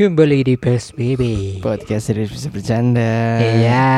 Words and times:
Kembali 0.00 0.40
di 0.40 0.56
PSBB. 0.56 1.22
Podcast 1.60 2.08
serius 2.08 2.32
bisa 2.32 2.48
bercanda. 2.48 3.36
Iya. 3.36 3.92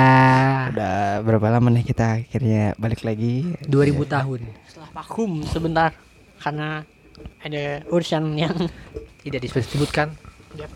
Udah 0.74 1.22
berapa 1.22 1.46
lama 1.46 1.70
nih 1.70 1.86
kita 1.86 2.26
akhirnya 2.26 2.74
balik 2.74 3.06
lagi? 3.06 3.54
2000 3.70 4.10
tahun. 4.10 4.42
setelah 4.66 4.90
vakum 4.98 5.46
sebentar 5.46 5.94
karena 6.42 6.82
ada 7.38 7.86
urusan 7.86 8.34
yang 8.34 8.50
Tidak 9.22 9.38
disebutkan. 9.46 10.10
ya. 10.58 10.66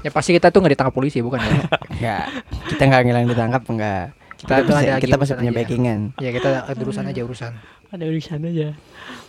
Ya 0.00 0.08
pasti 0.08 0.32
kita 0.32 0.48
tuh 0.48 0.64
nggak 0.64 0.80
ditangkap 0.80 0.94
polisi 0.96 1.20
bukan 1.20 1.44
ya? 1.44 1.68
Enggak. 1.92 2.24
Kita 2.64 2.82
nggak 2.88 3.02
ngilang 3.04 3.26
ditangkap 3.28 3.62
enggak. 3.68 4.04
Kita, 4.40 4.40
Kita 4.40 4.64
tuh 4.64 4.72
masih, 4.72 4.88
ada 4.88 5.00
kita 5.04 5.16
masih 5.20 5.34
punya 5.36 5.52
aja. 5.52 5.58
backingan. 5.60 6.00
ya 6.16 6.30
kita 6.32 6.48
ada 6.64 6.80
urusan 6.80 7.04
aja 7.12 7.20
urusan. 7.28 7.52
ada 7.92 8.04
urusan 8.08 8.40
aja 8.40 8.68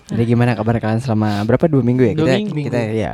Jadi 0.08 0.24
gimana 0.24 0.56
kabar 0.56 0.80
kalian 0.80 1.04
selama 1.04 1.44
berapa 1.44 1.68
dua 1.68 1.84
minggu 1.84 2.04
ya? 2.08 2.14
Dua 2.16 2.28
kita 2.32 2.38
minggu. 2.48 2.64
kita 2.72 2.80
ya 2.96 3.12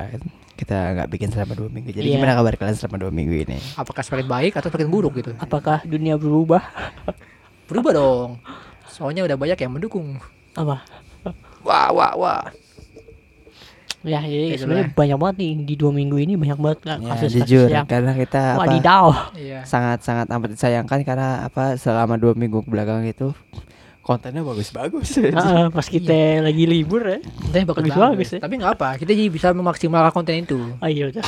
kita 0.56 0.76
nggak 0.94 1.10
bikin 1.10 1.30
selama 1.30 1.54
dua 1.54 1.68
minggu. 1.68 1.92
Jadi 1.92 2.06
Iya. 2.06 2.16
gimana 2.16 2.34
kabar 2.34 2.56
kalian 2.56 2.74
selama 2.74 2.98
dua 2.98 3.12
minggu 3.12 3.36
ini? 3.38 3.58
Apakah 3.76 4.02
semakin 4.02 4.26
baik 4.26 4.54
atau 4.54 4.68
semakin 4.68 4.88
buruk 4.88 5.14
gitu? 5.16 5.32
apakah 5.38 5.84
dunia 5.84 6.16
berubah 6.16 6.64
Berubah 7.68 7.92
dong. 7.92 8.30
Soalnya 8.88 9.24
udah 9.24 9.36
banyak 9.36 9.58
yang 9.58 9.72
mendukung. 9.72 10.18
apa 10.54 10.80
Wah 11.62 11.90
wah 11.90 12.14
wah. 12.16 12.44
ya 14.02 14.22
jadi 14.22 14.38
Itulah. 14.48 14.60
sebenarnya 14.62 14.88
banyak 14.94 15.18
banget 15.18 15.36
nih 15.36 15.54
di 15.66 15.74
dua 15.74 15.92
minggu 15.92 16.16
ini 16.16 16.34
banyak 16.36 16.56
banget 16.56 16.80
Ya, 16.86 16.96
kasus 17.10 17.32
jujur 17.34 17.68
yang 17.68 17.84
karena 17.84 18.14
kita 18.14 18.42
apa 18.54 18.62
wadidaw 18.62 19.06
Iya. 19.34 19.66
sangat 19.66 20.00
sangat 20.00 20.30
amat 20.30 20.54
disayangkan 20.54 21.00
karena 21.02 21.30
apa 21.42 21.74
selama 21.76 22.14
dua 22.16 22.32
minggu 22.32 22.62
belakang 22.64 23.02
itu 23.04 23.34
kontennya 24.06 24.46
bagus-bagus. 24.46 25.18
Heeh, 25.18 25.66
pas 25.76 25.88
kita 25.88 26.14
lagi 26.40 26.64
libur 26.64 27.02
ya 27.02 27.18
Kontennya 27.18 27.66
bagus, 27.66 27.82
Bagus 27.82 27.90
banget. 27.92 28.14
bagus 28.14 28.30
ya. 28.30 28.40
Tapi 28.40 28.54
nggak 28.56 28.74
apa, 28.78 28.90
kita 28.96 29.12
jadi 29.12 29.30
bisa 29.34 29.48
memaksimalkan 29.50 30.14
konten 30.14 30.36
itu. 30.40 30.60
ayo 30.80 31.10
udah 31.10 31.26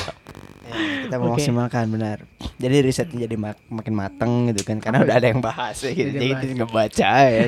Ya, 0.68 1.08
kita 1.08 1.16
memaksimalkan 1.18 1.88
benar. 1.88 2.28
Jadi 2.60 2.76
risetnya 2.84 3.24
jadi 3.24 3.40
mak- 3.40 3.64
makin 3.72 3.96
mateng 3.96 4.32
gitu 4.52 4.68
kan 4.68 4.84
karena 4.84 5.00
udah 5.00 5.16
ada 5.16 5.32
yang 5.32 5.40
bahas 5.40 5.80
ya 5.80 5.96
gitu. 5.96 6.12
Jadi 6.12 6.28
kita 6.36 6.54
ngebaca 6.60 7.12
ya. 7.24 7.44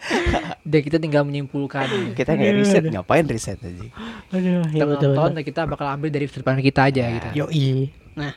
Dan 0.66 0.80
kita 0.82 0.98
tinggal 0.98 1.22
menyimpulkan. 1.22 1.86
kita 2.12 2.34
nggak 2.34 2.52
riset 2.56 2.82
ngapain 2.84 3.22
riset 3.24 3.58
aja. 3.58 3.86
aduh 4.28 4.66
Kita 4.66 4.74
ya 4.74 4.84
nonton 4.84 5.06
betul 5.32 5.42
kita 5.44 5.60
bakal 5.64 5.86
ambil 5.88 6.10
dari 6.10 6.26
sudut 6.26 6.42
pandang 6.42 6.66
kita 6.66 6.90
aja 6.90 7.04
gitu. 7.14 7.28
Yoi. 7.38 7.94
Nah, 8.18 8.34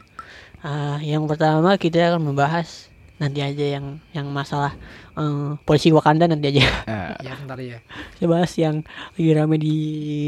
ah, 0.62 0.98
yang 1.02 1.26
pertama 1.26 1.74
kita 1.76 2.14
akan 2.14 2.30
membahas 2.30 2.94
nanti 3.16 3.40
aja 3.40 3.80
yang 3.80 3.86
yang 4.12 4.28
masalah 4.28 4.76
eh, 5.14 5.50
polisi 5.62 5.90
Wakanda 5.90 6.26
nanti 6.26 6.52
aja. 6.52 6.64
Nah, 6.86 7.16
Ya 7.22 7.32
sebentar 7.34 7.58
ya. 7.58 7.80
Kita 8.14 8.26
bahas 8.26 8.52
yang 8.56 8.84
lagi 9.16 9.32
rame 9.32 9.56
di 9.56 9.76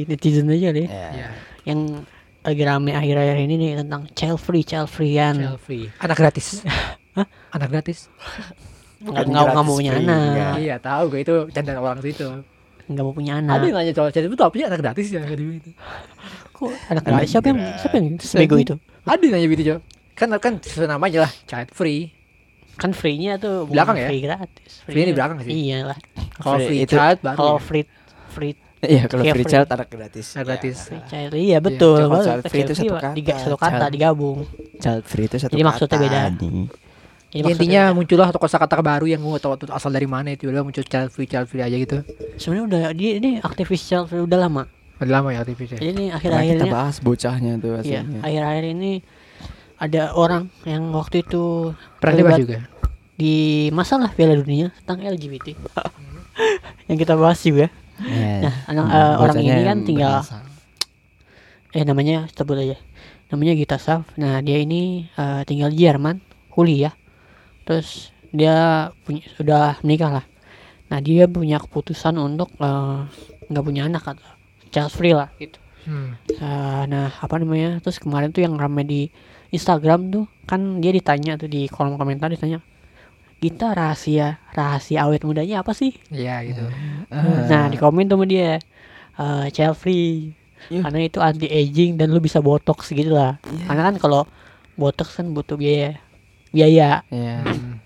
netizen 0.05 0.47
aja 0.47 0.71
deh. 0.71 0.87
ya. 0.87 1.09
Ya. 1.13 1.29
Yang 1.63 2.05
lagi 2.41 2.63
rame 2.63 2.91
akhir-akhir 2.91 3.37
ini 3.39 3.55
nih 3.57 3.71
tentang 3.77 4.07
child 4.13 4.39
free, 4.39 4.63
child 4.63 4.87
freean. 4.87 5.35
Child 5.37 5.59
free. 5.59 5.85
Anak 5.99 6.15
gratis. 6.15 6.63
Anak 7.55 7.69
gratis. 7.69 8.07
Nggak 8.97 9.03
Bukan 9.03 9.25
nggak 9.29 9.43
nggak 9.45 9.61
mau 9.61 9.75
punya 9.75 9.91
free, 9.93 10.01
anak. 10.01 10.17
enggak. 10.23 10.53
Iya 10.57 10.75
tahu 10.79 11.03
gue 11.07 11.19
itu 11.21 11.33
candaan 11.51 11.77
orang 11.77 11.99
situ. 12.01 12.27
Nggak 12.87 13.03
mau 13.03 13.13
punya 13.13 13.31
Ada 13.35 13.43
anak. 13.43 13.61
yang 13.61 13.75
nanya 13.75 13.93
soal 13.93 14.09
child 14.09 14.25
itu 14.27 14.41
apa 14.41 14.55
sih 14.55 14.65
anak 14.65 14.79
gratis 14.79 15.07
ya 15.11 15.21
gitu. 15.27 15.69
Kok 16.49 16.71
anak 16.87 17.03
gratis 17.03 17.29
siapa 17.29 17.47
yang 17.47 17.59
siapa 17.77 17.95
yang 17.95 18.07
sebego 18.17 18.55
itu? 18.55 18.75
Ada 19.03 19.21
yang 19.21 19.33
nanya 19.35 19.47
gitu 19.51 19.63
coba. 19.67 19.79
Kan 20.15 20.27
kan 20.39 20.53
sesuai 20.57 20.87
namanya 20.87 21.19
lah 21.27 21.31
child 21.45 21.69
free. 21.69 22.15
Kan 22.77 22.91
free-nya 22.91 23.35
tuh 23.35 23.65
Belakang 23.65 23.95
ya? 23.95 24.07
free 24.07 24.21
gratis. 24.21 24.71
Free-nya 24.83 25.07
di 25.07 25.15
belakang 25.15 25.37
sih. 25.41 25.51
Iya 25.51 25.77
lah. 25.83 25.97
Kalau 26.37 26.55
Free 26.55 26.67
free, 26.67 26.79
itu- 26.83 26.93
child 26.93 27.19
baru. 27.19 27.35
Kalau 27.35 27.51
ya. 27.51 27.61
free 27.61 27.85
free 28.29 28.53
Iya, 28.79 29.03
kalau 29.03 29.21
Kayak 29.21 29.33
free 29.33 29.41
free. 29.41 29.51
child 29.51 29.67
anak 29.67 29.87
gratis. 29.89 30.25
Anak 30.31 30.45
gratis. 30.47 30.77
Ya, 30.77 30.85
Free 30.85 31.03
child 31.03 31.31
iya 31.35 31.57
betul 31.59 31.97
kalau 31.97 32.11
banget. 32.13 32.27
child 32.27 32.43
free 32.45 32.61
itu 32.61 32.73
satu 32.75 32.93
kata, 32.93 33.09
Diga- 33.11 33.39
satu 33.39 33.57
kata 33.57 33.73
child. 33.79 33.91
digabung 33.91 34.37
Child 34.77 35.03
free 35.03 35.25
itu 35.25 35.35
satu 35.35 35.51
Jadi 35.51 35.63
maksudnya 35.63 35.89
kata, 35.91 36.05
beda. 36.05 36.19
anjing. 36.23 36.57
Jadi 36.59 36.77
Ya, 37.27 37.41
maksudnya 37.43 37.51
intinya 37.51 37.83
muncullah 37.91 38.27
atau 38.27 38.39
kosakata 38.39 38.77
baru 38.79 39.05
yang 39.05 39.19
gue 39.19 39.35
tahu 39.35 39.53
tuh 39.57 39.67
asal 39.69 39.89
dari 39.89 40.05
mana 40.05 40.31
itu 40.31 40.45
udah 40.45 40.61
muncul 40.61 40.79
child 40.81 41.09
free 41.09 41.25
child 41.25 41.43
free 41.43 41.59
aja 41.59 41.75
gitu. 41.75 42.05
sebenarnya 42.35 42.63
udah 42.63 42.93
dia 42.93 43.11
ini 43.15 43.41
aktivis 43.41 43.81
child 43.81 44.07
free 44.07 44.21
udah 44.21 44.39
lama 44.39 44.63
Udah 44.97 45.11
lama 45.11 45.29
ya 45.29 45.41
aktivis 45.41 45.69
ya. 45.69 45.77
jadi 45.77 45.91
ini 45.91 46.05
Nah, 46.07 46.17
kita 46.17 46.31
akhir-akhirnya 46.31 46.71
bahas 46.71 46.95
bocahnya 46.97 47.51
tuh 47.57 47.81
iya 47.81 48.01
akhir-akhir 48.17 48.63
ini 48.71 48.91
ada 49.77 50.13
orang 50.17 50.49
yang 50.65 50.89
waktu 50.93 51.21
itu 51.21 51.73
terlibat 52.01 52.41
juga. 52.41 52.59
di 53.17 53.67
masalah 53.69 54.09
Piala 54.13 54.37
Dunia 54.37 54.73
tentang 54.83 55.05
LGBT 55.05 55.53
yang 56.89 56.97
kita 56.97 57.13
bahas 57.13 57.41
juga. 57.41 57.69
Iya. 57.97 58.45
nah 58.45 58.55
anak 58.69 58.85
Hmm, 58.85 58.93
eh, 58.93 59.15
orang 59.17 59.37
ini 59.41 59.61
kan 59.65 59.77
tinggal 59.85 60.15
eh 61.73 61.83
namanya 61.85 62.25
sebut 62.33 62.57
aja. 62.57 62.77
Namanya 63.29 63.53
Gita 63.57 63.77
Saf. 63.77 64.05
Nah 64.17 64.41
dia 64.41 64.57
ini 64.61 65.09
eh, 65.13 65.41
tinggal 65.45 65.73
di 65.73 65.85
Jerman 65.85 66.21
kuliah. 66.53 66.93
Terus 67.65 68.13
dia 68.33 68.89
punya 69.05 69.23
sudah 69.37 69.77
menikah 69.81 70.21
lah. 70.21 70.25
Nah 70.89 70.99
dia 71.01 71.25
punya 71.29 71.57
keputusan 71.61 72.17
untuk 72.17 72.49
eh, 72.57 73.05
nggak 73.49 73.65
punya 73.65 73.89
anak 73.89 74.03
atau 74.05 74.29
child 74.69 74.91
free 74.93 75.15
lah 75.15 75.31
gitu 75.37 75.57
Hmm. 75.87 76.19
Eh, 76.27 76.83
nah 76.85 77.07
apa 77.09 77.39
namanya 77.39 77.79
terus 77.79 77.95
kemarin 77.97 78.29
tuh 78.29 78.43
yang 78.43 78.59
rame 78.59 78.83
di 78.83 79.01
Instagram 79.49 80.11
tuh 80.11 80.25
kan 80.43 80.59
dia 80.77 80.91
ditanya 80.91 81.39
tuh 81.39 81.47
di 81.47 81.65
kolom 81.65 81.95
komentar 81.95 82.27
ditanya 82.27 82.59
kita 83.37 83.71
rahasia 83.71 84.41
rahasia 84.51 85.07
awet 85.07 85.23
mudanya 85.23 85.61
apa 85.61 85.71
sih 85.71 85.95
Iya 86.09 86.43
gitu. 86.43 86.67
Ah. 87.07 87.47
nah 87.47 87.63
di 87.67 87.77
komen 87.77 88.03
tuh 88.05 88.19
sama 88.19 88.25
dia 88.25 88.59
eh 89.15 89.45
child 89.49 89.77
free 89.77 90.35
Yuh. 90.67 90.83
karena 90.83 90.99
itu 91.01 91.19
anti 91.21 91.47
aging 91.47 91.95
dan 91.95 92.11
lu 92.11 92.19
bisa 92.19 92.41
botox 92.41 92.91
gitu 92.91 93.13
lah 93.13 93.39
karena 93.63 93.87
kan 93.87 93.95
kalau 93.95 94.27
botox 94.75 95.15
kan 95.15 95.31
butuh 95.31 95.55
biaya 95.55 96.01
biaya 96.49 97.07
Iya. 97.07 97.47
Hmm. 97.47 97.79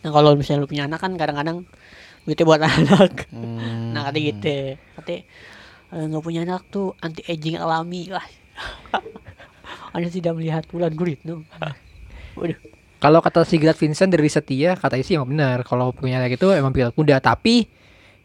nah 0.00 0.10
kalau 0.10 0.34
misalnya 0.34 0.64
lu 0.64 0.68
punya 0.68 0.84
anak 0.84 0.98
kan 0.98 1.14
kadang-kadang 1.14 1.62
duitnya 2.24 2.44
buat 2.44 2.60
anak 2.66 3.28
Hmm. 3.30 3.92
nah 3.92 4.08
kata 4.08 4.18
gitu 4.18 4.74
kata 4.98 5.22
"Eh, 5.94 6.04
nggak 6.04 6.20
punya 6.20 6.42
anak 6.42 6.66
tuh 6.68 6.98
anti 6.98 7.22
aging 7.24 7.54
alami 7.56 8.10
lah 8.10 8.26
anda 9.94 10.08
tidak 10.10 10.34
melihat 10.34 10.66
bulan 10.68 10.90
gurit 10.92 11.22
no 11.22 11.42
waduh 12.34 12.58
Kalau 12.98 13.20
kata 13.20 13.44
si 13.44 13.60
Grad 13.60 13.76
Vincent 13.76 14.08
dari 14.08 14.24
riset 14.24 14.48
dia, 14.48 14.80
katanya 14.80 15.04
sih 15.04 15.12
emang 15.12 15.28
benar. 15.28 15.60
Kalau 15.60 15.92
punya 15.92 16.16
anak 16.16 16.40
itu 16.40 16.48
emang 16.48 16.72
pilat 16.72 16.96
muda, 16.96 17.20
tapi 17.20 17.68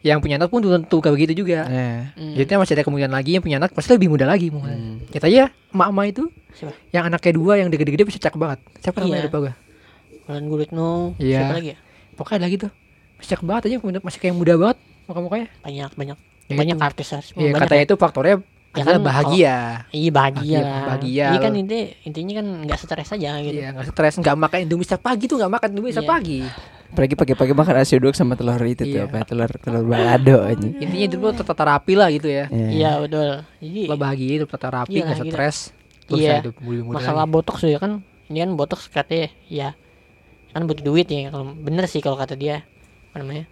yang 0.00 0.24
punya 0.24 0.40
anak 0.40 0.48
pun 0.48 0.64
belum 0.64 0.88
tentu 0.88 1.04
kayak 1.04 1.20
begitu 1.20 1.44
juga. 1.44 1.68
Iya. 1.68 2.16
Hmm. 2.16 2.32
Jadi 2.32 2.48
masih 2.56 2.74
ada 2.80 2.84
kemungkinan 2.88 3.12
lagi 3.12 3.36
yang 3.36 3.44
punya 3.44 3.60
anak 3.60 3.76
pasti 3.76 3.92
lebih 3.92 4.08
muda 4.08 4.24
lagi 4.24 4.48
mungkin. 4.48 4.72
Hmm. 4.72 4.96
Kita 5.04 5.28
ya 5.28 5.52
emak-emak 5.76 6.06
itu 6.16 6.24
siapa 6.56 6.72
yang 6.96 7.04
anaknya 7.12 7.32
dua 7.36 7.52
yang 7.60 7.68
gede-gede 7.68 8.08
bisa 8.08 8.16
cakep 8.18 8.40
banget. 8.40 8.58
Siapa 8.80 8.96
namanya 9.04 9.20
Iya. 9.20 9.26
lupa 9.28 9.38
gue. 9.44 9.52
bulan 10.24 10.44
gurit 10.48 10.70
no 10.72 10.90
Iya. 11.20 11.36
siapa 11.44 11.52
lagi 11.60 11.68
ya 11.68 11.78
Pokoknya 12.16 12.38
ada 12.40 12.48
gitu. 12.48 12.68
Masih 13.20 13.28
cakep 13.36 13.44
banget 13.44 13.62
aja 13.68 13.76
masih 14.00 14.18
kayak 14.18 14.32
muda 14.32 14.54
banget 14.56 14.78
muka-mukanya. 15.04 15.48
banyak 15.60 15.90
banyak 15.92 16.18
Ya 16.50 16.56
banyak 16.56 16.76
itu. 16.76 16.84
artis 16.84 17.08
artis 17.10 17.30
Iya, 17.30 17.38
banyak 17.48 17.62
katanya 17.62 17.78
ya. 17.78 17.86
itu 17.86 17.96
faktornya 17.96 18.36
Ya 18.70 18.84
kan, 18.84 19.02
bahagia. 19.02 19.56
Iya 19.90 20.10
bahagia 20.10 20.38
Bahagia- 20.38 20.62
lah. 20.62 20.82
bahagia 20.86 21.26
Iya 21.26 21.38
kan 21.40 21.52
inti 21.56 21.78
intinya 22.02 22.32
kan 22.36 22.46
nggak 22.64 22.78
stres 22.78 23.08
aja 23.10 23.30
gitu. 23.40 23.56
Iya, 23.56 23.68
nggak 23.72 23.86
stres, 23.88 24.14
nggak 24.16 24.36
makan 24.36 24.58
Indomie 24.60 24.84
setiap 24.84 25.02
pagi 25.04 25.24
tuh 25.26 25.36
nggak 25.36 25.52
makan 25.52 25.68
Indomie 25.70 25.90
setiap 25.90 26.04
Iya. 26.04 26.12
pagi. 26.12 26.38
Apalagi 26.90 27.14
pagi-pagi 27.16 27.52
makan 27.52 27.74
nasi 27.76 27.92
uduk 27.94 28.14
sama 28.14 28.34
telur 28.34 28.58
itu 28.60 28.82
tuh 28.84 28.90
Iya. 28.92 29.06
apa? 29.06 29.22
Telur 29.24 29.50
telur 29.56 29.82
balado 29.84 30.36
aja. 30.44 30.62
Intinya 30.62 31.02
hidup 31.04 31.18
lo 31.20 31.30
tertata 31.32 31.62
rapi 31.64 31.92
lah 31.94 32.08
gitu 32.10 32.26
ya. 32.26 32.46
Iya 32.46 32.98
betul. 33.00 33.30
Jadi 33.58 33.80
Lo 33.84 33.94
bahagia 33.96 34.30
hidup 34.36 34.48
tertata 34.48 34.70
rapi, 34.76 34.90
Iya, 34.92 35.02
nggak 35.04 35.18
gitu. 35.20 35.30
stres. 35.30 35.56
Iya. 36.08 36.18
ya 36.18 36.34
hidup 36.42 36.54
masalah 36.88 37.22
botox 37.24 37.62
ya 37.64 37.78
kan 37.78 38.02
ini 38.26 38.38
kan 38.40 38.50
botox 38.52 38.86
katanya 38.86 39.30
ya 39.46 39.78
kan 40.50 40.62
butuh 40.64 40.82
duit 40.84 41.06
ya 41.06 41.30
kalau 41.30 41.54
bener 41.56 41.86
sih 41.86 41.98
kalau 41.98 42.14
kata 42.16 42.34
dia 42.34 42.66
apa 43.08 43.16
namanya 43.16 43.46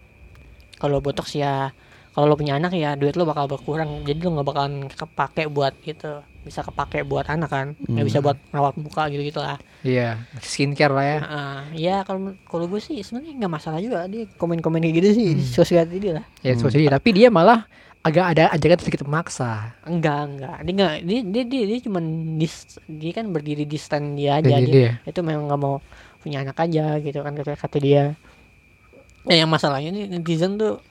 kalau 0.75 0.99
botox 0.99 1.31
ya 1.33 1.71
kalau 2.19 2.35
lo 2.35 2.35
punya 2.35 2.59
anak 2.59 2.75
ya 2.75 2.99
duit 2.99 3.15
lo 3.15 3.23
bakal 3.23 3.47
berkurang. 3.47 4.03
Jadi 4.03 4.26
lo 4.26 4.35
nggak 4.35 4.49
bakalan 4.50 4.75
kepake 4.91 5.47
buat 5.47 5.70
gitu 5.87 6.19
bisa 6.43 6.67
kepake 6.67 7.06
buat 7.06 7.23
anak 7.31 7.47
kan. 7.47 7.67
Nggak 7.87 8.06
bisa 8.11 8.19
buat 8.19 8.35
merawat 8.50 8.75
muka 8.75 9.06
gitu 9.06 9.23
gitu 9.23 9.38
lah. 9.38 9.55
Iya, 9.87 10.19
skincare 10.43 10.91
lah 10.91 11.06
ya. 11.06 11.19
Heeh. 11.23 11.59
ya 11.79 11.97
kalau 12.03 12.35
kalau 12.50 12.67
gue 12.67 12.82
sih 12.82 12.99
sebenarnya 13.06 13.38
nggak 13.38 13.53
masalah 13.55 13.79
juga. 13.79 14.11
Dia 14.11 14.26
komen-komen 14.35 14.82
kayak 14.82 14.94
gitu 14.99 15.09
sih 15.15 15.26
di 15.38 15.44
sosial 15.47 15.87
media 15.87 16.19
lah. 16.19 16.25
Ya, 16.43 16.59
sosial, 16.59 16.91
tapi 16.91 17.15
dia 17.15 17.31
malah 17.31 17.70
agak 18.03 18.35
ada 18.35 18.50
ajakan 18.50 18.79
sedikit 18.82 19.06
memaksa. 19.06 19.79
enggak 19.87 20.19
enggak. 20.26 20.56
Dia 20.67 20.73
enggak 20.75 20.94
dia 21.06 21.21
dia 21.23 21.43
dia, 21.47 21.62
dia 21.71 21.79
cuman 21.87 22.05
di, 22.35 22.47
dia 22.99 23.12
kan 23.14 23.25
berdiri 23.31 23.62
di 23.62 23.79
stand 23.79 24.19
dia 24.19 24.43
aja. 24.43 24.59
Jadi 24.59 24.67
dia, 24.67 24.99
dia. 24.99 25.06
itu 25.06 25.23
memang 25.23 25.47
nggak 25.47 25.61
mau 25.62 25.79
punya 26.19 26.43
anak 26.43 26.59
aja 26.59 26.99
gitu 26.99 27.23
kan 27.23 27.31
kata 27.38 27.55
kata 27.55 27.79
dia. 27.79 28.19
Ya 29.23 29.47
yang 29.47 29.50
masalahnya 29.55 29.94
nih 29.94 30.19
netizen 30.19 30.59
tuh 30.59 30.82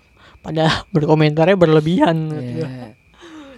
pada 0.47 0.65
berkomentarnya 0.95 1.53
berlebihan 1.53 2.31
gitu. 2.31 2.63
Iya. 2.63 2.95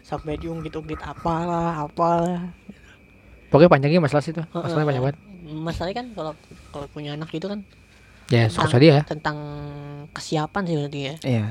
sampai 0.02 0.36
diungkit-ungkit 0.36 0.98
apalah 1.00 1.86
apalah 1.86 2.50
Pokoknya 3.48 3.66
panjangnya 3.68 3.98
masalah 4.00 4.22
sih 4.22 4.30
tuh. 4.30 4.46
Masalahnya 4.48 4.88
banyak 4.88 5.02
banget. 5.04 5.18
masalahnya 5.52 5.96
kan 5.96 6.08
kalau 6.14 6.34
kalau 6.70 6.86
punya 6.90 7.14
anak 7.14 7.30
itu 7.30 7.46
kan 7.46 7.62
Ya, 8.28 8.46
tentang, 8.46 8.70
suka 8.70 8.78
dia 8.78 8.92
ya. 8.92 9.02
tentang 9.04 9.38
kesiapan 10.12 10.62
sih 10.64 10.76
berarti 10.76 11.00
ya 11.00 11.14
Iya. 11.24 11.46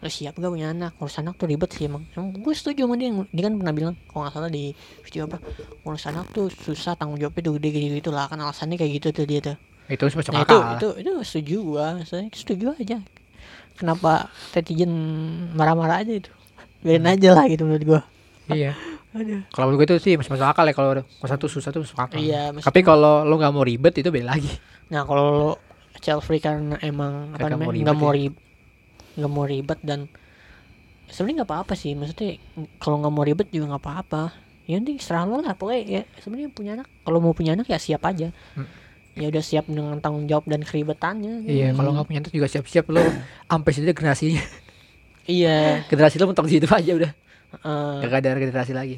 lo 0.00 0.08
siap 0.08 0.32
gak 0.34 0.48
punya 0.48 0.72
anak 0.72 0.96
ngurus 0.96 1.16
anak 1.16 1.36
tuh 1.36 1.44
ribet 1.44 1.68
sih 1.70 1.86
emang 1.86 2.08
emang 2.10 2.32
gue 2.34 2.52
setuju 2.52 2.82
sama 2.82 2.96
dia 2.96 3.12
dia 3.28 3.42
kan 3.44 3.54
pernah 3.54 3.70
bilang 3.70 3.94
kalau 4.06 4.24
nggak 4.24 4.34
salah 4.34 4.48
di 4.48 4.72
video 5.04 5.24
apa 5.26 5.38
ngurus 5.78 6.04
anak 6.06 6.26
tuh 6.30 6.48
susah 6.48 6.96
tanggung 6.96 7.16
jawabnya 7.16 7.42
tuh 7.42 7.54
gede 7.54 7.68
gitu 7.70 7.94
gitu 7.94 8.10
lah 8.10 8.26
kan 8.26 8.36
alasannya 8.36 8.74
kayak 8.74 8.92
gitu 8.96 9.08
tuh 9.12 9.24
dia 9.24 9.40
tuh 9.40 9.56
itu 9.86 10.02
masuk 10.02 10.32
nah 10.32 10.42
itu 10.42 10.56
itu 10.74 10.88
itu 10.98 11.12
setuju 11.22 11.56
gua 11.62 11.86
saya 12.02 12.24
setuju 12.28 12.72
aja 12.74 12.98
kenapa 13.76 14.28
netizen 14.56 14.92
marah-marah 15.56 16.04
aja 16.04 16.12
itu? 16.12 16.30
Biarin 16.82 17.06
aja 17.06 17.28
lah 17.34 17.44
gitu 17.46 17.62
menurut 17.66 17.84
gua. 17.84 18.00
Iya. 18.50 18.74
Kalau 19.54 19.68
menurut 19.68 19.84
gue 19.84 19.86
itu 19.92 20.08
sih 20.08 20.12
masih 20.16 20.32
masuk 20.32 20.48
akal 20.48 20.64
ya 20.64 20.72
kalau 20.72 21.04
kosan 21.20 21.36
tuh 21.36 21.52
susah 21.52 21.68
tuh 21.68 21.84
masuk 21.84 22.00
akal. 22.00 22.16
Iya, 22.16 22.48
tapi 22.64 22.80
kalau 22.80 23.28
lo 23.28 23.36
nggak 23.36 23.52
mau 23.52 23.60
ribet 23.60 23.92
itu 24.00 24.08
beda 24.08 24.32
lagi. 24.32 24.48
Nah 24.88 25.04
kalau 25.04 25.24
lo 25.36 25.50
child 26.00 26.24
free 26.24 26.40
karena 26.40 26.80
emang 26.80 27.36
apa 27.36 27.52
namanya 27.52 27.76
ribet 27.76 27.84
nggak 27.84 27.98
mau 28.00 28.08
ya. 28.08 28.16
ribet 28.16 28.40
nggak 29.12 29.32
mau 29.36 29.44
ribet 29.44 29.78
dan 29.84 30.00
sebenarnya 31.12 31.44
nggak 31.44 31.50
apa-apa 31.52 31.74
sih. 31.76 31.92
Maksudnya 31.92 32.40
kalau 32.80 33.04
nggak 33.04 33.12
mau 33.12 33.24
ribet 33.28 33.48
juga 33.52 33.76
nggak 33.76 33.84
apa-apa. 33.84 34.22
Ya 34.64 34.80
nanti 34.80 34.96
serah 34.96 35.28
lo 35.28 35.44
lah 35.44 35.60
pokoknya 35.60 35.82
ya 35.84 36.02
sebenarnya 36.24 36.48
punya 36.48 36.70
anak 36.80 36.88
kalau 37.04 37.18
mau 37.20 37.36
punya 37.36 37.52
anak 37.52 37.68
ya 37.68 37.76
siap 37.76 38.00
aja. 38.08 38.32
Hmm. 38.56 38.64
Ya 39.12 39.28
udah 39.28 39.42
siap 39.44 39.68
dengan 39.68 40.00
tanggung 40.00 40.24
jawab 40.24 40.48
dan 40.48 40.64
keribetannya. 40.64 41.44
Gitu. 41.44 41.52
iya 41.52 41.68
kalau 41.76 41.92
nggak 41.92 42.06
punya 42.08 42.20
anak 42.24 42.32
juga 42.32 42.48
siap-siap 42.48 42.86
lo. 42.88 43.04
Sampai 43.48 43.70
situ 43.76 43.84
generasinya. 43.92 44.42
Iya. 45.28 45.58
Generasi 45.90 46.16
lo 46.18 46.26
mentok 46.32 46.48
di 46.48 46.58
situ 46.58 46.66
aja 46.66 46.92
udah. 46.96 47.12
Eh, 47.52 48.08
gak 48.08 48.24
ada 48.24 48.32
generasi 48.40 48.72
lagi. 48.72 48.96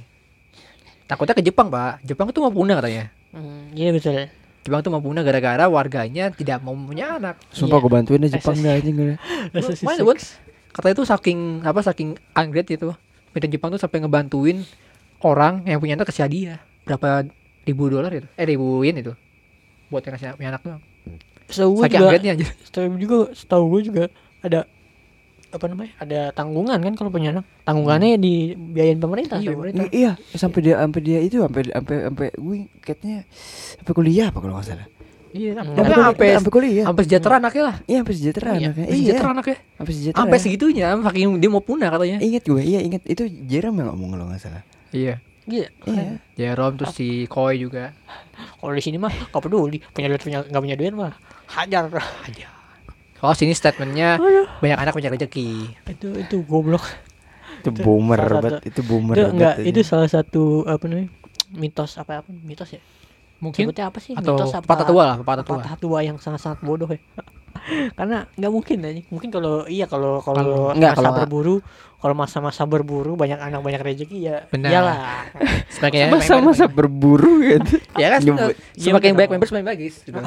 Takutnya 1.04 1.34
ke 1.36 1.42
Jepang 1.44 1.68
pak. 1.68 2.00
Jepang 2.06 2.30
tuh 2.30 2.46
mau 2.46 2.54
punah 2.54 2.78
katanya. 2.80 3.10
Hmm, 3.34 3.74
iya 3.74 3.90
betul. 3.90 4.30
Jepang 4.64 4.80
tuh 4.80 4.88
mau 4.94 5.02
punah 5.02 5.20
gara-gara 5.20 5.66
warganya 5.68 6.32
tidak 6.32 6.62
mau 6.64 6.72
punya 6.72 7.20
anak. 7.20 7.36
Sumpah 7.52 7.76
Iya. 7.76 7.84
gue 7.84 7.90
bantuin 7.92 8.20
aja 8.24 8.38
Jepang 8.40 8.56
dah 8.64 8.72
anjing 8.78 8.94
gue. 8.96 9.14
Mana 9.84 10.00
buat 10.06 10.18
katanya 10.74 10.94
tuh 10.96 11.06
saking 11.06 11.38
apa 11.62 11.80
saking 11.86 12.18
anggrek 12.34 12.66
gitu 12.66 12.98
Medan 13.30 13.50
Jepang 13.50 13.70
tuh 13.74 13.78
sampai 13.78 14.02
ngebantuin 14.02 14.62
orang 15.22 15.62
yang 15.66 15.78
punya 15.78 15.94
anak 15.98 16.10
kasih 16.10 16.26
hadiah 16.26 16.58
berapa 16.86 17.26
ribu 17.66 17.90
dolar 17.90 18.10
itu? 18.14 18.26
Eh 18.38 18.46
ribu 18.46 18.82
yen 18.86 18.98
itu 19.02 19.12
buat 19.94 20.02
yang 20.02 20.14
kasih 20.14 20.34
punya 20.34 20.50
anak 20.50 20.60
tuh 20.60 20.74
setahu 21.46 21.70
gue 21.72 21.84
juga 21.86 22.08
setahu 22.64 22.86
juga 22.96 23.16
setahu 23.32 23.64
gue 23.70 23.80
juga 23.84 24.04
ada 24.40 24.60
apa 25.48 25.64
namanya 25.64 25.92
ada 25.96 26.20
tanggungan 26.32 26.82
kan 26.82 26.92
kalau 26.92 27.08
punya 27.08 27.30
anak 27.30 27.46
tanggungannya 27.62 28.18
dibiayain 28.18 28.98
pemerintah 28.98 29.38
Iya, 29.38 29.54
pemerintah. 29.54 29.86
Iya, 29.86 30.12
iya, 30.18 30.34
sampai 30.34 30.60
dia 30.60 30.74
sampai 30.76 31.00
dia 31.00 31.18
itu 31.20 31.38
sampai 31.38 31.70
sampai 31.70 31.96
sampai 32.02 32.26
gue 32.34 32.56
katanya 32.80 33.18
sampai 33.76 33.92
kuliah 33.94 34.26
apa 34.28 34.38
kalau 34.40 34.54
nggak 34.54 34.66
salah. 34.66 34.88
iya 35.30 35.50
Hmm. 35.54 35.74
Sampai 35.76 35.94
sampai 35.94 36.28
sampai 36.32 36.52
kuliah. 36.52 36.84
sampai 36.84 37.02
sejahtera 37.04 37.34
anaknya 37.38 37.62
lah 37.64 37.76
Iya, 37.84 37.98
sampai 38.00 38.14
sejahtera 38.14 38.46
Iya, 38.46 38.54
anaknya. 38.56 38.70
sampai 38.74 38.82
Iya, 38.88 38.98
sejahtera 38.98 39.28
anaknya 39.30 39.56
sampai 39.72 39.92
sejahtera. 39.92 40.18
sampai 40.20 40.38
segitunya 40.40 40.86
saking 41.00 41.28
dia 41.38 41.50
mau 41.50 41.62
punah 41.62 41.88
katanya 41.88 42.18
Ingat 42.18 42.42
gue, 42.44 42.62
iya 42.64 42.80
ingat 42.80 43.02
itu 43.04 43.22
Jerome 43.44 43.76
yang 43.76 43.88
ngomong 43.90 44.08
kalau 44.10 44.24
nggak 44.26 44.40
salah. 44.40 44.62
iya 44.90 45.14
Iya. 45.44 45.68
Iya. 45.84 46.18
Jerome 46.34 46.80
terus 46.80 46.96
si 46.96 47.28
Koi 47.28 47.60
juga. 47.60 47.92
Kalau 48.60 48.72
di 48.72 48.82
sini 48.82 48.96
mah 48.96 49.12
gak 49.12 49.42
peduli. 49.44 49.80
Punya 49.92 50.08
duit 50.08 50.22
punya 50.24 50.40
nggak 50.44 50.62
punya 50.62 50.76
duit 50.76 50.94
mah 50.96 51.12
hajar 51.44 51.86
aja 52.24 52.54
kalau 53.24 53.32
sini 53.40 53.56
statementnya 53.56 54.20
banyak 54.60 54.76
anak 54.76 54.92
banyak 54.92 55.16
rezeki. 55.16 55.72
Itu 55.88 56.12
itu 56.12 56.36
goblok. 56.44 56.84
Itu 57.64 57.72
boomer 57.72 58.20
banget, 58.20 58.60
itu 58.68 58.84
boomer 58.84 59.16
itu 59.16 59.24
banget 59.24 59.32
enggak 59.32 59.54
itu. 59.64 59.80
salah 59.80 60.04
satu 60.04 60.68
apa 60.68 60.84
namanya 60.84 61.08
mitos 61.56 61.96
apa 61.96 62.20
apa 62.20 62.28
mitos 62.28 62.76
ya? 62.76 62.84
Mungkin. 63.40 63.64
Sebutnya 63.64 63.88
apa 63.88 63.96
sih? 64.04 64.12
Atau 64.12 64.36
mitos 64.36 64.52
apa? 64.52 64.68
patah 64.68 64.84
tua 64.84 65.02
lah 65.08 65.16
patah 65.24 65.40
tua. 65.40 65.56
Patah 65.56 65.76
tua 65.80 66.04
yang 66.04 66.20
sangat 66.20 66.44
sangat 66.44 66.60
bodoh 66.60 66.84
ya 66.92 67.00
karena 67.92 68.28
nggak 68.30 68.52
mungkin 68.52 68.78
aja 68.80 69.02
mungkin 69.08 69.28
kalau 69.28 69.64
iya 69.64 69.84
kalau 69.84 70.20
kalau 70.20 70.70
Enggak, 70.70 70.94
masa 70.94 71.00
kalau- 71.00 71.16
berburu 71.18 71.56
kalau 71.96 72.12
masa-masa 72.14 72.62
berburu 72.64 73.16
banyak 73.16 73.40
anak 73.40 73.60
banyak 73.60 73.80
rezeki 73.80 74.18
ya 74.22 74.36
Benar. 74.48 74.68
iyalah 74.68 74.98
semakin 75.74 76.12
masa-masa 76.12 76.68
berburu 76.68 77.40
gitu. 77.40 77.80
ya 78.02 78.12
kan 78.12 78.20
Nyebut. 78.20 78.52
semakin- 78.52 78.60
semakin 78.76 79.08
Iya, 79.08 79.16
banyak 79.16 79.16
benar. 79.16 79.32
members 79.32 79.48
semakin 79.48 79.66
bagus 79.66 79.94
gitu. 79.98 80.20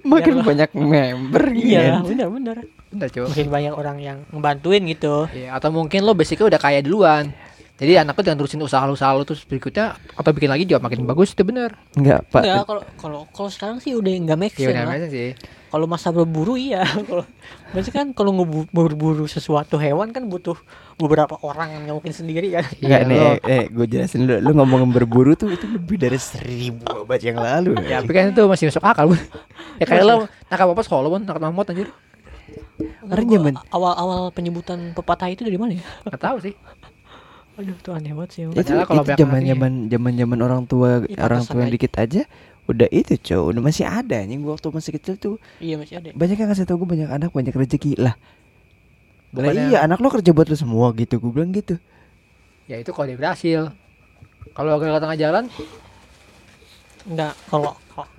Makin 0.00 0.34
banyak 0.40 0.70
member 0.72 1.44
iya 1.52 1.80
gitu. 1.98 2.14
benar 2.14 2.28
benar 2.30 2.56
Bener, 2.88 3.08
coba 3.12 3.26
makin 3.28 3.48
banyak 3.52 3.72
orang 3.74 3.96
yang 3.98 4.18
ngebantuin 4.32 4.82
gitu 4.88 5.28
Iya, 5.28 5.52
atau 5.52 5.68
mungkin 5.68 6.00
lo 6.00 6.16
basicnya 6.16 6.48
udah 6.48 6.56
kaya 6.56 6.80
duluan. 6.80 7.36
Jadi 7.78 7.94
anak 7.94 8.12
lo 8.12 8.22
jangan 8.22 8.38
terusin 8.38 8.58
usaha-usaha 8.58 9.10
lo 9.12 9.22
terus 9.22 9.42
berikutnya 9.42 9.86
atau 10.12 10.30
bikin 10.30 10.50
lagi 10.50 10.66
juga 10.66 10.82
makin 10.82 11.06
bagus 11.06 11.30
itu 11.30 11.42
bener. 11.42 11.78
Enggak, 11.94 12.26
Pak. 12.26 12.42
Enggak, 12.42 12.64
kalau 12.64 12.82
kalau 12.98 13.20
kalau 13.30 13.48
sekarang 13.48 13.78
sih 13.78 13.94
udah 13.94 14.10
nggak 14.10 14.34
make 14.36 14.52
Iya 14.52 14.58
sense 14.58 14.72
udah 14.72 14.82
lah. 14.82 14.92
biasa 14.92 15.06
sih. 15.08 15.28
Kalau 15.68 15.86
masa 15.86 16.08
berburu 16.08 16.56
iya. 16.56 16.82
Kalau 17.08 17.22
maksudnya 17.70 17.94
kan 17.94 18.06
kalau 18.10 18.32
ngebu- 18.32 18.66
berburu 18.68 19.24
sesuatu 19.24 19.76
hewan 19.76 20.10
kan 20.10 20.24
butuh 20.24 20.56
beberapa 20.96 21.36
orang 21.38 21.70
yang 21.78 21.94
mungkin 21.94 22.10
sendiri 22.10 22.50
kan. 22.50 22.64
Enggak 22.74 23.00
Iya, 23.00 23.06
nih, 23.06 23.20
eh, 23.46 23.64
gue 23.68 23.86
jelasin 23.86 24.24
dulu. 24.24 24.40
Lu 24.40 24.52
ngomong 24.56 24.90
berburu 24.90 25.32
tuh 25.34 25.46
itu 25.48 25.68
lebih 25.68 25.96
dari 25.96 26.16
seribu 26.16 26.82
abad 26.82 27.20
yang 27.20 27.38
lalu. 27.38 27.78
Ya, 27.84 28.00
tapi 28.00 28.10
kan 28.10 28.32
itu 28.32 28.42
masih 28.42 28.64
masuk 28.66 28.82
akal, 28.82 29.06
Bun. 29.06 29.20
Ya 29.76 29.84
kayak 29.84 30.02
lo 30.02 30.16
nakal 30.48 30.66
apa 30.68 30.82
sekolah, 30.82 31.06
Bun, 31.06 31.22
nakal 31.22 31.42
mamut 31.42 31.68
anjir. 31.68 31.92
Karena 33.04 33.22
Gua- 33.22 33.34
zaman 33.36 33.54
awal-awal 33.68 34.20
penyebutan 34.30 34.78
pepatah 34.92 35.28
itu 35.28 35.42
dari 35.42 35.54
mana 35.54 35.76
ya? 35.76 35.84
Enggak 36.02 36.22
tahu 36.22 36.36
sih. 36.40 36.54
Aduh, 37.58 37.74
tuh 37.82 37.90
aneh 37.90 38.14
banget 38.14 38.30
sih. 38.32 38.42
itu, 38.46 38.70
kalau 38.86 39.02
itu 39.02 39.18
zaman 39.18 39.40
zaman 39.42 39.72
zaman 39.90 40.12
zaman 40.14 40.38
orang 40.38 40.62
tua 40.64 41.02
Iya, 41.04 41.26
orang 41.26 41.42
tua 41.42 41.58
yang 41.58 41.70
aja. 41.70 41.74
dikit 41.74 41.94
aja 41.98 42.22
udah 42.68 42.88
itu 42.92 43.16
cow 43.18 43.48
udah 43.48 43.62
masih 43.64 43.82
ada 43.82 44.20
nih 44.20 44.36
gua 44.38 44.54
waktu 44.54 44.68
masih 44.70 44.92
kecil 44.94 45.14
tuh 45.16 45.34
Iya 45.58 45.74
masih 45.74 45.94
ada. 45.98 46.08
banyak 46.12 46.36
yang 46.36 46.48
ngasih 46.48 46.68
tau 46.68 46.76
gue 46.76 46.84
banyak 46.86 47.08
anak 47.08 47.32
banyak 47.32 47.50
rezeki 47.50 47.96
lah 47.96 48.12
iya 49.50 49.82
anak 49.82 49.98
lo 49.98 50.12
kerja 50.12 50.30
buat 50.30 50.46
lo 50.46 50.54
semua 50.54 50.92
gitu 50.92 51.16
gue 51.18 51.32
bilang 51.32 51.50
gitu 51.50 51.80
Ya 52.68 52.76
itu 52.76 52.92
kalau 52.92 53.08
dia 53.08 53.16
berhasil. 53.16 53.72
Kalau 54.52 54.76
agak 54.76 54.92
ke 54.92 55.00
tengah 55.00 55.16
jalan, 55.18 55.44
Enggak, 57.08 57.32
kalau 57.48 57.72
kalau- 57.88 58.12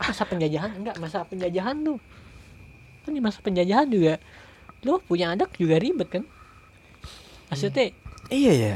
masa 0.00 0.24
penjajahan 0.24 0.70
enggak, 0.72 0.96
masa 0.96 1.20
penjajahan 1.22 1.76
tuh. 1.84 2.00
Kan 3.04 3.12
di 3.12 3.20
masa 3.20 3.44
penjajahan 3.44 3.84
juga 3.86 4.16
lo 4.80 4.96
punya 4.98 5.28
anak 5.30 5.52
juga 5.54 5.76
ribet 5.76 6.08
kan? 6.08 6.24
Maksudnya 7.52 7.92
iya 8.30 8.52
ya 8.54 8.74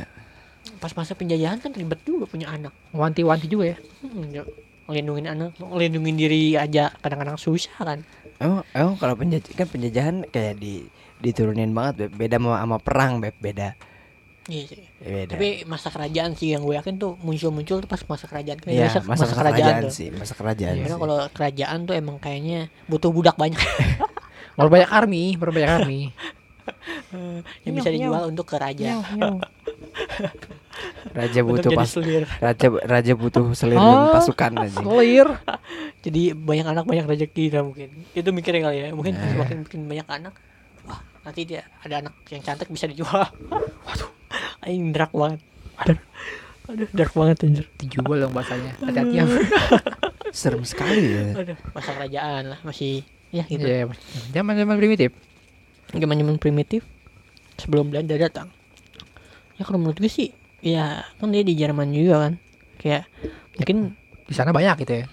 pas 0.80 0.90
masa 0.92 1.12
penjajahan 1.12 1.60
kan 1.60 1.70
ribet 1.72 2.00
juga 2.08 2.24
punya 2.24 2.48
anak. 2.48 2.72
wanti-wanti 2.90 3.46
juga 3.46 3.72
ya. 3.72 3.78
Hmm, 4.00 4.32
ya, 4.32 4.42
ngelindungin 4.88 5.26
anak, 5.28 5.56
ngelindungin 5.60 6.16
diri 6.16 6.56
aja 6.56 6.88
kadang-kadang 7.00 7.36
susah 7.36 7.72
kan. 7.78 7.98
emang 8.40 8.64
emang 8.72 8.96
kalau 8.98 9.14
penjajahan 9.14 9.54
kan 9.54 9.66
penjajahan 9.70 10.16
kayak 10.28 10.58
di 10.58 10.88
diturunin 11.20 11.70
banget 11.72 12.08
Beb. 12.08 12.12
beda 12.18 12.36
sama, 12.40 12.58
sama 12.60 12.76
perang 12.82 13.12
beb 13.22 13.36
beda 13.38 13.78
Iya 14.44 14.62
sih. 14.68 14.84
beda 15.00 15.32
Tapi 15.40 15.48
masa 15.64 15.88
kerajaan 15.88 16.36
sih 16.36 16.52
yang 16.52 16.60
gue 16.68 16.76
yakin 16.76 17.00
tuh 17.00 17.16
muncul-muncul 17.24 17.80
tuh 17.80 17.88
pas 17.88 18.02
masa 18.04 18.28
kerajaan. 18.28 18.58
Kan 18.60 18.68
iya 18.68 18.92
biasa 18.92 18.98
masa, 19.08 19.24
kerajaan, 19.32 19.82
tuh. 19.88 19.92
sih 19.94 20.08
masa 20.12 20.32
kerajaan 20.36 20.74
Karena 20.84 20.98
kalau 21.00 21.18
kerajaan 21.32 21.78
tuh 21.88 21.94
emang 21.96 22.16
kayaknya 22.20 22.68
butuh 22.84 23.08
budak 23.08 23.36
banyak 23.40 23.56
Mau 24.60 24.68
banyak 24.68 24.90
army, 24.92 25.36
baru 25.40 25.50
banyak 25.54 25.70
army. 25.80 26.00
yang 27.62 27.74
bisa 27.74 27.88
dijual 27.88 28.22
untuk 28.26 28.44
ke 28.44 28.56
raja. 28.56 29.00
raja 31.14 31.40
Untuk 31.40 31.62
butuh 31.62 31.70
jadi 31.70 31.76
pas 31.76 31.86
selir. 31.88 32.24
raja 32.38 32.66
raja 32.82 33.12
butuh 33.14 33.44
selir 33.58 33.76
Ah. 33.76 33.86
dan 33.86 34.12
pasukan 34.12 34.50
aja 34.58 34.76
Selir. 34.76 35.28
Jadi 36.04 36.22
banyak 36.32 36.66
anak 36.66 36.84
banyak 36.84 37.06
rezeki 37.06 37.48
lah 37.50 37.62
mungkin. 37.64 37.88
Itu 38.10 38.28
mikirnya 38.28 38.60
kali 38.62 38.76
ya. 38.78 38.88
Mungkin 38.92 39.14
Nah. 39.14 39.24
semakin 39.30 39.56
bikin 39.64 39.80
banyak 39.86 40.04
anak, 40.06 40.34
wah 40.84 41.00
nanti 41.22 41.46
dia 41.46 41.64
ada 41.80 42.02
anak 42.02 42.12
yang 42.28 42.42
cantik 42.42 42.68
bisa 42.68 42.84
dijual. 42.84 43.24
Waduh, 43.80 44.10
aing 44.62 44.92
dark 44.92 45.08
banget. 45.10 45.40
Aduh, 45.80 45.98
aduh 46.66 46.88
dark 46.92 47.12
banget 47.14 47.36
anjir. 47.40 47.66
Dijual 47.74 48.20
dong 48.20 48.32
bahasanya. 48.32 48.76
Hati-hati 48.78 49.16
ya. 49.16 49.24
serem 50.28 50.60
sekali 50.62 51.14
ya 51.14 51.24
Aduh, 51.38 51.56
masa 51.70 51.90
kerajaan 51.94 52.42
lah 52.48 52.58
masih 52.60 53.00
ya 53.30 53.46
gitu. 53.46 53.64
Iya, 53.64 53.88
zaman-zaman 54.30 54.76
primitif. 54.76 55.14
Zaman-zaman 55.92 56.40
primitif 56.40 56.86
sebelum 57.60 57.92
Belanda 57.92 58.16
datang. 58.16 58.48
Ya 59.60 59.62
kalau 59.68 59.78
menurut 59.78 60.00
gue 60.00 60.10
sih, 60.10 60.34
ya 60.64 61.04
kan 61.20 61.30
dia 61.30 61.44
di 61.44 61.54
Jerman 61.54 61.92
juga 61.92 62.28
kan. 62.28 62.32
Kayak 62.80 63.06
mungkin 63.60 63.94
Di 64.24 64.32
sana 64.32 64.56
banyak 64.56 64.88
gitu 64.88 65.04
ya. 65.04 65.06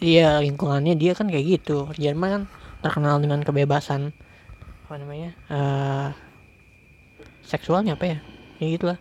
Iya 0.00 0.28
lingkungannya 0.40 0.96
dia 0.96 1.12
kan 1.12 1.28
kayak 1.28 1.60
gitu. 1.60 1.92
Jerman 2.00 2.28
kan 2.30 2.42
terkenal 2.80 3.20
dengan 3.20 3.44
kebebasan 3.44 4.16
apa 4.86 4.94
namanya 5.02 5.34
eh 5.50 6.10
seksualnya 7.44 7.94
apa 7.94 8.04
ya? 8.06 8.18
Ya 8.58 8.66
gitulah. 8.72 8.98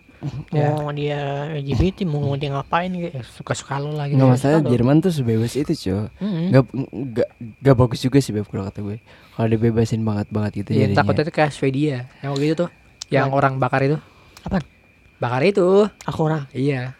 Ya. 0.50 0.72
Mau 0.76 0.92
dia 0.96 1.52
LGBT 1.56 2.06
mau 2.08 2.34
dia 2.36 2.50
ngapain 2.54 2.90
gitu. 2.90 3.12
Ya, 3.12 3.24
suka-suka 3.26 3.78
lo 3.82 3.94
lah 3.94 4.10
gitu. 4.10 4.18
nggak 4.18 4.30
Iya, 4.30 4.36
masalah. 4.38 4.60
Jerman 4.72 4.96
tuh 5.04 5.12
sebebas 5.14 5.54
itu 5.54 5.74
cow 5.74 6.10
Mm-mm. 6.22 6.46
nggak 6.52 6.64
nggak 6.92 7.30
nggak 7.62 7.76
bagus 7.76 8.00
juga 8.02 8.18
sih 8.24 8.32
beb 8.32 8.48
kalau 8.48 8.66
kata 8.68 8.80
gue 8.82 8.98
kalau 9.36 9.48
dibebasin 9.52 10.02
banget 10.02 10.28
banget 10.32 10.52
gitu 10.64 10.70
Iya, 10.74 10.88
jadinya 10.88 10.98
takutnya 11.04 11.24
itu 11.28 11.34
kayak 11.34 11.52
Swedia. 11.52 11.98
Yang 12.24 12.30
waktu 12.32 12.46
itu 12.46 12.56
tuh. 12.56 12.70
Yang 13.12 13.28
Apa? 13.30 13.38
orang 13.38 13.54
bakar 13.62 13.82
itu. 13.86 13.98
Apaan? 14.46 14.64
Bakar 15.20 15.42
itu. 15.46 15.68
Aku 16.08 16.20
orang. 16.26 16.44
Iya. 16.56 16.96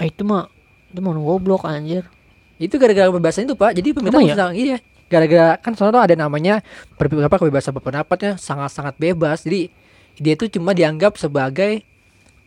Ah 0.00 0.04
itu 0.06 0.22
mah 0.24 0.48
itu 0.92 1.00
mah 1.00 1.12
goblok 1.18 1.68
anjir. 1.68 2.06
Itu 2.62 2.78
gara-gara 2.78 3.10
pembahasan 3.10 3.50
itu, 3.50 3.58
Pak. 3.58 3.74
Jadi 3.74 3.88
pemerintah 3.90 4.22
ya? 4.22 4.34
sedang 4.38 4.52
iya. 4.54 4.78
gara-gara 5.10 5.60
kan 5.60 5.76
soalnya 5.76 5.92
tuh 5.92 6.02
ada 6.08 6.14
namanya 6.16 6.64
apa 6.96 7.36
kebebasan 7.36 7.76
berpendapatnya 7.76 8.40
sangat-sangat 8.40 8.96
bebas 8.96 9.44
jadi 9.44 9.68
dia 10.16 10.34
tuh 10.40 10.48
cuma 10.48 10.72
dianggap 10.72 11.20
sebagai 11.20 11.84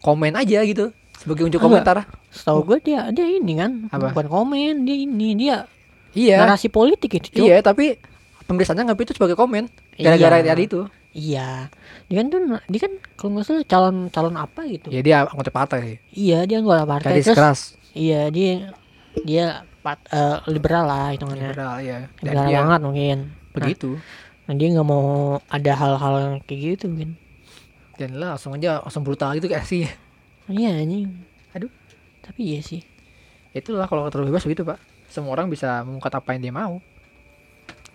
komen 0.06 0.32
aja 0.32 0.62
gitu 0.62 0.94
sebagai 1.18 1.44
unjuk 1.44 1.58
komentar 1.58 2.06
Setahu 2.30 2.62
gue 2.64 2.78
dia 2.84 3.10
dia 3.10 3.26
ini 3.26 3.58
kan 3.58 3.90
Apa? 3.90 4.14
bukan 4.14 4.28
komen 4.28 4.86
dia 4.86 4.94
ini 4.96 5.34
dia 5.34 5.66
iya 6.14 6.38
narasi 6.38 6.70
politik 6.70 7.18
itu 7.18 7.34
Cuk. 7.34 7.42
iya 7.42 7.60
tapi 7.60 7.98
pemeriksaannya 8.46 8.86
nggak 8.86 9.02
itu 9.02 9.14
sebagai 9.18 9.34
komen 9.34 9.66
gara-gara 9.98 10.38
Iya. 10.38 10.48
tadi 10.48 10.64
itu 10.64 10.82
Iya. 11.16 11.72
Dia 12.06 12.16
kan 12.20 12.28
tuh 12.28 12.40
dia 12.68 12.80
kan 12.82 12.92
kalau 13.16 13.30
nggak 13.34 13.46
salah 13.48 13.64
calon 13.66 13.96
calon 14.12 14.36
apa 14.36 14.68
gitu. 14.68 14.92
ya 14.92 15.00
dia 15.00 15.16
anggota 15.24 15.48
partai 15.50 16.04
Iya 16.12 16.44
dia 16.44 16.60
anggota 16.60 16.84
partai 16.84 17.10
gadis 17.16 17.26
terus 17.26 17.38
keras 17.40 17.60
iya 17.96 18.28
dia 18.28 18.76
dia 19.24 19.46
part, 19.80 19.96
eh, 20.06 20.44
liberal 20.46 20.84
lah 20.84 21.16
hitungannya. 21.16 21.50
liberal 21.50 21.76
ya 21.80 22.00
dan 22.20 22.36
Liberal 22.36 22.46
dia 22.46 22.58
banget 22.60 22.80
mungkin. 22.84 23.18
begitu 23.52 23.90
Nah, 24.46 24.54
dia 24.54 24.68
nggak 24.70 24.86
mau 24.86 25.08
ada 25.42 25.72
hal-hal 25.74 26.14
kayak 26.44 26.60
gitu 26.76 26.86
mungkin. 26.86 27.18
Dan 27.96 28.20
lah 28.20 28.36
langsung 28.36 28.54
aja 28.56 28.84
langsung 28.84 29.04
brutal 29.04 29.32
gitu 29.36 29.48
kayak 29.48 29.68
sih 29.68 29.88
Iya 30.46 30.78
anjing. 30.78 31.10
Aduh. 31.58 31.74
Tapi 32.22 32.42
iya 32.54 32.62
sih. 32.62 32.82
itulah 33.56 33.88
kalau 33.88 34.04
terlalu 34.12 34.36
bebas 34.36 34.44
begitu 34.44 34.68
pak 34.68 34.75
semua 35.08 35.32
orang 35.32 35.48
bisa 35.48 35.80
mengungkap 35.88 36.20
apa 36.20 36.36
yang 36.36 36.42
dia 36.44 36.52
mau 36.52 36.84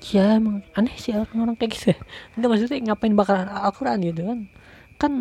Ya 0.01 0.41
emang 0.41 0.65
aneh 0.73 0.97
sih 0.97 1.13
orang-orang 1.13 1.53
kayak 1.61 1.77
gitu. 1.77 1.93
Enggak 2.33 2.49
maksudnya 2.49 2.81
ngapain 2.89 3.13
bakar 3.13 3.45
Al-Quran 3.45 4.01
gitu 4.01 4.25
kan. 4.25 4.39
Kan 4.97 5.13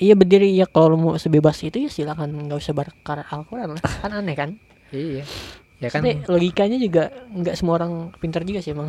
iya 0.00 0.16
berdiri 0.16 0.48
ya 0.56 0.64
kalau 0.64 0.96
mau 0.96 1.12
sebebas 1.20 1.60
itu 1.60 1.76
ya 1.84 1.92
silakan 1.92 2.48
nggak 2.48 2.56
usah 2.56 2.72
bakar 2.72 3.28
Al-Quran 3.28 3.76
lah. 3.76 3.82
Kan 4.02 4.10
aneh 4.16 4.32
kan? 4.32 4.50
iya 4.92 5.24
ya 5.80 5.88
kan 5.88 6.04
Maksudnya 6.04 6.28
logikanya 6.28 6.78
juga 6.80 7.02
nggak 7.32 7.56
semua 7.56 7.80
orang 7.80 7.92
pintar 8.16 8.44
juga 8.48 8.64
sih 8.64 8.72
emang. 8.72 8.88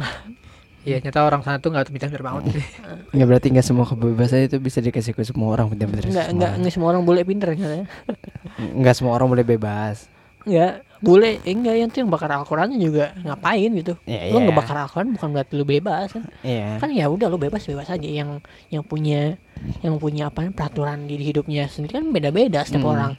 Iya 0.84 1.00
nyata 1.00 1.24
orang 1.24 1.42
sana 1.42 1.58
tuh 1.58 1.72
nggak 1.72 1.88
pintar 1.90 2.20
banget 2.20 2.60
sih. 2.60 2.66
Ya 3.20 3.24
berarti 3.24 3.48
nggak 3.50 3.64
semua 3.64 3.86
kebebasan 3.86 4.46
itu 4.46 4.58
bisa 4.60 4.80
dikasih 4.80 5.16
ke 5.16 5.24
semua 5.24 5.56
orang 5.56 5.72
Nggak 5.72 5.90
semua 5.90 6.12
nggak 6.12 6.28
orang. 6.28 6.60
nggak 6.60 6.74
semua 6.74 6.88
orang 6.92 7.04
boleh 7.04 7.24
pintar 7.24 7.56
kan 7.56 7.70
ya. 7.72 7.86
Nggak 8.80 8.96
semua 9.00 9.12
orang 9.16 9.28
boleh 9.32 9.46
bebas. 9.46 10.12
Nggak 10.44 10.74
boleh 11.00 11.40
eh, 11.44 11.52
enggak 11.52 11.76
yang 11.76 11.88
tuh 11.88 12.00
yang 12.04 12.12
bakar 12.12 12.32
Al-Qurannya 12.32 12.80
juga 12.80 13.16
ngapain 13.24 13.72
gitu. 13.76 13.96
Ya, 14.04 14.28
Lu 14.32 14.40
iya. 14.40 14.44
nggak 14.44 14.56
bakar 14.56 14.76
Al-Quran 14.84 15.08
bukan 15.16 15.30
berarti 15.32 15.54
lu 15.56 15.64
bebas 15.64 16.08
kan. 16.12 16.24
Iya. 16.44 16.68
Kan 16.80 16.90
ya 16.92 17.06
udah 17.08 17.28
lu 17.32 17.40
bebas 17.40 17.64
bebas 17.64 17.88
aja 17.88 18.04
yang 18.08 18.44
yang 18.68 18.84
punya 18.84 19.40
yang 19.84 19.96
punya 20.00 20.28
apa 20.28 20.48
peraturan 20.52 21.08
di 21.08 21.16
hidupnya 21.16 21.68
sendiri 21.68 22.00
kan 22.00 22.12
beda-beda 22.12 22.64
setiap 22.64 22.84
Hmm. 22.84 22.94
orang. 22.96 23.14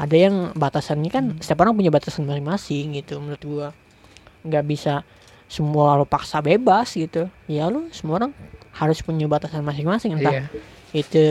Ada 0.00 0.16
yang 0.16 0.34
batasannya 0.56 1.10
kan 1.12 1.24
setiap 1.44 1.60
orang 1.60 1.76
punya 1.76 1.92
batasan 1.92 2.24
masing-masing 2.24 2.96
gitu 2.96 3.20
menurut 3.20 3.44
gua. 3.44 3.68
nggak 4.42 4.64
bisa 4.66 5.06
semua 5.52 5.94
lu 5.94 6.04
paksa 6.04 6.40
bebas 6.40 6.88
gitu. 6.90 7.28
Ya 7.44 7.68
lu 7.68 7.92
semua 7.92 8.16
orang 8.18 8.32
harus 8.72 8.98
punya 8.98 9.26
batasan 9.26 9.60
masing-masing 9.60 10.16
entah 10.16 10.32
Iya. 10.32 10.44
itu 10.94 11.24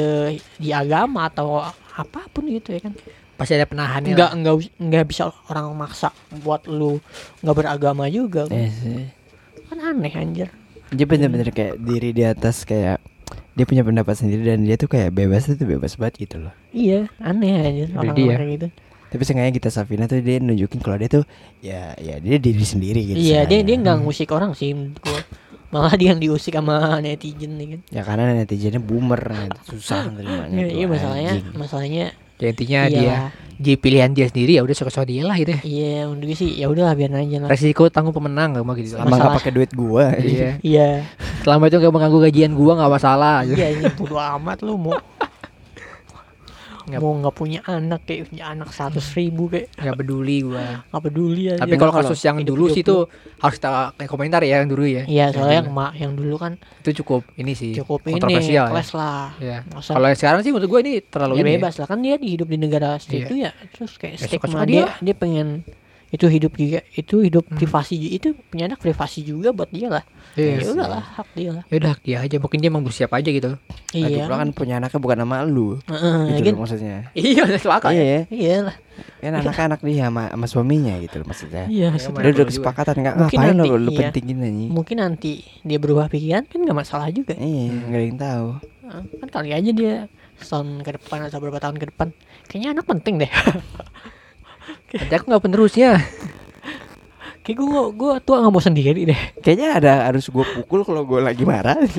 di 0.55 0.69
agama 0.71 1.25
atau 1.25 1.57
apa 1.91 2.29
pun 2.29 2.45
gitu 2.45 2.69
ya 2.71 2.81
kan 2.81 2.93
Pasti 3.33 3.53
ada 3.53 3.65
penahannya. 3.65 4.13
nggak 4.13 4.29
lah. 4.29 4.37
nggak 4.37 4.55
nggak 4.79 5.05
bisa 5.07 5.23
orang 5.47 5.73
maksa 5.73 6.13
buat 6.37 6.61
lu 6.65 7.01
nggak 7.41 7.55
beragama 7.55 8.05
juga 8.07 8.45
Iya 8.45 8.69
sih. 8.71 9.09
kan 9.65 9.77
aneh 9.81 10.13
anjir 10.13 10.49
Dia 10.89 11.05
bener-bener 11.05 11.49
kayak 11.49 11.79
diri 11.79 12.11
di 12.11 12.21
atas 12.21 12.61
kayak 12.61 13.01
dia 13.51 13.65
punya 13.65 13.81
pendapat 13.81 14.13
sendiri 14.13 14.45
dan 14.45 14.61
dia 14.61 14.75
tuh 14.75 14.87
kayak 14.87 15.09
bebas 15.09 15.47
itu 15.47 15.63
bebas 15.63 15.95
banget 15.95 16.21
gitu 16.21 16.35
loh. 16.39 16.53
iya 16.69 17.09
aneh 17.17 17.49
anjir 17.59 17.87
Jadi 17.89 17.97
orang 17.97 18.15
dia. 18.15 18.33
kayak 18.35 18.51
gitu 18.51 18.67
Tapi 19.11 19.21
seenggaknya 19.21 19.53
kita 19.53 19.67
Safina 19.67 20.07
tuh 20.07 20.17
dia 20.17 20.39
nunjukin 20.39 20.79
kalau 20.79 20.95
dia 20.95 21.11
tuh 21.11 21.23
ya 21.59 21.91
ya 21.95 22.15
dia 22.17 22.39
diri 22.39 22.63
sendiri 22.63 23.03
gitu. 23.05 23.19
iya 23.19 23.43
dia 23.43 23.59
dia 23.59 23.75
nggak 23.75 24.01
ngusik 24.01 24.31
orang 24.31 24.55
sih 24.55 24.71
gua 24.97 25.19
malah 25.67 25.91
dia 25.93 26.11
yang 26.11 26.19
diusik 26.19 26.51
sama 26.51 26.99
netizen 26.99 27.55
nih 27.55 27.67
kan 27.69 27.79
Ya 27.89 28.01
karena 28.01 28.23
netizennya 28.33 28.79
boomer 28.79 29.19
susah 29.61 30.07
nerimanya. 30.09 30.63
iya 30.63 30.83
tuh, 30.83 30.89
masalahnya 30.89 31.31
anjing. 31.33 31.47
masalahnya 31.53 32.05
Ya, 32.35 32.47
intinya 32.49 32.81
iya 32.81 32.89
dia 32.89 33.15
jadi 33.61 33.77
pilihan 33.77 34.09
dia 34.11 34.25
sendiri 34.25 34.57
ya 34.57 34.65
udah 34.65 34.73
suka-suka 34.73 35.05
dia 35.05 35.21
lah 35.21 35.37
gitu. 35.37 35.53
ya. 35.53 35.61
iya 35.61 35.95
gue 36.09 36.33
sih 36.33 36.57
ya 36.57 36.65
udahlah 36.65 36.97
biar 36.97 37.13
aja 37.13 37.37
lah 37.37 37.49
Resiko 37.51 37.85
tanggung 37.87 38.11
pemenang 38.11 38.57
gak 38.57 38.65
mau 38.65 38.73
gitu. 38.73 38.97
Sama 38.97 39.13
nggak 39.13 39.37
pakai 39.37 39.51
duit 39.53 39.71
gua. 39.71 40.09
Iya. 40.17 40.57
iya 40.59 41.05
Selama 41.45 41.69
itu 41.69 41.77
gak 41.77 41.93
mengganggu 41.93 42.19
gajian 42.25 42.51
gua 42.51 42.73
nggak 42.75 42.91
masalah. 42.91 43.35
gitu. 43.45 43.59
iya 43.59 43.67
ini 43.71 43.85
bodo 43.93 44.17
amat 44.17 44.57
lu 44.63 44.73
mau 44.75 44.97
Nggak- 46.83 46.99
mau 46.99 47.13
nggak 47.15 47.33
punya 47.33 47.59
anak 47.63 48.01
kayak 48.03 48.21
punya 48.27 48.45
anak 48.47 48.69
seratus 48.69 49.05
ribu 49.11 49.47
kayak 49.47 49.69
Nggak 49.73 49.95
peduli 49.95 50.37
gua. 50.41 50.81
nggak 50.83 51.03
peduli 51.03 51.43
aja 51.47 51.59
Tapi 51.59 51.75
kalau 51.75 51.93
kasus 51.93 52.19
yang 52.19 52.37
dulu 52.41 52.65
sih 52.67 52.81
itu 52.81 52.97
harus 53.37 53.55
kita 53.55 53.69
kayak 53.95 54.07
komentar 54.07 54.41
ya 54.41 54.57
yang 54.57 54.67
dulu 54.67 54.83
ya. 54.83 55.03
iya 55.05 55.29
soalnya 55.29 55.57
yang, 55.57 55.67
dulu. 55.67 55.77
ma- 55.77 55.93
yang 55.93 56.13
dulu 56.13 56.35
kan 56.35 56.53
itu 56.55 56.89
cukup 56.97 57.21
ini 57.33 57.51
sih 57.51 57.71
cukup 57.73 57.99
ini 58.03 58.15
kontroversial 58.15 58.65
ya. 58.65 58.71
kelas 58.71 58.89
lah 58.91 59.25
Iya. 59.37 59.57
Masa- 59.67 59.93
Kalau 59.93 60.05
yang 60.05 60.17
sekarang 60.17 60.39
sih 60.39 60.51
menurut 60.51 60.67
gua 60.67 60.79
ini 60.79 60.93
terlalu 61.03 61.33
ya 61.33 61.41
ini. 61.41 61.51
bebas 61.55 61.73
lah 61.75 61.87
kan 61.87 61.99
dia 61.99 62.15
hidup 62.15 62.45
di 62.45 62.57
negara 62.57 62.89
Iya. 62.93 63.01
situ 63.01 63.33
ya 63.35 63.51
terus 63.69 63.91
kayak 63.95 64.13
Ya, 64.13 64.25
stigma 64.25 64.61
dia. 64.63 64.85
dia 64.97 65.13
pengen 65.13 65.61
itu 66.11 66.27
hidup 66.27 66.51
juga 66.53 66.83
itu 66.91 67.15
hidup 67.21 67.47
Hmm. 67.47 67.55
privasi 67.55 67.95
itu 68.11 68.35
punya 68.45 68.67
anak 68.67 68.77
privasi 68.77 69.23
juga 69.23 69.49
buat 69.49 69.67
dia 69.67 69.87
lah 69.89 70.03
Iya. 70.33 70.59
ya 70.59 70.67
udahlah 70.69 70.99
hak 70.99 71.27
dia 71.33 71.49
lah 71.51 71.63
Ya 71.67 71.75
udah 71.77 71.93
dia 71.97 72.17
aja 72.19 72.35
mungkin 72.35 72.59
dia 72.59 72.67
emang 72.67 72.83
bersiap 72.83 73.11
aja 73.11 73.27
gitu. 73.27 73.55
Iya 73.91 74.23
pula 74.23 74.37
kan 74.37 74.49
punya 74.51 74.75
anaknya 74.77 74.99
bukan 74.99 75.17
nama 75.17 75.43
lu. 75.43 75.79
Heeh, 75.85 76.35
Gitu 76.37 76.51
loh 76.51 76.59
maksudnya. 76.61 77.11
Iya, 77.11 77.43
masuk 77.45 77.67
akal. 77.69 77.91
ya. 77.91 78.03
Iya, 78.03 78.19
iya 78.29 78.55
lah 78.61 78.75
kan 79.17 79.31
anaknya 79.33 79.63
anak 79.65 79.79
dia 79.81 79.95
sama, 80.05 80.23
sama 80.29 80.45
suaminya 80.45 80.93
gitu 80.99 81.15
loh 81.17 81.27
maksudnya. 81.27 81.63
iya 81.65 81.87
Ya, 81.87 81.87
maksudnya 81.89 82.19
Udah 82.21 82.31
udah 82.33 82.45
kesepakatan 82.45 82.95
nggak 82.97 83.15
Mungkin 83.17 83.37
ngapain 83.37 83.51
lo 83.51 83.63
nanti, 83.63 83.69
lu 83.73 83.89
iya. 83.89 83.99
pentingin 84.01 84.37
anjing. 84.41 84.69
mungkin 84.69 84.97
nanti 84.97 85.31
dia 85.63 85.77
berubah 85.77 86.05
pikiran 86.07 86.43
kan 86.43 86.59
nggak 86.59 86.77
masalah 86.77 87.07
juga 87.09 87.33
Iya, 87.33 87.63
nggak 87.81 87.97
ada 87.97 88.05
yang 88.05 88.19
tahu. 88.19 88.47
Kan 89.17 89.29
kali 89.31 89.49
aja 89.51 89.71
dia 89.71 89.93
setahun 90.35 90.67
ke 90.81 90.91
depan 90.93 91.23
atau 91.23 91.37
beberapa 91.37 91.59
tahun 91.59 91.77
ke 91.77 91.85
depan 91.87 92.07
kayaknya 92.45 92.69
anak 92.73 92.85
penting 92.85 93.15
deh 93.17 93.31
Nanti 94.91 95.13
aku 95.13 95.25
nggak 95.27 95.43
penerusnya. 95.43 95.91
kayak 97.43 97.57
gue 97.57 97.81
gue 97.95 98.11
tua 98.21 98.37
nggak 98.37 98.53
mau 98.53 98.61
sendiri 98.61 99.01
deh 99.01 99.17
Kayaknya 99.41 99.69
ada 99.73 99.93
harus 100.05 100.29
gue 100.29 100.45
pukul 100.45 100.85
kalau 100.85 101.01
gue 101.03 101.19
lagi 101.19 101.41
marah. 101.41 101.77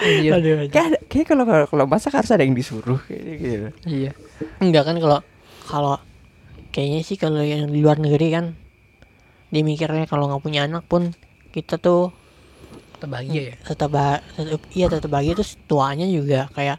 Iya. 0.00 0.38
Kayak 0.70 1.26
kalau 1.26 1.44
kalau- 1.44 1.66
kalau 1.66 1.84
masak 1.84 2.14
harus 2.14 2.30
ada 2.30 2.46
yang 2.46 2.54
disuruh 2.54 3.02
kayak 3.04 3.24
gitu. 3.36 3.68
Iya. 3.84 4.10
Enggak 4.62 4.86
kan 4.86 4.96
kalau 4.96 5.18
kalau 5.66 5.94
kayaknya 6.70 7.00
sih 7.02 7.18
kalau 7.18 7.42
yang 7.42 7.66
di 7.68 7.82
luar 7.82 7.98
negeri 7.98 8.28
kan 8.30 8.44
dia 9.50 9.66
mikirnya 9.66 10.06
kalau 10.06 10.30
nggak 10.30 10.42
punya 10.42 10.64
anak 10.64 10.86
pun 10.86 11.10
kita 11.50 11.76
tuh 11.76 12.14
Terbahagia 13.02 13.42
ya. 13.50 13.54
tetap 13.66 13.90
bah- 13.90 14.22
tetap 14.36 14.62
iya 14.70 14.86
tetap 14.86 15.10
bahagia 15.10 15.34
terus 15.34 15.58
tuanya 15.66 16.06
juga 16.06 16.46
kayak 16.54 16.78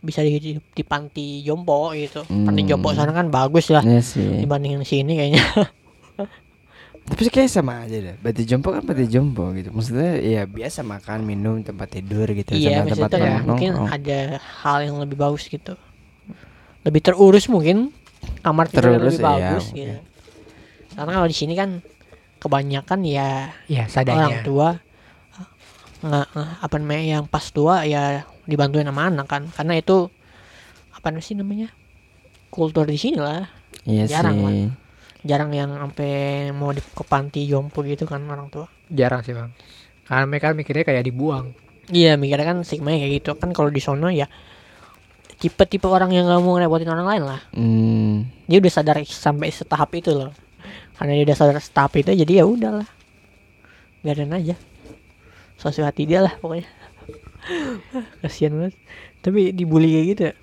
bisa 0.00 0.20
di, 0.20 0.36
di, 0.36 0.52
di 0.54 0.82
panti 0.82 1.40
jompo 1.40 1.90
gitu. 1.92 2.22
Panti 2.22 2.60
Hmm. 2.60 2.68
jompo 2.68 2.90
sana 2.90 3.10
kan 3.10 3.28
bagus 3.28 3.68
lah 3.68 3.80
Iya 3.80 4.00
sih. 4.00 4.38
dibandingin 4.38 4.82
sini 4.82 5.12
kayaknya. 5.14 5.44
Tapi 7.08 7.20
sih 7.20 7.32
kayak 7.32 7.48
sama 7.48 7.82
aja 7.82 7.96
deh. 7.96 8.16
Bati 8.16 8.44
jompo 8.44 8.68
kan 8.68 8.84
bati 8.84 9.08
jompo 9.08 9.48
gitu. 9.52 9.72
Maksudnya 9.72 10.10
ya 10.18 10.42
biasa 10.44 10.84
makan, 10.84 11.24
minum, 11.24 11.56
tempat 11.62 11.88
tidur 11.90 12.28
gitu 12.28 12.52
iya, 12.52 12.84
sama 12.84 12.92
tempat 12.92 13.10
kan 13.10 13.20
nongkrong. 13.40 13.48
mungkin 13.48 13.72
ada 13.88 14.18
hal 14.60 14.78
yang 14.84 14.96
lebih 15.00 15.16
bagus 15.16 15.48
gitu. 15.48 15.72
Lebih 16.84 17.00
terurus 17.00 17.48
mungkin 17.48 17.88
kamar 18.38 18.68
tidur 18.68 18.92
Terurus, 18.92 19.16
lebih 19.16 19.18
iya, 19.18 19.24
bagus 19.24 19.64
mungkin. 19.66 19.80
gitu. 19.80 19.98
Karena 20.92 21.10
kalau 21.14 21.26
di 21.26 21.36
sini 21.36 21.54
kan 21.54 21.70
kebanyakan 22.38 23.00
ya 23.02 23.30
Iya, 23.66 23.82
orang 23.82 23.90
sadanya. 23.90 24.38
tua 24.44 24.68
nggak 26.00 26.26
nggak- 26.30 26.54
apa 26.60 26.74
namanya 26.76 27.04
yang 27.12 27.24
pas 27.24 27.46
tua 27.48 27.82
ya 27.82 28.02
dibantuin 28.44 28.84
sama 28.84 29.06
anak 29.06 29.26
kan 29.26 29.42
karena 29.48 29.74
itu 29.74 30.06
apa 30.90 31.08
sih 31.18 31.34
namanya 31.34 31.70
kultur 32.48 32.84
di 32.84 32.96
sini 32.96 33.18
lah 33.18 33.46
Iya 33.84 34.04
jarang 34.08 34.38
lah. 34.38 34.50
sih. 34.50 34.68
jarang 35.20 35.50
yang 35.50 35.70
sampai 35.70 36.10
mau 36.50 36.70
di 36.70 36.80
ke 36.80 37.02
panti 37.02 37.44
jompo 37.44 37.82
gitu 37.82 38.04
kan 38.04 38.22
orang 38.24 38.48
tua 38.48 38.66
Jarang 38.88 39.20
sih, 39.20 39.36
Bang. 39.36 39.52
Karena 40.02 40.24
mereka 40.24 40.56
mikirnya 40.56 40.80
kayak 40.82 41.04
dibuang. 41.04 41.52
iya 41.88 42.16
mikirnya 42.16 42.46
kan 42.46 42.58
stigma 42.62 42.90
kayak 42.90 43.12
gitu 43.18 43.30
kan 43.34 43.50
kalau 43.50 43.68
di 43.68 43.78
sono 43.78 44.08
ya 44.08 44.28
tipe-tipe 45.34 45.84
orang 45.84 46.10
yang 46.10 46.24
nggak 46.24 46.40
mau 46.40 46.54
ngerepotin 46.54 46.88
orang 46.88 47.06
lain 47.06 47.22
lah 47.24 47.40
Hmm. 47.50 48.26
dia 48.44 48.58
udah 48.58 48.72
sadar 48.72 48.96
sampai 49.02 49.48
setahap 49.48 49.88
itu 49.94 50.10
loh 50.10 50.32
karena 50.94 51.14
dia 51.14 51.24
udah 51.24 51.36
sadar 51.36 51.56
setahap 51.58 51.92
itu 51.96 52.10
jadi 52.14 52.32
ya 52.34 52.44
udahlah 52.44 52.88
biarin 54.00 54.30
aja 54.30 54.56
sesuai 55.58 55.84
hati 55.84 56.02
dia 56.04 56.20
lah 56.20 56.34
pokoknya 56.34 56.66
kasihan 58.22 58.54
banget 58.54 58.74
tapi 59.18 59.50
dibully 59.50 59.90
kayak 59.90 60.06
gitu 60.08 60.22
ya 60.24 60.34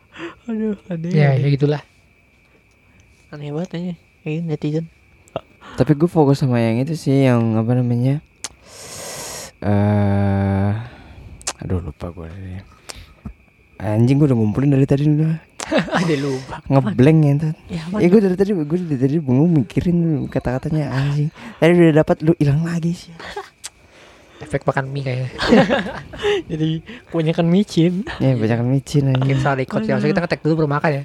aduh 0.48 0.76
aneh 0.86 1.10
Ya, 1.10 1.26
aneh. 1.32 1.42
ya 1.42 1.48
gitulah. 1.50 1.82
aneh 3.30 3.50
banget 3.50 3.70
aja 3.72 3.92
kayak 4.20 4.32
gitu, 4.32 4.44
netizen 4.46 4.86
Tapi 5.70 5.92
gue 5.92 6.06
fokus 6.06 6.38
sama 6.38 6.58
yang 6.58 6.78
itu 6.78 6.92
sih 6.92 7.24
yang 7.24 7.54
apa 7.54 7.72
namanya? 7.72 8.18
Eh, 9.60 10.70
aduh 11.58 11.78
lupa 11.80 12.10
gue. 12.10 12.26
Anjing 13.76 14.18
gue 14.18 14.26
udah 14.26 14.34
ngumpulin 14.34 14.68
dari 14.68 14.84
tadi 14.84 15.06
udah. 15.06 15.36
Ada 16.00 16.16
lupa. 16.18 16.58
ngeblank 16.66 17.18
ya 17.20 17.32
tuh 17.38 17.52
Ya, 17.70 17.82
ya 17.94 18.06
gue 18.08 18.20
dari 18.20 18.34
tadi 18.34 18.50
gue 18.50 18.78
dari 18.82 18.98
tadi 18.98 19.16
bingung 19.20 19.52
mikirin 19.54 19.96
kata-katanya 20.26 20.90
anjing 20.90 21.30
tadi 21.54 21.70
udah 21.78 21.94
dapat 21.96 22.16
lu 22.20 22.34
hilang 22.34 22.66
lagi 22.66 22.90
sih 22.90 23.12
Efek 24.40 24.64
makan 24.64 24.88
mie 24.88 25.04
kayaknya. 25.04 25.28
jadi 26.50 26.68
kebanyakan 27.12 27.46
micin. 27.46 28.08
ya 28.16 28.32
banyak 28.40 28.60
micin 28.64 29.12
aja 29.12 29.20
Kita 29.20 29.40
salah 29.44 29.58
record 29.60 29.82
ya. 29.84 30.00
Kita 30.00 30.20
ngetek 30.24 30.40
dulu 30.40 30.64
baru 30.64 30.70
makan 30.72 30.90
ya. 30.92 31.04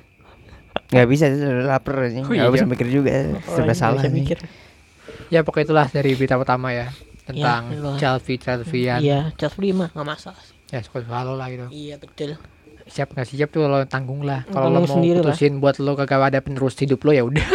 nggak 0.85 1.07
bisa 1.07 1.31
itu 1.31 1.39
udah 1.39 1.65
lapar 1.71 2.03
aja 2.03 2.19
Oh, 2.19 2.29
nggak 2.29 2.45
iya. 2.45 2.51
bisa 2.51 2.67
mikir 2.67 2.87
juga 2.91 3.11
sudah 3.47 3.63
Orang 3.63 3.79
salah 3.79 4.01
bisa 4.03 4.11
nih 4.11 4.15
mikir. 4.23 4.37
Ya 5.31 5.39
pokoknya 5.41 5.65
itulah 5.71 5.85
dari 5.91 6.11
berita 6.15 6.35
pertama 6.39 6.71
ya. 6.71 6.87
Tentang 7.25 7.61
itulah. 7.73 7.97
Chalfi 7.97 8.35
Chalfian. 8.37 8.99
Iya, 9.01 9.19
mah 9.73 9.89
nggak 9.91 10.07
masalah. 10.07 10.39
sih. 10.45 10.55
Ya 10.71 10.79
suka 10.85 11.01
lo 11.01 11.35
lah 11.35 11.47
gitu. 11.49 11.67
Iya 11.71 11.95
betul. 11.99 12.37
Siap 12.85 13.17
nggak 13.17 13.25
siap 13.25 13.49
tuh 13.49 13.65
lo 13.65 13.81
tanggung 13.89 14.21
lah. 14.23 14.45
Kalau 14.47 14.69
lo 14.69 14.85
mau 14.85 14.89
sendiri 14.89 15.19
lah. 15.19 15.33
putusin 15.33 15.57
buat 15.57 15.81
lo 15.81 15.97
kagak 15.97 16.31
ada 16.31 16.39
penerus 16.43 16.77
hidup 16.77 17.01
lo 17.01 17.11
ya 17.11 17.23
udah. 17.25 17.47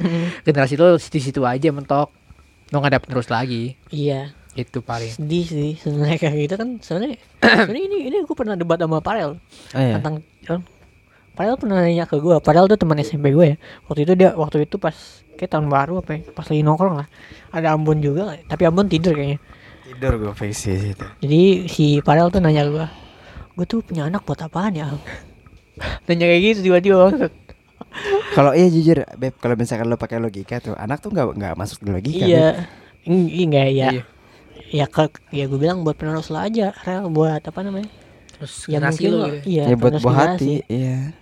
Generasi 0.46 0.74
lo 0.76 0.98
di 1.00 1.20
situ 1.20 1.40
aja 1.42 1.68
mentok. 1.72 2.12
Lo 2.68 2.76
nggak 2.82 2.92
ada 2.92 3.00
penerus 3.00 3.32
lagi. 3.32 3.78
Iya. 3.88 4.43
Itu 4.54 4.78
paling. 4.80 5.10
Sedih 5.10 5.44
sih 5.46 5.70
sebenarnya 5.78 6.18
kayak 6.18 6.36
gitu 6.46 6.54
kan 6.58 6.68
sebenarnya. 6.78 7.18
sebenarnya 7.66 7.84
ini 7.90 7.98
ini 8.08 8.16
gue 8.22 8.36
pernah 8.36 8.54
debat 8.54 8.78
sama 8.78 8.98
Parel 9.02 9.38
oh, 9.38 9.80
iya. 9.82 9.98
tentang 9.98 10.22
kan, 10.46 10.60
Parel 11.34 11.54
pernah 11.58 11.82
nanya 11.82 12.06
ke 12.06 12.16
gue. 12.22 12.36
Parel 12.38 12.64
tuh 12.70 12.78
teman 12.78 12.98
SMP 13.02 13.34
gue 13.34 13.46
ya. 13.54 13.56
Waktu 13.90 14.00
itu 14.06 14.12
dia 14.14 14.30
waktu 14.38 14.66
itu 14.66 14.78
pas 14.78 14.94
kayak 15.34 15.50
tahun 15.50 15.66
baru 15.66 15.98
apa 15.98 16.10
ya, 16.14 16.20
pas 16.30 16.46
lagi 16.46 16.62
nongkrong 16.62 16.94
lah. 17.02 17.08
Ada 17.50 17.74
Ambon 17.74 17.98
juga, 17.98 18.38
tapi 18.46 18.62
Ambon 18.66 18.86
tidur 18.86 19.14
kayaknya. 19.14 19.42
tidur 19.84 20.16
gue 20.16 20.32
sih 20.56 20.96
itu 20.96 21.06
Jadi 21.20 21.68
si 21.68 22.00
Parel 22.00 22.32
tuh 22.32 22.40
nanya 22.40 22.64
gue, 22.64 22.86
gue 23.52 23.66
tuh 23.68 23.84
punya 23.84 24.08
anak 24.08 24.24
buat 24.24 24.40
apaan 24.40 24.72
ya? 24.72 24.88
nanya 26.06 26.24
kayak 26.30 26.40
gitu 26.40 26.70
tiba-tiba 26.70 27.28
kalau 28.34 28.50
iya 28.50 28.66
jujur 28.66 29.06
beb 29.14 29.34
kalau 29.38 29.54
misalkan 29.54 29.86
lo 29.86 29.94
pakai 29.94 30.18
logika 30.18 30.58
tuh 30.58 30.74
anak 30.74 30.98
tuh 30.98 31.14
nggak 31.14 31.26
nggak 31.38 31.54
masuk 31.54 31.78
di 31.86 31.90
logika. 31.94 32.26
Iya, 32.26 32.66
Eng- 33.06 33.30
enggak 33.30 33.68
ya. 33.70 33.88
Iya. 33.94 34.02
Ya 34.74 34.90
ke, 34.90 35.06
ya 35.30 35.46
gue 35.46 35.54
bilang 35.54 35.86
buat 35.86 35.94
penerus 35.94 36.34
lah 36.34 36.50
aja, 36.50 36.74
Rel 36.82 37.06
buat 37.06 37.38
apa 37.38 37.60
namanya? 37.62 37.86
Terus 38.34 38.66
Ya 38.66 38.82
mungkin 38.82 39.10
lo 39.14 39.18
lo, 39.22 39.26
gitu. 39.30 39.38
iya, 39.46 39.64
ya 39.70 39.74
buat 39.78 39.94
buah 40.02 40.16
hati 40.34 40.66
iya 40.66 41.14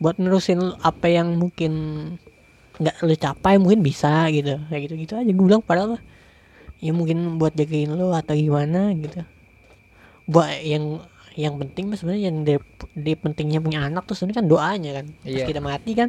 Buat 0.00 0.16
nerusin 0.20 0.60
apa 0.80 1.06
yang 1.08 1.36
mungkin 1.36 1.72
nggak 2.76 2.96
lo 3.04 3.12
capai 3.16 3.56
mungkin 3.60 3.80
bisa 3.84 4.28
gitu, 4.32 4.56
kayak 4.68 4.82
gitu 4.88 4.94
gitu 5.00 5.12
aja 5.16 5.30
gue 5.32 5.44
bilang 5.48 5.60
padahal 5.64 5.96
mah, 5.96 6.02
ya 6.80 6.92
mungkin 6.96 7.40
buat 7.40 7.52
jagain 7.56 7.92
lo 7.92 8.12
atau 8.12 8.32
gimana 8.36 8.92
gitu. 8.96 9.20
Buat 10.28 10.60
yang 10.64 10.84
yang 11.36 11.54
penting 11.60 11.92
mah 11.92 11.96
sebenarnya 12.00 12.24
yang 12.32 12.38
di, 12.44 12.54
di 12.96 13.12
pentingnya 13.16 13.60
punya 13.60 13.84
anak 13.84 14.08
tuh 14.08 14.16
sebenarnya 14.16 14.40
kan 14.40 14.48
doanya 14.48 14.90
kan. 15.00 15.06
Pas 15.20 15.28
Iya. 15.32 15.44
kita 15.44 15.60
mati 15.60 15.92
kan 15.92 16.08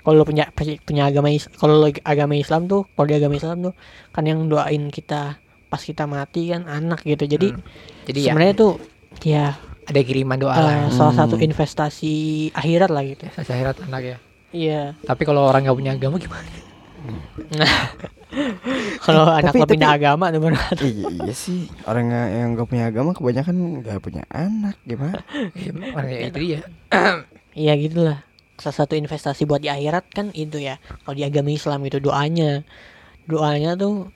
kalau 0.00 0.22
punya 0.22 0.48
punya 0.80 1.02
agama 1.04 1.28
kalau 1.52 1.74
agama 2.02 2.34
Islam 2.34 2.64
tuh 2.64 2.86
kalau 2.90 3.06
di 3.06 3.14
agama 3.14 3.34
Islam 3.34 3.56
tuh 3.62 3.74
kan 4.08 4.22
yang 4.22 4.44
doain 4.44 4.88
kita 4.88 5.36
pas 5.66 5.78
kita 5.78 6.04
mati 6.04 6.48
kan 6.48 6.64
anak 6.64 7.02
gitu 7.02 7.24
jadi 7.24 7.48
Hmm. 7.50 7.62
Jadi 8.04 8.18
ya 8.20 8.32
sebenarnya 8.32 8.54
tuh 8.56 8.72
ya 9.20 9.44
ada 9.84 10.00
kiriman 10.00 10.36
doa 10.36 10.50
eh, 10.50 10.58
lah. 10.58 10.88
salah 10.90 11.14
satu 11.14 11.36
Hmm. 11.36 11.44
investasi 11.44 12.14
akhirat 12.50 12.88
lah 12.88 13.02
gitu 13.02 13.24
Saya 13.34 13.44
akhirat 13.54 13.76
anak 13.84 14.02
ya. 14.02 14.16
iya 14.50 14.80
Tapi 15.02 15.22
kalau 15.22 15.44
orang 15.44 15.62
nggak 15.62 15.76
punya 15.76 15.92
agama 15.92 16.16
gimana? 16.16 16.48
kalau 19.00 19.24
anak 19.26 19.50
tapi- 19.50 19.64
tapi- 19.64 19.80
agama 19.80 20.28
tuh 20.28 20.40
bener 20.42 20.60
iya, 20.84 21.06
iya 21.20 21.32
sih 21.32 21.64
orang 21.84 22.04
nggak- 22.06 22.30
yang 22.34 22.48
gak 22.54 22.68
punya 22.68 22.84
agama 22.86 23.10
kebanyakan 23.12 23.54
nggak 23.80 23.98
punya 23.98 24.22
anak 24.28 24.76
gimana 24.82 25.16
Orang 25.96 26.08
ya 26.08 26.20
itu 26.26 26.38
dia. 26.38 26.60
iya 27.54 27.72
gitulah 27.74 28.18
salah 28.58 28.76
satu 28.76 28.92
investasi 28.92 29.42
buat 29.44 29.58
di 29.58 29.66
akhirat 29.66 30.10
kan 30.10 30.26
itu 30.32 30.58
ya 30.58 30.76
kalau 31.00 31.14
di 31.14 31.22
agama 31.22 31.48
Islam 31.48 31.80
itu 31.82 31.98
doanya 31.98 32.66
doanya 33.24 33.72
tuh 33.72 34.10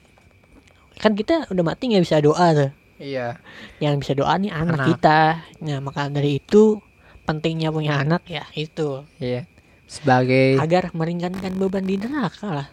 kan 0.95 1.11
kita 1.11 1.47
udah 1.47 1.63
mati 1.63 1.87
nggak 1.87 2.03
bisa 2.03 2.19
doa 2.19 2.47
tuh 2.53 2.71
Iya. 2.95 3.35
yang 3.79 3.97
bisa 3.97 4.13
doa 4.13 4.37
nih 4.37 4.47
anak, 4.49 4.77
Anak. 4.77 4.87
kita 4.89 5.19
nah 5.59 5.79
maka 5.79 6.07
dari 6.07 6.37
itu 6.37 6.79
pentingnya 7.23 7.67
punya 7.69 7.97
anak 7.97 8.23
ya 8.25 8.43
itu 8.53 9.03
Iya. 9.17 9.47
Sebagai 9.83 10.57
agar 10.57 10.89
meringankan 10.91 11.53
beban 11.53 11.83
di 11.83 11.95
neraka 11.95 12.47
lah 12.53 12.67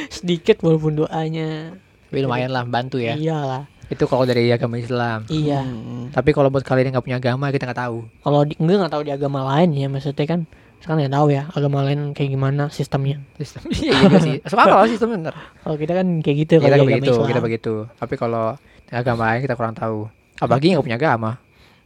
sedikit 0.09 0.59
walaupun 0.59 0.97
doanya 0.97 1.75
tapi 2.07 2.19
lumayan 2.19 2.49
lah 2.49 2.63
bantu 2.63 2.97
ya. 2.97 3.15
iyalah 3.15 3.67
Itu 3.87 4.03
kalau 4.03 4.23
dari 4.23 4.47
agama 4.47 4.75
Islam. 4.75 5.23
iya 5.27 5.63
Hmm. 5.63 6.11
Tapi 6.11 6.31
kalau 6.31 6.47
buat 6.47 6.59
kalian 6.61 6.87
yang 6.87 6.93
nggak 6.93 7.05
punya 7.05 7.19
agama 7.19 7.47
kita 7.49 7.67
nggak 7.67 7.81
tahu. 7.81 7.97
kalau 8.19 8.43
di, 8.43 8.53
gue 8.53 8.75
nggak 8.75 8.91
tahu 8.91 9.03
di 9.03 9.11
agama 9.11 9.43
lain 9.45 9.71
ya 9.73 9.87
maksudnya 9.87 10.25
kan 10.25 10.41
sekarang 10.77 10.97
nggak 11.01 11.13
tahu 11.13 11.27
ya 11.29 11.43
agama 11.51 11.77
lain 11.81 12.13
kayak 12.13 12.29
gimana 12.31 12.63
sistemnya 12.69 13.17
Sistem 13.35 13.61
iya 13.73 13.93
juga 13.97 14.17
sih. 14.19 14.37
Masuk 14.45 14.59
akal 14.59 14.79
sih 14.83 14.91
sistem 14.93 15.09
bener. 15.15 15.33
kalau 15.59 15.75
kita 15.75 15.93
kan 15.93 16.07
kayak 16.21 16.37
gitu 16.39 16.53
Kita 16.57 16.63
kalau 16.63 16.75
agama 16.77 16.89
begitu, 16.91 17.13
kita 17.23 17.41
begitu. 17.41 17.73
Tapi 17.95 18.13
kalau 18.15 18.45
agama 18.87 19.23
lain 19.27 19.41
kita 19.41 19.55
kurang 19.55 19.73
tahu. 19.73 19.99
Apalagi 20.37 20.65
yang 20.69 20.75
nggak 20.77 20.85
punya 20.85 20.97
agama. 20.97 21.31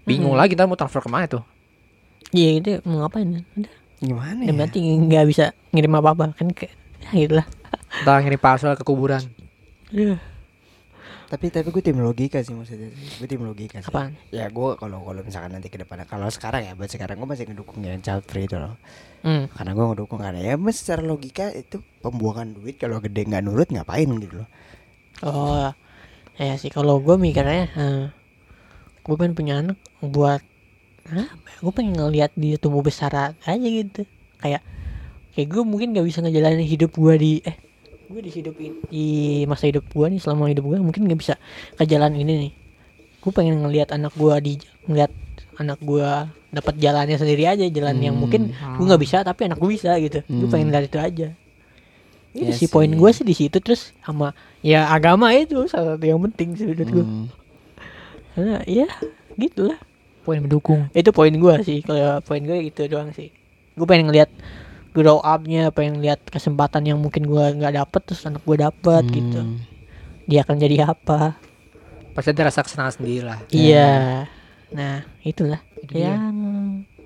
Bingung 0.01 0.33
Mm-mm. 0.33 0.41
lagi 0.41 0.51
kita 0.51 0.65
mau 0.65 0.75
transfer 0.75 0.99
ke 0.99 1.09
mana 1.09 1.25
tuh? 1.25 1.43
iya 2.31 2.55
itu 2.55 2.79
mau 2.87 3.03
ngapain 3.03 3.27
udah 3.27 3.73
gimana 3.99 4.39
ya 4.41 4.53
berarti 4.55 4.79
nggak 4.79 5.25
bisa 5.27 5.51
ngirim 5.69 5.91
apa 5.93 6.15
apa 6.15 6.25
kan 6.31 6.47
kayak 6.49 6.71
ya 7.03 7.11
gitu 7.17 7.33
lah 7.37 7.47
Entah 7.91 8.23
ngirim 8.23 8.39
parcel 8.39 8.71
ke 8.73 8.87
kuburan. 8.87 9.19
Aduh, 9.91 10.15
tapi 11.31 11.47
tapi 11.47 11.71
gue 11.71 11.79
tim 11.79 11.95
logika 11.95 12.43
sih 12.43 12.51
maksudnya. 12.51 12.91
Gue 12.91 13.23
tim 13.23 13.39
logika 13.39 13.79
sih. 13.79 13.87
Apaan? 13.87 14.19
Ya 14.35 14.51
gue 14.51 14.69
kalau 14.75 14.99
kalau 14.99 15.23
misalkan 15.23 15.55
nanti 15.55 15.71
ke 15.71 15.79
depannya 15.79 16.03
kalau 16.03 16.27
sekarang 16.27 16.67
ya 16.67 16.75
buat 16.75 16.91
sekarang 16.91 17.23
gue 17.23 17.29
masih 17.31 17.47
ngedukung 17.47 17.79
yang 17.79 18.03
child 18.03 18.27
free 18.27 18.51
itu 18.51 18.59
loh. 18.59 18.75
Hmm. 19.21 19.45
karena 19.53 19.77
gue 19.77 19.85
ngedukung 19.85 20.17
karena 20.17 20.41
ya 20.41 20.57
mas 20.57 20.81
secara 20.81 21.05
logika 21.05 21.53
itu 21.53 21.77
pembuangan 22.01 22.57
duit 22.57 22.81
kalau 22.81 22.97
gede 22.97 23.21
nggak 23.29 23.45
nurut 23.47 23.69
ngapain 23.71 24.09
gitu 24.19 24.43
loh. 24.43 24.49
Oh 25.23 25.71
ya 26.35 26.59
sih. 26.59 26.67
Kalau 26.67 26.99
gue 26.99 27.15
mikirnya 27.15 27.71
gue 29.01 29.15
pengen 29.15 29.33
punya 29.33 29.63
anak 29.63 29.79
buat 30.03 30.43
gue 31.63 31.71
pengen 31.71 31.95
ngelihat 31.95 32.35
dia 32.35 32.59
tumbuh 32.59 32.83
besar 32.83 33.15
aja 33.39 33.55
gitu. 33.55 34.03
Kayak 34.43 34.67
kayak 35.31 35.47
gue 35.47 35.63
mungkin 35.63 35.95
gak 35.95 36.03
bisa 36.03 36.19
ngejalanin 36.19 36.67
hidup 36.67 36.91
gue 36.91 37.15
di 37.15 37.31
eh 37.47 37.55
gue 38.11 38.21
di 38.21 38.31
hidup 38.31 38.55
di 38.87 39.05
masa 39.45 39.65
hidup 39.65 39.87
gue 39.87 40.07
nih 40.07 40.19
selama 40.19 40.47
hidup 40.47 40.67
gue 40.67 40.77
mungkin 40.77 41.07
gak 41.07 41.19
bisa 41.19 41.35
ke 41.73 41.83
jalan 41.85 42.11
ini 42.13 42.33
nih. 42.47 42.51
Gue 43.17 43.31
pengen 43.31 43.61
ngelihat 43.61 43.91
anak 43.91 44.11
gue 44.13 44.33
di 44.39 44.53
ngeliat 44.85 45.11
anak 45.55 45.79
gue 45.79 46.07
dapat 46.49 46.75
jalannya 46.75 47.15
sendiri 47.15 47.45
aja 47.45 47.63
jalan 47.65 47.95
yang 47.97 48.13
mungkin 48.13 48.51
gue 48.51 48.83
nggak 48.83 48.99
bisa 48.99 49.21
tapi 49.21 49.45
anak 49.45 49.57
gue 49.57 49.69
bisa 49.69 49.95
gitu. 49.97 50.19
Gue 50.21 50.43
Hmm. 50.43 50.51
pengen 50.51 50.67
lihat 50.69 50.85
itu 50.85 50.99
aja. 50.99 51.27
Itu 52.31 52.43
Iya 52.43 52.53
sih 52.55 52.67
poin 52.67 52.87
gue 52.87 53.09
sih 53.11 53.23
di 53.23 53.35
situ 53.35 53.59
terus 53.59 53.91
sama 54.01 54.31
ya 54.59 54.87
agama 54.87 55.31
itu 55.31 55.67
salah 55.67 55.95
satu 55.95 56.03
yang 56.03 56.19
penting 56.25 56.55
sih 56.55 56.65
menurut 56.65 56.89
gue 56.89 57.05
Hmm. 57.05 57.27
karena 58.33 58.55
ya 58.65 58.87
gitulah. 59.35 59.79
Poin 60.21 60.37
mendukung. 60.37 60.85
itu 60.93 61.09
poin 61.09 61.33
gue 61.33 61.55
sih 61.65 61.81
kalau 61.81 62.21
poin 62.21 62.41
gue 62.41 62.57
gitu 62.67 62.85
doang 62.87 63.09
sih. 63.11 63.33
Gue 63.73 63.85
pengen 63.85 64.09
ngeliat 64.09 64.29
grow 64.91 65.19
upnya 65.19 65.69
pengen 65.69 65.99
lihat 65.99 66.19
kesempatan 66.25 66.83
yang 66.85 66.97
mungkin 66.97 67.23
gue 67.23 67.45
nggak 67.53 67.73
dapet 67.75 68.01
terus 68.03 68.23
anak 68.23 68.41
gue 68.41 68.57
dapet 68.57 69.03
gitu 69.07 69.39
Hmm. 69.39 69.57
dia 70.23 70.41
akan 70.41 70.55
jadi 70.57 70.85
apa 70.85 71.39
Pasti 72.11 72.29
ada 72.29 72.43
rasa 72.45 72.59
kesenangan 72.59 72.93
sendiri 72.93 73.23
lah. 73.23 73.39
iya 73.49 74.27
nah 74.69 75.03
itulah 75.21 75.59
Itu 75.77 75.91
dia. 75.93 76.11
yang 76.11 76.35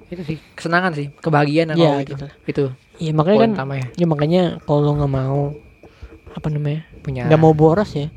Itu 0.06 0.22
sih 0.24 0.38
kesenangan 0.54 0.94
sih, 0.94 1.10
kebahagiaan 1.16 1.72
Iya, 1.72 1.78
kalau 1.78 1.98
itu. 2.00 2.12
gitu. 2.12 2.28
Itu 2.46 2.64
iya 2.98 3.12
makanya 3.12 3.40
kan 3.40 3.52
utamanya. 3.56 3.88
ya 3.94 4.06
makanya 4.06 4.42
kalau 4.62 4.80
lo 4.82 4.92
nggak 4.96 5.12
mau 5.12 5.42
apa 6.32 6.48
namanya 6.48 6.82
Punya 7.00 7.22
nggak 7.26 7.38
mau 7.40 7.54
boros 7.54 7.92
ya 7.92 8.08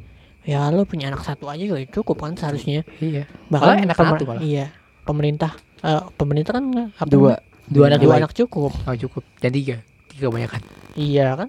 ya 0.42 0.64
lo 0.68 0.84
punya 0.84 1.08
anak 1.08 1.20
satu 1.22 1.44
aja 1.46 1.60
kali 1.62 1.84
cukup 1.86 2.16
kan 2.18 2.32
seharusnya 2.34 2.84
Iya. 2.98 3.28
bahkan 3.46 3.74
Malah 3.74 3.84
enak 3.84 3.96
satu 3.98 4.24
malah. 4.24 4.40
iya 4.40 4.72
pemerintah 5.02 5.52
eh, 5.78 6.02
pemerintah 6.14 6.52
kan 6.54 6.64
apa 6.90 7.04
dua 7.06 7.36
namanya? 7.36 7.47
Dua 7.68 7.84
anak 7.86 8.00
dua 8.00 8.14
anak 8.16 8.32
cukup 8.32 8.72
Oh, 8.78 8.96
cukup. 8.96 9.22
Dan 9.38 9.50
tiga. 9.52 9.76
Tiga 10.08 10.26
kebanyakan. 10.26 10.62
iya 10.94 11.32
kan 11.32 11.48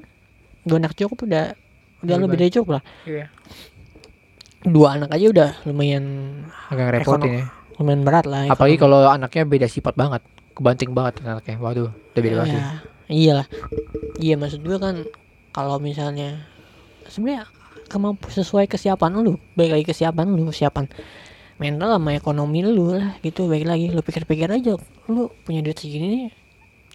dua 0.62 0.78
anak 0.78 0.94
cukup 0.94 1.24
udah 1.24 1.56
udah 2.00 2.14
Lebih 2.14 2.24
lebih 2.24 2.38
dari 2.38 2.52
cukup 2.52 2.70
lah 2.72 2.84
Iya. 3.04 3.26
dua 4.62 4.88
anak 4.94 5.10
aja 5.10 5.26
udah 5.28 5.50
lumayan 5.64 6.04
Agak 6.68 6.86
ngerepotin 6.92 7.32
ya. 7.34 7.44
lumayan 7.76 8.02
berat 8.04 8.26
lah 8.26 8.46
Apalagi 8.46 8.76
ekonomi. 8.76 8.84
kalau 9.00 9.10
anaknya 9.10 9.44
beda 9.44 9.68
sifat 9.68 9.96
banget. 9.96 10.22
Kebanting 10.52 10.92
banget 10.92 11.24
anaknya. 11.24 11.56
Waduh, 11.58 11.90
udah 11.90 12.20
beda 12.20 12.36
banget 12.38 12.52
sih. 12.52 12.60
ya, 12.60 12.68
iyalah 13.10 13.48
iya 14.18 14.36
maksud 14.36 14.60
gue 14.60 14.78
kan 14.78 15.02
kalau 15.50 15.76
misalnya 15.78 16.46
sebenarnya 17.06 17.48
kemampu 17.88 18.30
sesuai 18.30 18.68
kesiapan 18.68 19.18
lu 19.18 19.34
baik 19.56 19.72
lagi 19.72 19.86
kesiapan 19.88 20.30
lu 20.30 20.46
kesiapan 20.46 20.86
mental 21.60 21.94
sama 21.94 22.16
ekonomi 22.16 22.64
lu 22.64 22.96
lah 22.96 23.20
gitu. 23.20 23.46
Baik 23.46 23.68
lagi 23.68 23.92
lu 23.92 24.00
pikir-pikir 24.00 24.48
aja 24.48 24.80
lu 25.06 25.22
punya 25.44 25.60
duit 25.60 25.76
segini 25.76 26.08
nih 26.10 26.24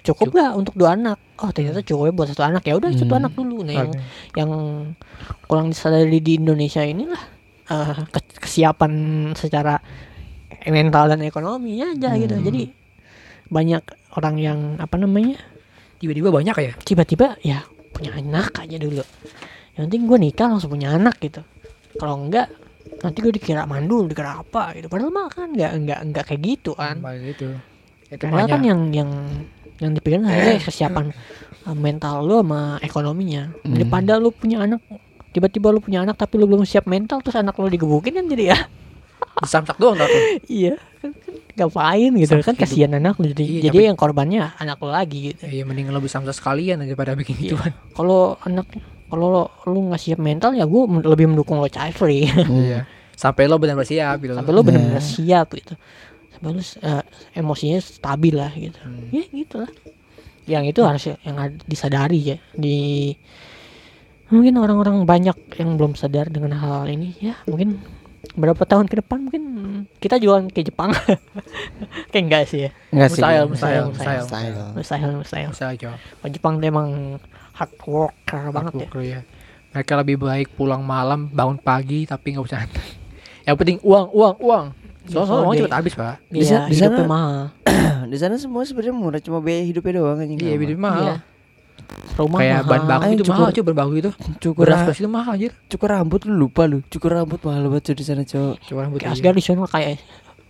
cukup 0.04 0.32
gak 0.32 0.52
untuk 0.52 0.74
dua 0.74 0.92
anak? 0.92 1.16
Oh 1.40 1.48
ternyata 1.48 1.80
cukup 1.80 2.12
buat 2.12 2.28
satu 2.28 2.42
anak. 2.42 2.64
Ya 2.64 2.76
udah 2.76 2.90
satu 2.90 3.08
Hmm. 3.08 3.20
anak 3.20 3.32
dulu. 3.32 3.60
Nah 3.60 3.74
yang 3.74 3.90
Oke. 3.90 4.00
yang 4.34 4.50
kurang 5.44 5.68
disadari 5.68 6.18
di 6.18 6.36
Indonesia 6.36 6.80
inilah 6.80 7.20
ke- 8.10 8.40
kesiapan 8.40 8.92
secara 9.32 9.80
mental 10.64 11.08
dan 11.08 11.20
ekonominya 11.20 11.92
aja 11.92 12.16
gitu. 12.16 12.36
Hmm. 12.36 12.44
jadi 12.44 12.62
banyak 13.44 13.82
orang 14.16 14.36
yang 14.36 14.58
apa 14.76 14.96
namanya 14.96 15.36
tiba-tiba 15.96 16.28
banyak 16.28 16.56
ya? 16.58 16.72
tiba-tiba 16.80 17.36
ya 17.40 17.64
punya 17.92 18.12
anak 18.12 18.52
aja 18.58 18.76
dulu. 18.76 19.04
Yang 19.74 19.82
penting 19.88 20.02
gue 20.04 20.18
nikah 20.20 20.48
langsung 20.48 20.70
punya 20.70 20.92
anak 20.92 21.16
gitu. 21.18 21.40
Kalau 21.94 22.18
enggak 22.18 22.48
nanti 23.00 23.18
gue 23.20 23.32
dikira 23.32 23.64
mandul 23.64 24.08
dikira 24.08 24.40
apa 24.40 24.72
gitu. 24.76 24.88
Padahal 24.88 25.12
mah 25.12 25.28
kan 25.28 25.52
enggak 25.52 25.72
enggak 25.76 25.98
enggak 26.04 26.24
kayak 26.24 26.40
gitu 26.40 26.72
kan. 26.72 27.00
Gitu. 27.20 27.52
Itu 28.08 28.24
padahal 28.24 28.48
kan 28.48 28.60
banyak 28.60 28.68
yang 28.68 28.80
yang 28.92 29.10
yang 29.80 29.92
dipikirin 29.92 30.24
hanya 30.24 30.60
kesiapan 30.66 31.12
uh, 31.64 31.76
mental 31.76 32.24
lu 32.24 32.40
sama 32.40 32.78
ekonominya. 32.80 33.52
Daripada 33.62 34.16
lu 34.16 34.30
punya 34.30 34.64
anak 34.64 34.80
tiba-tiba 35.34 35.74
lu 35.74 35.82
punya 35.82 36.06
anak 36.06 36.14
tapi 36.14 36.38
lu 36.38 36.46
belum 36.46 36.62
siap 36.62 36.86
mental 36.86 37.18
terus 37.20 37.34
anak 37.34 37.58
lu 37.58 37.68
digebukin 37.68 38.14
kan 38.14 38.24
jadi 38.24 38.54
ya. 38.54 38.58
Disamsak 39.44 39.76
doang 39.76 39.98
tuh. 39.98 40.06
Iya 40.46 40.78
kan, 41.02 41.10
kan 41.10 41.34
ngapain 41.54 42.10
gitu 42.18 42.34
kan 42.40 42.54
kasihan 42.54 42.94
anak 42.94 43.18
lu. 43.18 43.28
Jadi 43.30 43.44
Iya, 43.44 43.60
jadi 43.70 43.78
tapi- 43.82 43.88
yang 43.90 43.96
korbannya 43.98 44.42
anak 44.56 44.78
lu 44.78 44.88
lagi 44.88 45.34
gitu. 45.34 45.42
Iya 45.44 45.62
mending 45.66 45.90
lo 45.90 45.98
bisa 45.98 46.22
samsak 46.22 46.38
sekalian 46.38 46.80
daripada 46.80 47.12
bikin 47.12 47.34
gitu 47.36 47.58
kan 47.58 47.74
kalau 47.92 48.38
anak 48.46 48.70
kalau 49.08 49.26
lo, 49.30 49.42
lu 49.68 49.92
nggak 49.92 50.00
siap 50.00 50.20
mental 50.20 50.56
ya 50.56 50.64
gue 50.64 50.82
lebih 51.04 51.30
mendukung 51.30 51.60
lo 51.60 51.68
child 51.68 51.94
free 51.94 52.26
iya. 52.64 52.88
Sampai 53.14 53.46
lo 53.46 53.56
benar-benar 53.62 53.86
siap 53.86 54.18
gitu. 54.20 54.34
Sampai 54.34 54.52
lo 54.52 54.60
benar-benar 54.66 55.02
siap 55.02 55.46
gitu. 55.54 55.74
Sampai 56.34 56.48
lo 56.50 56.60
uh, 56.60 57.02
emosinya 57.34 57.78
stabil 57.78 58.34
lah 58.34 58.50
gitu. 58.52 58.78
Hmm. 58.82 59.08
ya 59.14 59.24
gitu 59.30 59.62
lah. 59.62 59.70
Yang 60.44 60.64
itu 60.76 60.80
harus 60.82 61.02
yang 61.22 61.36
ada- 61.38 61.62
disadari 61.64 62.20
ya. 62.34 62.36
Di 62.52 63.14
mungkin 64.34 64.58
orang-orang 64.58 65.06
banyak 65.06 65.36
yang 65.62 65.78
belum 65.78 65.94
sadar 65.94 66.26
dengan 66.32 66.56
hal 66.58 66.88
ini 66.88 67.12
ya 67.20 67.36
mungkin 67.44 67.76
berapa 68.34 68.66
tahun 68.66 68.88
ke 68.88 69.04
depan 69.04 69.28
mungkin 69.28 69.44
kita 70.02 70.18
jualan 70.18 70.50
ke 70.50 70.66
Jepang. 70.66 70.90
Kayak 72.10 72.24
enggak 72.24 72.42
sih 72.50 72.60
ya? 72.66 72.70
Enggak 72.90 73.08
sih. 73.14 73.20
mustahil 73.22 73.44
mustahil 73.46 73.82
mustahil, 73.94 74.22
mustahil. 74.26 74.52
Mustahil. 74.74 75.10
mustahil. 75.22 75.48
Mustahil 75.54 76.32
Jepang 76.34 76.58
tuh 76.58 76.66
emang 76.66 77.20
hard 77.54 77.72
worker 77.80 78.42
banget 78.50 78.72
ya 78.72 78.78
Worker, 78.84 79.02
ya. 79.02 79.20
mereka 79.70 79.92
lebih 79.96 80.16
baik 80.18 80.48
pulang 80.52 80.82
malam 80.82 81.26
bangun 81.28 81.56
pagi 81.56 82.04
tapi 82.04 82.32
nggak 82.32 82.44
usah 82.44 82.66
yang 83.42 83.54
penting 83.54 83.78
uang 83.80 84.06
uang 84.10 84.36
uang 84.40 84.66
Iya, 85.04 85.12
soalnya 85.12 85.28
soalnya 85.28 85.44
uang 85.44 85.56
cepet 85.60 85.74
habis 85.74 85.92
pak 85.92 86.16
Di 86.26 86.40
sa- 86.42 86.64
di 86.64 86.74
hidupnya 86.74 86.96
sana- 86.96 87.10
mahal 87.10 87.36
Di 88.12 88.16
sana 88.16 88.34
semua 88.36 88.62
sebenarnya 88.62 88.94
murah 88.94 89.18
cuma 89.18 89.38
biaya 89.38 89.62
hidupnya 89.62 89.92
doang 89.94 90.16
anjing. 90.18 90.38
iya 90.38 90.54
hidup 90.54 90.78
mahal 90.78 91.04
Iya. 91.04 91.16
rumah 92.14 92.38
kayak 92.38 92.54
mahal. 92.54 92.64
bahan 92.64 92.82
baku 92.86 93.02
Ayo, 93.02 93.12
itu 93.12 93.22
cukur. 93.22 93.34
mahal 93.34 93.50
cuy 93.50 93.62
bahan 93.62 93.76
baku 93.76 93.92
itu 93.96 94.10
Cukur 94.40 94.62
beras 94.62 94.74
ra- 94.74 94.84
beras 94.86 94.98
itu 94.98 95.10
mahal 95.10 95.32
anjir 95.34 95.52
cukur 95.66 95.88
rambut 95.90 96.20
lu 96.22 96.34
lupa 96.38 96.62
lu. 96.64 96.78
Cukur 96.86 97.10
rambut 97.12 97.40
mahal 97.42 97.62
banget 97.66 97.82
cuy 97.84 97.94
di 97.94 98.04
sana, 98.04 98.22
Cok. 98.22 98.54
coba 98.64 98.80
rambut 98.82 98.98
kayak 98.98 99.10
iya. 99.10 99.18
Asgar 99.18 99.32
di 99.34 99.42
sana 99.42 99.62
kayak 99.66 99.98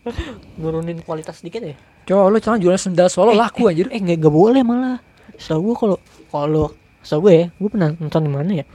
nurunin 0.61 0.99
kualitas 1.01 1.41
sedikit 1.41 1.65
ya 1.65 1.75
coba 2.05 2.29
lo 2.29 2.39
jangan 2.39 2.61
jualan 2.61 2.79
sendal 2.79 3.09
solo 3.09 3.33
Eh, 3.33 3.37
laku 3.37 3.67
anjir 3.67 3.89
eh 3.89 3.99
nggak 3.99 4.17
nggak 4.21 4.35
boleh 4.35 4.61
malah 4.61 5.01
setahu 5.35 5.61
gue 5.65 5.77
kalau 5.77 5.97
kalau 6.29 6.67
setahu 7.05 7.21
gue 7.23 7.35
ya 7.35 7.47
gue 7.53 7.69
pernah 7.69 7.89
nonton 7.93 8.21
di 8.21 8.33
mana 8.33 8.51
ya 8.55 8.67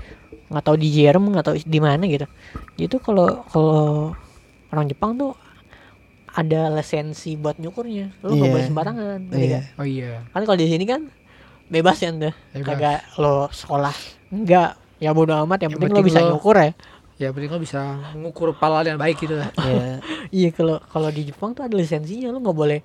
nggak 0.48 0.64
tahu 0.64 0.76
di 0.76 0.90
Jerem 0.90 1.24
nggak 1.28 1.44
tahu 1.44 1.56
di 1.60 1.80
mana 1.80 2.04
gitu 2.06 2.26
itu 2.78 2.96
kalau 2.98 3.44
kalau 3.46 4.14
orang 4.70 4.86
Jepang 4.86 5.14
tuh 5.14 5.34
ada 6.30 6.70
lisensi 6.72 7.34
buat 7.34 7.58
nyukurnya 7.58 8.14
lo 8.22 8.32
nggak 8.32 8.40
Iya. 8.40 8.54
boleh 8.54 8.66
sembarangan 8.66 9.20
Iya. 9.28 9.36
nggak? 9.36 9.64
oh 9.76 9.86
iya 9.86 10.10
kan 10.28 10.42
kalau 10.44 10.56
di 10.56 10.68
sini 10.68 10.86
kan 10.86 11.02
bebas 11.68 11.98
ya 11.98 12.10
Bebas. 12.14 12.64
kagak 12.64 13.00
lo 13.18 13.46
sekolah 13.48 13.94
enggak 14.30 14.70
ya 14.98 15.10
bodo 15.12 15.34
amat 15.40 15.60
yang 15.60 15.72
Yang 15.72 15.80
penting, 15.80 15.90
lo 15.90 15.96
penting 15.96 16.08
bisa 16.08 16.20
lo- 16.20 16.30
nyukur 16.32 16.56
ya 16.56 16.72
ya 17.20 17.28
penting 17.30 17.50
lo 17.50 17.60
bisa 17.60 17.82
mengukur 18.14 18.50
pala 18.54 18.80
yang 18.82 18.96
baik 18.96 19.18
gitu 19.20 19.36
lah 19.36 19.50
Iya. 19.56 20.00
iya 20.40 20.50
kalau 20.50 20.78
kalau 20.84 21.10
di 21.10 21.26
Jepang 21.26 21.52
tuh 21.52 21.62
ada 21.62 21.74
lisensinya 21.74 22.30
lo 22.30 22.40
nggak 22.40 22.56
boleh 22.56 22.80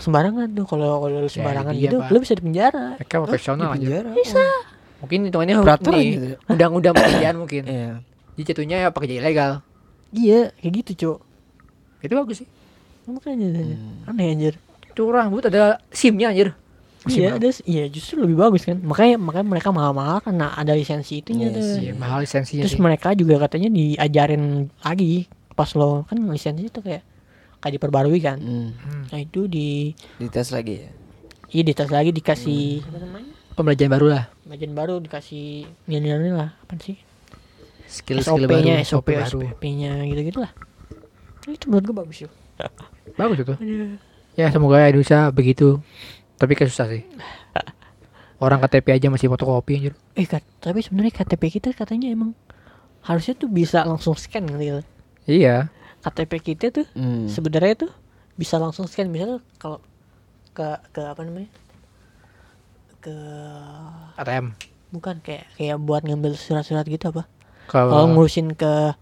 sembarangan 0.00 0.48
tuh 0.50 0.64
kalau 0.64 0.90
kalau 1.00 1.18
lo 1.18 1.28
sembarangan 1.28 1.72
iya, 1.72 1.82
gitu 1.84 1.96
Pak. 1.98 2.08
lo 2.08 2.18
bisa 2.18 2.32
di 2.32 2.42
penjara 2.42 2.84
mereka 2.96 3.16
profesional 3.18 3.68
anjir 3.70 3.88
Penjara. 4.00 4.10
bisa 4.12 4.42
mungkin 4.98 5.18
hitungannya 5.24 5.54
Peraturan 5.58 5.94
nih 5.94 6.08
gitu. 6.10 6.26
undang-undang 6.46 6.94
pekerjaan 6.94 7.36
mungkin 7.36 7.62
Iya. 7.62 7.90
jadi 8.34 8.44
jatuhnya 8.46 8.76
ya 8.78 8.88
pekerja 8.90 9.14
ilegal 9.16 9.52
iya 10.10 10.40
kayak 10.56 10.72
gitu 10.80 10.92
cok 10.96 11.18
itu 12.00 12.12
bagus 12.14 12.36
sih 12.38 12.48
makanya 13.06 13.48
Hmm. 13.52 14.08
aneh 14.08 14.26
anjir 14.30 14.54
cukur 14.90 15.14
rambut 15.14 15.44
ada 15.44 15.78
simnya 15.90 16.28
anjir 16.28 16.52
iya 17.06 17.34
ada 17.34 17.48
iya 17.64 17.84
justru 17.86 18.20
lebih 18.20 18.36
bagus 18.36 18.62
kan 18.62 18.76
makanya 18.78 19.16
makanya 19.16 19.46
mereka 19.48 19.68
mahal-mahal 19.70 20.20
karena 20.20 20.52
ada 20.52 20.72
lisensi 20.72 21.18
itunya 21.18 21.48
Iya 21.48 21.54
tuh 21.54 21.62
sih. 21.64 21.80
Iya, 21.82 21.92
mahal 21.94 22.18
lisensinya 22.20 22.62
terus 22.62 22.74
sih. 22.74 22.80
mereka 22.80 23.08
juga 23.12 23.34
katanya 23.40 23.68
diajarin 23.70 24.44
lagi 24.78 25.24
pas 25.50 25.72
lo 25.72 26.04
kan 26.04 26.16
lisensi 26.26 26.66
itu 26.66 26.80
kayak 26.80 27.00
kayak 27.60 27.72
diperbarui 27.76 28.18
kan 28.18 28.38
Hmm. 28.38 28.72
nah 29.06 29.18
itu 29.18 29.44
di 29.44 29.92
Dites 30.16 30.48
lagi 30.48 30.74
ya. 30.78 30.90
iya 31.50 31.62
dites 31.62 31.88
lagi 31.88 32.10
dikasih 32.10 32.84
namanya 32.86 33.32
Pembelajaran 33.52 33.90
baru 33.90 34.06
lah. 34.08 34.24
bagian 34.42 34.72
baru 34.72 34.98
dikasih 34.98 35.68
nilai-nilai 35.84 36.32
lah 36.32 36.50
apa 36.56 36.74
sih 36.78 36.96
Skill-skill 37.84 38.46
baru, 38.46 38.62
SOP-nya 38.62 38.74
SOP 38.82 39.08
baru. 39.10 39.40
SOP-nya 39.44 39.92
gitu-gitu 40.06 40.38
lah 40.38 40.52
itu 41.44 41.66
menurut 41.66 41.84
gue 41.84 41.96
bagus 41.96 42.18
yuk 42.22 42.32
Bagus 43.18 43.40
itu. 43.40 43.54
Ya 44.32 44.46
semoga 44.48 44.84
Indonesia 44.84 45.28
begitu. 45.28 45.80
Tapi 46.36 46.52
kayak 46.52 46.68
susah 46.68 46.86
sih. 46.86 47.02
Orang 48.38 48.60
KTP 48.60 48.94
aja 48.94 49.08
masih 49.08 49.26
fotokopi 49.26 49.76
anjir. 49.76 49.94
eh 50.14 50.24
kat, 50.24 50.40
tapi 50.58 50.80
sebenarnya 50.80 51.12
KTP 51.14 51.50
kita 51.50 51.68
katanya 51.72 52.08
emang 52.08 52.32
harusnya 53.02 53.34
tuh 53.34 53.48
bisa 53.48 53.82
langsung 53.82 54.12
scan 54.12 54.44
gitu 54.46 54.80
Iya. 55.26 55.68
KTP 56.00 56.32
kita 56.42 56.66
tuh 56.70 56.86
Hmm. 56.92 57.26
sebenarnya 57.26 57.74
tuh 57.78 57.92
bisa 58.34 58.56
langsung 58.56 58.84
scan 58.84 59.06
misalnya 59.06 59.38
kalau 59.56 59.78
ke 60.50 60.64
ke 60.90 61.02
apa 61.02 61.20
namanya 61.20 61.50
ke 62.98 63.16
ATM. 64.16 64.52
bukan 64.90 65.20
kayak 65.20 65.46
kayak 65.54 65.76
buat 65.78 66.02
ngambil 66.02 66.34
surat-surat 66.34 66.84
gitu 66.84 67.08
apa 67.08 67.24
kalau 67.66 68.10
ngurusin 68.10 68.52
ke 68.52 68.96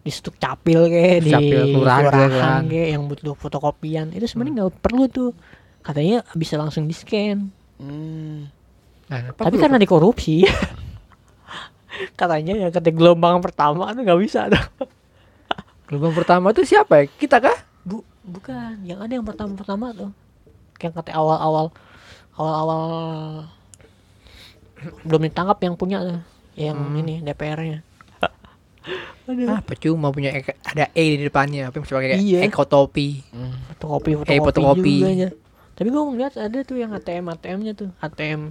di 0.00 0.10
stuk 0.10 0.34
capil 0.36 0.86
kayak 0.86 1.18
di 1.20 1.30
Capil, 1.30 1.62
kelurahan, 1.72 2.00
kelurahan 2.02 2.28
kelurahan. 2.28 2.62
kayak 2.66 2.88
yang 2.90 3.02
butuh 3.06 3.34
fotokopian 3.34 4.06
itu 4.10 4.26
sebenarnya 4.26 4.54
nggak 4.62 4.74
perlu 4.78 5.04
tuh 5.06 5.30
katanya 5.80 6.22
bisa 6.32 6.54
langsung 6.54 6.84
di 6.84 6.92
scan 6.92 7.50
Hmm. 7.76 8.46
nah, 9.06 9.18
tapi 9.32 9.56
karena 9.56 9.74
dikorupsi 9.76 10.46
katanya 12.14 12.54
ya 12.56 12.68
kata 12.68 12.88
gelombang 12.88 13.38
pertama 13.38 13.90
tuh 13.90 14.02
nggak 14.02 14.20
bisa 14.20 14.46
tuh 14.46 14.62
gelombang 15.92 16.16
pertama 16.16 16.50
tuh 16.50 16.64
siapa 16.64 16.98
ya? 16.98 17.04
Kita 17.06 17.36
kah? 17.36 17.52
Bu, 17.82 18.00
bukan, 18.24 18.80
yang 18.82 18.98
ada 18.98 19.12
yang 19.12 19.22
pertama-pertama 19.22 19.92
tuh. 19.92 20.10
Yang 20.78 20.92
kata 20.96 21.12
awal-awal 21.12 21.68
awal-awal 22.32 22.80
belum 25.02 25.20
ditangkap 25.22 25.58
yang 25.60 25.74
punya 25.76 25.98
tuh. 26.00 26.20
Yang 26.54 26.76
ini 26.96 27.14
DPR-nya. 27.20 27.78
Aduh. 29.28 29.52
Apa 29.52 29.72
cuma 29.74 30.10
punya 30.10 30.32
ek- 30.32 30.58
ada 30.60 30.90
E 30.90 31.16
di 31.16 31.24
depannya, 31.24 31.68
tapi 31.68 31.78
masih 31.78 31.94
pakai 31.94 32.18
Iya. 32.18 32.40
ekotopi. 32.42 33.22
Fotokopi, 33.70 34.10
Eh, 34.10 34.16
fotokopi, 34.18 34.42
fotokopi. 34.42 34.94
juga 34.96 35.08
aja. 35.08 35.28
Tapi 35.72 35.88
gua 35.88 36.02
ngeliat 36.04 36.34
ada 36.36 36.58
tuh 36.60 36.76
yang 36.76 36.90
ATM 36.90 37.24
ATM-nya 37.28 37.72
tuh, 37.72 37.90
ATM. 37.98 38.50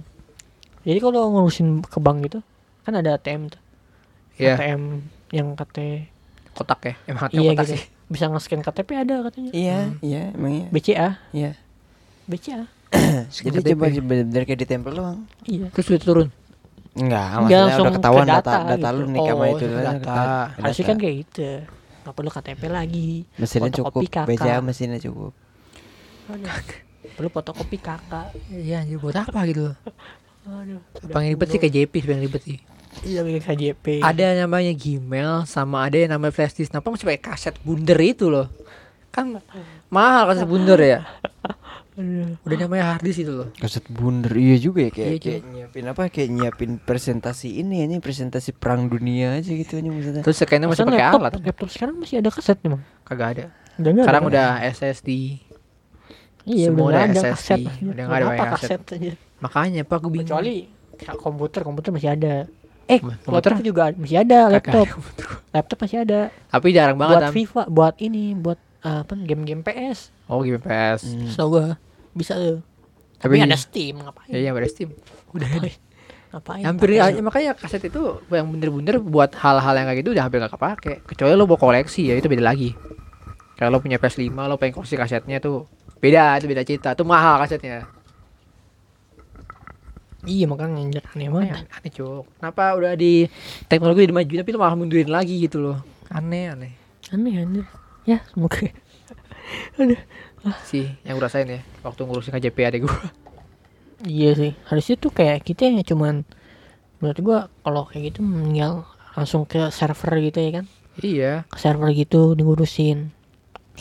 Jadi 0.82 0.98
kalau 0.98 1.30
ngurusin 1.30 1.82
ke 1.82 1.98
bank 1.98 2.18
gitu, 2.24 2.38
kan 2.82 2.94
ada 2.94 3.14
ATM 3.14 3.46
tuh. 3.46 3.60
Iya, 4.34 4.56
ATM 4.56 4.82
yang 5.30 5.54
KT 5.54 6.08
kotak 6.52 6.80
ya. 6.82 6.94
Emang 7.06 7.22
ATM 7.26 7.36
iya 7.38 7.50
kotak 7.50 7.64
gitu. 7.64 7.74
sih. 7.74 7.82
Bisa 8.06 8.24
nge-scan 8.26 8.60
KTP 8.60 8.90
ada 8.94 9.14
katanya. 9.22 9.50
Iya, 9.50 9.78
iya, 10.00 10.22
emang 10.30 10.52
iya. 10.52 10.66
BCA, 10.68 11.08
Iya. 11.30 11.50
BCA. 12.24 12.60
Jadi 13.34 13.58
KTP. 13.58 13.66
cuma 13.70 13.80
bener-bener 13.82 14.42
kayak 14.44 14.60
ditempel 14.60 14.92
doang. 14.92 15.18
Iya. 15.42 15.66
Terus 15.70 15.86
udah 15.88 16.02
turun. 16.02 16.28
Enggak, 16.92 17.24
Enggak, 17.24 17.24
maksudnya 17.32 17.60
langsung 17.62 17.84
udah 17.84 17.94
ketahuan 17.96 18.20
ke 18.20 18.28
data 18.28 18.52
data 18.52 18.60
data, 18.70 18.88
lu 18.90 19.00
gitu. 19.00 19.08
nih 19.08 19.20
sama 19.22 19.40
Oh, 19.40 19.48
itu 19.48 19.64
ke 19.64 19.72
data. 19.72 19.88
ke- 19.88 20.12
ke 20.52 20.60
Harusnya 20.60 20.68
data. 20.76 20.84
kan 20.84 20.96
kayak 20.98 21.16
gitu. 21.18 21.48
Nggak 22.02 22.14
perlu 22.14 22.30
KTP 22.30 22.62
lagi. 22.68 23.08
mesinnya 23.34 23.70
fotokopi 23.70 23.78
cukup, 23.78 24.02
kakak. 24.12 24.26
BCA 24.28 24.56
mesinnya 24.60 25.00
cukup. 25.00 25.32
perlu 27.12 27.28
fotokopi 27.28 27.78
kakak. 27.78 28.26
Iya, 28.48 28.82
anjir 28.82 28.98
buat 28.98 29.16
apa 29.16 29.40
gitu. 29.44 29.72
Aduh. 30.44 30.82
Paling 31.06 31.28
ribet 31.30 31.48
sih 31.48 31.58
kayak 31.58 31.72
JP 31.72 31.92
sebenarnya 31.98 32.24
ribet 32.24 32.42
sih. 32.42 32.58
Iya 33.00 33.24
bikin 33.24 33.42
KJP. 33.42 33.86
Ada 34.04 34.44
namanya 34.44 34.76
Gmail 34.76 35.48
sama 35.48 35.88
ada 35.88 35.96
yang 35.96 36.12
namanya 36.12 36.30
flash 36.36 36.54
disk. 36.54 36.70
Kenapa 36.70 36.92
masih 36.92 37.08
pakai 37.08 37.22
kaset 37.24 37.54
bundar 37.64 37.98
itu 37.98 38.28
loh? 38.28 38.52
Kan 39.08 39.40
mahal 39.88 40.28
kaset 40.30 40.44
bundar 40.46 40.76
ya. 40.78 41.00
Aduh. 41.92 42.40
Udah 42.44 42.56
namanya 42.56 42.84
hard 42.94 43.02
disk 43.04 43.24
itu 43.24 43.32
loh. 43.32 43.48
Kaset 43.56 43.84
bundar 43.88 44.32
iya 44.36 44.56
juga 44.60 44.86
ya 44.86 44.90
kayak 44.92 45.08
Iya, 45.08 45.18
kayak 45.20 45.40
nyiapin 45.48 45.84
apa 45.88 46.02
kayak 46.08 46.28
nyiapin 46.32 46.70
presentasi 46.80 47.48
ini 47.60 47.84
ini 47.84 47.96
presentasi 48.00 48.52
perang 48.56 48.88
dunia 48.88 49.40
aja 49.40 49.50
gitu 49.50 49.80
aja 49.80 49.88
maksudnya. 49.88 50.22
Terus 50.24 50.36
sekarang 50.40 50.68
masih 50.68 50.84
pakai 50.84 51.04
alat. 51.04 51.32
laptop 51.40 51.68
sekarang 51.72 51.94
masih 52.00 52.16
ada 52.20 52.30
kaset 52.32 52.58
emang. 52.64 52.80
Kagak 53.08 53.28
ada. 53.36 53.44
Udah 53.80 53.90
Sekarang 54.04 54.22
ada. 54.24 54.30
udah 54.30 54.48
SSD. 54.68 55.10
Iya 56.42 56.74
semua 56.74 56.86
udah 56.90 57.02
ada 57.06 57.20
SSD, 57.20 57.30
kaset. 57.32 57.60
udah 57.88 58.04
nggak 58.04 58.18
ada 58.20 58.26
pakai 58.28 58.48
kaset. 58.52 58.80
kaset 58.80 58.96
aja. 58.96 59.12
Makanya 59.40 59.80
Pak 59.84 59.96
aku 59.96 60.08
bingung. 60.12 60.28
Kecuali 60.28 60.54
kayak 60.96 61.16
komputer, 61.18 61.60
komputer 61.64 61.90
masih 61.92 62.10
ada. 62.12 62.34
Eh, 62.90 62.98
Komputer? 62.98 63.54
laptop 63.54 63.62
juga 63.62 63.82
masih 63.94 64.18
ada 64.20 64.38
laptop. 64.50 64.86
Laptop 65.54 65.78
masih 65.84 65.98
ada. 66.02 66.20
Tapi 66.50 66.66
jarang 66.74 66.98
banget 66.98 67.14
buat 67.14 67.28
Am. 67.28 67.32
FIFA, 67.32 67.62
buat 67.70 67.94
ini, 68.02 68.24
buat 68.34 68.58
uh, 68.82 69.00
apa 69.06 69.14
game-game 69.14 69.62
PS. 69.62 70.10
Oh, 70.26 70.42
game 70.42 70.58
PS. 70.58 71.06
Hmm. 71.06 71.28
Setahu 71.30 71.48
gua. 71.52 71.76
bisa 72.12 72.36
tuh 72.36 72.60
Tapi 73.16 73.40
tapi 73.40 73.48
ada 73.48 73.56
Steam 73.56 74.04
ngapain 74.04 74.28
Ya 74.28 74.38
iya 74.44 74.50
ada 74.52 74.68
Steam. 74.68 74.92
Udah 75.32 75.48
Ngapain? 75.48 75.76
ngapain 76.32 76.64
hampir 76.64 76.96
ya, 76.96 77.12
makanya 77.20 77.52
kaset 77.52 77.84
itu 77.84 78.00
yang 78.32 78.48
bener-bener 78.48 78.96
buat 79.04 79.36
hal-hal 79.36 79.76
yang 79.76 79.84
kayak 79.84 80.00
gitu 80.00 80.10
udah 80.16 80.24
hampir 80.24 80.40
gak 80.40 80.52
kepake 80.56 81.04
kecuali 81.04 81.36
lo 81.36 81.44
mau 81.44 81.60
koleksi 81.60 82.08
ya 82.08 82.16
itu 82.16 82.24
beda 82.24 82.40
lagi 82.40 82.72
kalau 83.52 83.76
lo 83.76 83.84
punya 83.84 84.00
PS5 84.00 84.32
lo 84.32 84.56
pengen 84.56 84.80
koleksi 84.80 84.96
kasetnya 84.96 85.44
tuh 85.44 85.68
beda 86.00 86.40
itu 86.40 86.48
beda 86.48 86.64
cerita 86.64 86.96
itu 86.96 87.04
mahal 87.04 87.36
kasetnya 87.36 87.84
iya 90.26 90.44
makanya 90.46 91.02
aneh 91.14 91.28
banget. 91.28 91.54
Aneh, 91.56 91.76
aneh 91.78 91.90
cuk. 91.90 92.24
Kenapa 92.38 92.62
udah 92.78 92.92
di 92.94 93.26
teknologi 93.66 94.06
udah 94.06 94.16
maju 94.22 94.32
tapi 94.38 94.50
lo 94.54 94.58
malah 94.58 94.76
mundurin 94.78 95.10
lagi 95.10 95.34
gitu 95.42 95.58
loh. 95.58 95.78
Aneh 96.10 96.52
aneh. 96.52 96.72
Aneh 97.10 97.34
anjir. 97.42 97.66
Ya 98.06 98.22
semoga. 98.30 98.58
Aduh. 99.80 100.00
Sih 100.66 100.90
yang 101.06 101.18
gue 101.18 101.24
rasain 101.24 101.46
ya 101.46 101.62
waktu 101.86 102.02
ngurusin 102.02 102.34
KJP 102.34 102.58
adek 102.66 102.80
gue 102.82 102.98
iya 104.10 104.34
sih 104.34 104.58
harusnya 104.66 104.98
tuh 104.98 105.14
kayak 105.14 105.46
kita 105.46 105.70
yang 105.70 105.86
cuman 105.86 106.26
menurut 107.02 107.18
gua 107.22 107.38
kalau 107.66 107.86
kayak 107.86 108.14
gitu 108.14 108.22
mendingan 108.22 108.86
langsung 109.18 109.42
ke 109.44 109.68
server 109.74 110.22
gitu 110.22 110.38
ya 110.38 110.50
kan? 110.62 110.64
Iya. 111.02 111.32
Ke 111.50 111.58
server 111.58 111.90
gitu 111.92 112.38
ngurusin 112.38 113.10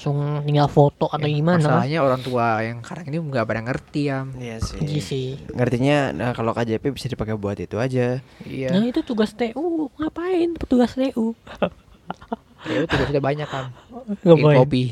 langsung 0.04 0.18
tinggal 0.42 0.66
foto 0.66 1.06
atau 1.06 1.22
Ya, 1.22 1.30
gimana 1.32 1.62
kan 1.62 1.70
masalahnya 1.78 2.00
orang 2.02 2.22
tua 2.22 2.46
yang 2.60 2.82
sekarang 2.82 3.06
ini 3.06 3.18
nggak 3.22 3.46
pada 3.46 3.62
ngerti 3.62 4.02
ya 4.04 4.26
Iya 4.26 4.58
iya 4.58 4.58
sih. 4.58 4.98
sih 5.00 5.28
Ngertinya 5.48 6.10
nah 6.10 6.34
kalau 6.34 6.52
KJP 6.52 6.90
bisa 6.90 7.06
dipakai 7.06 7.38
buat 7.38 7.54
itu 7.56 7.78
aja. 7.78 8.18
iya. 8.42 8.68
Nah 8.68 8.82
itu 8.82 8.98
tugas 9.02 9.30
TU 9.32 9.62
ngapain 9.96 10.58
petugas 10.58 10.98
TU 10.98 11.38
ya 12.62 12.78
itu 12.80 12.94
sudah 12.94 13.22
banyak 13.24 13.46
kan 13.46 13.70
bikin 14.18 14.26
ngapain? 14.42 14.58
kopi. 14.58 14.84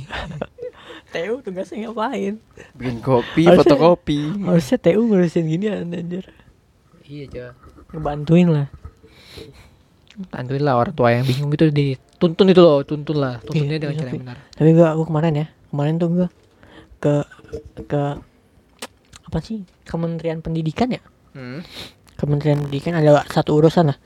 TU 1.11 1.33
tugasnya 1.41 1.89
ngapain? 1.89 2.33
Bikin 2.73 2.97
kopi, 3.01 3.43
Harusnya- 3.43 3.65
fotokopi. 3.65 4.19
harusnya 4.45 4.77
TU 4.79 5.01
ngurusin 5.03 5.41
gini 5.43 5.65
anjir. 5.67 6.29
Iya 7.03 7.25
coba 7.25 7.49
ngebantuin 7.89 8.47
lah. 8.47 8.67
Tantuin 10.29 10.61
lah 10.61 10.77
orang 10.77 10.93
tua 10.93 11.09
yang 11.09 11.25
bingung 11.25 11.49
gitu 11.49 11.73
dituntun 12.19 12.51
itu 12.51 12.59
loh, 12.59 12.83
tuntun 12.83 13.15
lah, 13.15 13.39
tuntunnya 13.39 13.79
Iya, 13.79 13.81
dengan 13.81 13.95
iya, 13.95 14.01
cara 14.03 14.09
yang 14.11 14.21
benar. 14.27 14.37
tapi 14.51 14.69
gua 14.75 14.89
gua 14.91 15.05
kemarin 15.07 15.33
ya 15.39 15.47
kemarin 15.71 15.93
tuh 15.95 16.09
gua 16.11 16.27
ke 16.99 17.13
ke 17.87 18.01
apa 19.23 19.37
sih? 19.39 19.63
Kementerian 19.87 20.43
Pendidikan 20.43 20.91
ya? 20.91 20.99
Hmm. 21.31 21.63
Kementerian 22.19 22.59
Pendidikan 22.59 22.99
ada 22.99 23.23
satu 23.31 23.55
urusan 23.55 23.95
lah. 23.95 23.97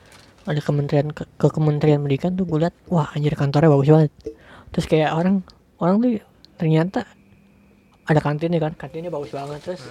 Ada 0.43 0.59
kementerian 0.59 1.09
ke, 1.09 1.25
ke 1.39 1.47
Kementerian 1.49 2.03
Pendidikan 2.03 2.35
tuh 2.35 2.43
gue 2.43 2.59
liat 2.61 2.75
wah 2.91 3.07
anjir 3.15 3.33
kantornya 3.33 3.71
bagus 3.71 3.89
banget. 3.89 4.11
Terus 4.69 4.85
kayak 4.85 5.15
orang 5.15 5.41
orang 5.79 6.03
tuh 6.03 6.11
ternyata 6.59 7.07
ada 8.03 8.19
kantinnya 8.19 8.59
kan 8.59 8.75
kantinnya 8.75 9.07
bagus 9.09 9.31
banget 9.31 9.63
terus 9.63 9.81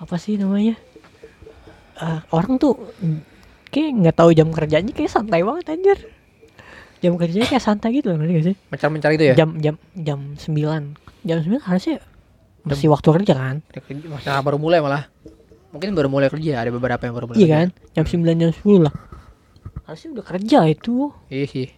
apa 0.00 0.16
sih 0.18 0.34
namanya? 0.40 0.74
Eh, 2.00 2.20
orang 2.32 2.58
tuh 2.58 2.74
kayak 3.70 3.90
nggak 4.02 4.16
tahu 4.16 4.32
jam 4.32 4.48
kerjanya 4.50 4.90
kayak 4.90 5.12
santai 5.12 5.44
banget 5.44 5.68
anjir 5.70 5.98
jam 7.04 7.14
kerjanya 7.14 7.46
kayak 7.46 7.60
santai 7.62 7.92
gitu 7.94 8.08
loh 8.08 8.16
ngerti 8.16 8.32
gak 8.32 8.46
sih 8.46 8.56
Mencar-mencar 8.66 9.10
itu 9.12 9.24
ya. 9.26 9.34
jam 9.34 9.48
jam 9.58 9.74
jam 9.94 10.18
9 10.32 10.96
jam 11.22 11.36
9 11.38 11.60
harusnya 11.60 11.96
masih 12.62 12.88
waktu 12.88 13.08
kerja 13.12 13.34
kan 13.34 13.56
Masalah 14.08 14.40
baru 14.40 14.56
mulai 14.56 14.80
malah. 14.80 15.04
Mungkin 15.68 15.90
baru 15.92 16.06
mulai 16.06 16.28
kerja, 16.28 16.56
ada 16.56 16.70
beberapa 16.70 17.02
yang 17.02 17.12
baru 17.12 17.26
mulai. 17.26 17.36
iya 17.36 17.46
kerja. 17.46 17.56
kan 17.60 17.68
jam 17.92 18.04
9 18.06 18.40
jam 18.40 18.50
10 18.50 18.80
lah 18.80 18.94
harusnya 19.84 20.08
udah 20.12 20.24
kerja 20.26 20.58
itu 20.64 20.96
Iya 21.28 21.44
sih. 21.44 21.68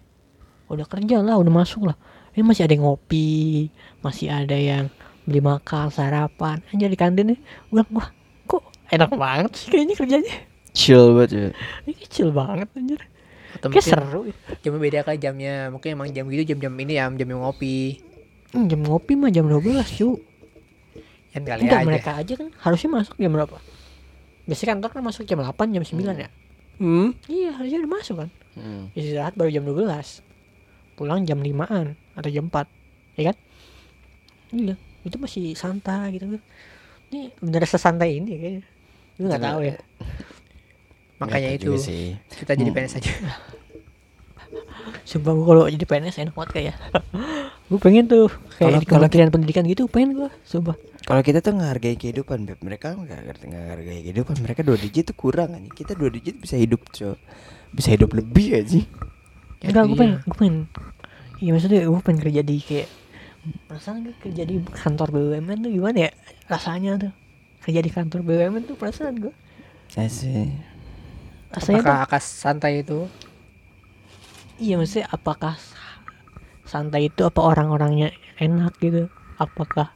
udah 0.67 0.87
kerja 0.87 1.19
lah 1.19 1.35
udah 1.35 1.53
masuk 1.53 1.85
lah 1.85 1.97
ini 2.31 2.45
masih 2.45 2.63
ada 2.63 2.73
yang 2.73 2.85
ngopi 2.85 3.67
masih 3.99 4.29
ada 4.29 4.55
yang 4.55 4.87
beli 5.23 5.41
makan 5.41 5.91
sarapan 5.91 6.63
aja 6.69 6.87
di 6.87 6.95
kantin 6.95 7.35
nih 7.35 7.39
bilang, 7.67 7.89
wah 7.91 8.09
kok 8.45 8.63
enak 8.89 9.11
banget 9.11 9.51
sih 9.57 9.69
kayaknya 9.69 9.95
kerjanya 9.97 10.35
Chill 10.71 11.17
banget 11.17 11.31
ya. 11.33 11.47
ini 11.83 11.93
kecil 11.97 12.29
banget 12.31 12.69
anjir 12.71 13.01
Atau 13.57 13.69
kayak 13.69 13.83
mungkin 13.83 13.93
seru 13.99 14.21
ya. 14.23 14.35
jamnya 14.61 14.81
beda 14.81 14.99
kali 15.03 15.19
jamnya. 15.19 15.55
Mungkin 15.69 15.89
emang 15.91 16.09
jam 16.11 16.25
gitu 16.27 16.43
jam-jam 16.47 16.73
ini 16.77 16.93
ya, 16.95 17.09
jam 17.09 17.27
yang 17.27 17.41
ngopi. 17.41 18.01
Hmm, 18.49 18.67
jam 18.67 18.81
ngopi 18.81 19.13
mah 19.13 19.29
jam 19.29 19.45
12 19.45 19.61
cu 19.93 20.21
Yang 21.31 21.45
kali 21.45 21.61
enggak 21.63 21.77
aja. 21.77 21.85
mereka 21.85 22.11
aja 22.15 22.33
kan 22.35 22.49
harusnya 22.57 22.89
masuk 22.91 23.15
jam 23.15 23.29
berapa 23.29 23.57
biasanya 24.43 24.69
kantor 24.73 24.91
kan 24.91 25.03
masuk 25.03 25.23
jam 25.23 25.39
8 25.39 25.53
jam 25.69 25.83
9 25.83 25.93
ya 26.17 26.31
Hmm. 26.77 27.13
iya 27.27 27.53
harusnya 27.53 27.79
udah 27.79 27.93
masuk 27.93 28.17
kan 28.17 28.29
Hmm. 28.53 28.89
istirahat 28.93 29.33
baru 29.33 29.51
jam 29.51 29.65
12 29.65 30.25
pulang 30.95 31.21
jam 31.23 31.37
5an 31.39 31.93
atau 32.15 32.31
jam 32.31 32.47
4 32.47 32.65
ya 33.15 33.29
kan 33.29 33.37
iya 34.51 34.75
itu 35.03 35.17
masih 35.17 35.53
santai 35.53 36.15
gitu 36.15 36.31
kan 36.31 36.43
ini 37.11 37.29
bener 37.37 37.61
sesantai 37.63 38.17
ini 38.17 38.33
kayaknya 38.33 38.63
lu 39.17 39.25
nggak 39.27 39.43
tahu 39.43 39.61
ya 39.63 39.75
Makanya 41.17 41.51
itu 41.53 41.73
sih. 41.77 42.17
kita 42.31 42.53
jadi 42.53 42.69
Hmm. 42.69 42.77
PNS 42.77 42.95
aja. 42.99 43.13
sumpah 45.03 45.33
gua 45.33 45.45
kalau 45.47 45.65
jadi 45.67 45.83
PNS 45.83 46.17
enak 46.21 46.35
banget 46.35 46.51
kayak 46.53 46.75
gue 47.69 47.79
pengen 47.79 48.07
tuh 48.07 48.27
kayak 48.57 48.83
Kalau- 48.83 49.07
kementerian 49.07 49.31
pendidikan 49.31 49.65
gitu 49.65 49.87
pengen 49.87 50.15
gua 50.17 50.31
sumpah 50.43 50.75
Kalau 51.03 51.23
kita 51.23 51.39
tuh 51.39 51.55
ngehargai 51.55 51.95
kehidupan, 51.95 52.43
Beb. 52.45 52.59
Mereka 52.61 52.99
nggak 52.99 53.39
ngehargai 53.39 54.03
kehidupan. 54.03 54.43
Mereka 54.43 54.61
dua 54.61 54.75
digit 54.75 55.07
tuh 55.07 55.15
kurang 55.15 55.55
aja. 55.55 55.71
Kita 55.71 55.95
dua 55.95 56.11
digit 56.11 56.35
bisa 56.35 56.59
hidup, 56.59 56.83
co. 56.91 57.15
Bisa 57.71 57.95
hidup 57.95 58.11
lebih 58.11 58.59
aja. 58.59 58.83
Ya, 59.63 59.71
enggak 59.71 59.85
gue 59.87 59.97
pengen 59.97 60.15
gue 60.21 60.35
pengen 60.37 60.57
iya 61.39 61.51
maksudnya 61.51 61.87
gue 61.87 62.03
pengen 62.03 62.21
kerja 62.21 62.43
di 62.43 62.57
kayak 62.59 62.89
perasaan 63.65 64.03
gue 64.03 64.15
kerja 64.19 64.43
di 64.43 64.59
kantor 64.67 65.09
BUMN 65.13 65.59
tuh 65.61 65.71
gimana 65.71 65.99
ya 65.99 66.11
rasanya 66.45 66.93
tuh 66.99 67.13
kerja 67.63 67.81
di 67.81 67.89
kantor 67.89 68.21
BUMN 68.23 68.63
tuh 68.65 68.75
perasaan 68.75 69.15
gue 69.21 69.35
Saya 69.87 70.11
sih. 70.11 70.51
Rasanya 71.57 71.81
tuh 71.81 71.89
Apakah 71.89 71.99
akas 72.05 72.25
santai 72.29 72.85
itu? 72.85 73.09
Iya 74.57 74.77
maksudnya 74.81 75.09
apakah 75.13 75.57
sa- 75.57 76.01
santai 76.65 77.09
itu 77.09 77.25
apa 77.25 77.41
orang-orangnya 77.41 78.13
enak 78.37 78.77
gitu? 78.81 79.09
Apakah 79.37 79.93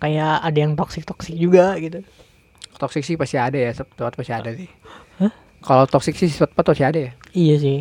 kayak 0.00 0.40
ada 0.40 0.58
yang 0.58 0.72
toksik 0.76 1.04
toksik 1.04 1.36
juga 1.36 1.76
gitu? 1.80 2.00
Toxic 2.76 3.04
sih 3.04 3.16
pasti 3.20 3.36
ada 3.36 3.56
ya, 3.56 3.72
tempat 3.76 4.16
pasti 4.16 4.32
ada 4.32 4.50
sih. 4.56 4.68
Hah? 5.20 5.32
Kalau 5.60 5.84
toxic 5.84 6.16
sih 6.16 6.28
tempat 6.32 6.64
pasti 6.64 6.84
ada 6.84 6.98
ya. 7.08 7.12
Iya 7.32 7.54
sih. 7.60 7.78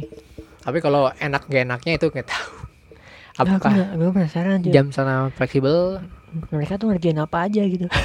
Tapi 0.60 0.84
kalau 0.84 1.08
enak 1.16 1.48
gak 1.48 1.64
enaknya 1.64 1.96
itu 1.96 2.12
nggak 2.12 2.28
tahu. 2.28 2.52
Apakah 3.40 3.72
Gue 3.96 4.12
penasaran 4.12 4.60
aja. 4.60 4.70
jam 4.72 4.92
sana 4.92 5.32
fleksibel? 5.32 6.04
Mereka 6.52 6.76
tuh 6.76 6.92
ngerjain 6.92 7.20
apa 7.20 7.48
aja 7.48 7.64
gitu? 7.64 7.88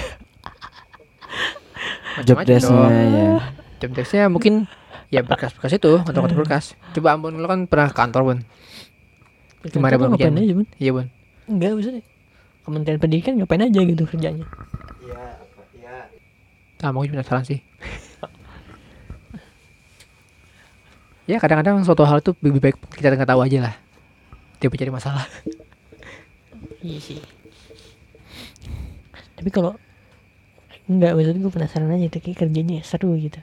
Job 2.27 2.39
desknya 2.47 2.95
ya. 3.11 3.27
Jam 3.83 3.91
desknya 3.91 4.31
mungkin 4.31 4.71
ya 5.15 5.23
berkas-berkas 5.23 5.79
itu, 5.79 5.93
kantor-kantor 6.03 6.39
berkas. 6.43 6.65
Coba 6.91 7.15
Ambon 7.15 7.39
lo 7.39 7.47
kan 7.47 7.71
pernah 7.71 7.95
ke 7.95 7.97
kantor 7.97 8.23
bun? 8.27 8.39
Gimana, 9.71 9.95
Bun? 9.95 10.11
Bun, 10.11 10.19
Ngapain 10.19 10.43
aja 10.43 10.55
bun? 10.59 10.67
Iya 10.83 10.91
bun. 10.91 11.07
Enggak 11.47 11.71
maksudnya. 11.79 12.03
Kementerian 12.65 12.99
Pendidikan 12.99 13.33
ngapain 13.37 13.63
aja 13.63 13.81
gitu 13.85 14.03
kerjanya? 14.09 14.49
Nah, 16.85 16.93
mau 16.93 17.01
penasaran 17.01 17.45
sih. 17.49 17.65
ya 21.25 21.41
kadang-kadang 21.41 21.81
suatu 21.81 22.05
hal 22.05 22.21
itu 22.21 22.37
lebih 22.45 22.61
baik 22.61 22.77
kita 22.93 23.17
nggak 23.17 23.31
tahu 23.31 23.41
aja 23.41 23.71
lah. 23.71 23.75
Dia 24.61 24.69
cari 24.69 24.93
masalah. 24.93 25.25
Iya 26.85 27.01
sih. 27.01 27.21
Tapi 29.41 29.49
kalau 29.49 29.81
enggak 30.85 31.17
maksudnya 31.17 31.41
gue 31.41 31.53
penasaran 31.53 31.97
aja 31.97 32.13
tuh 32.13 32.21
kayak 32.21 32.45
kerjanya 32.45 32.85
seru 32.85 33.17
gitu. 33.17 33.41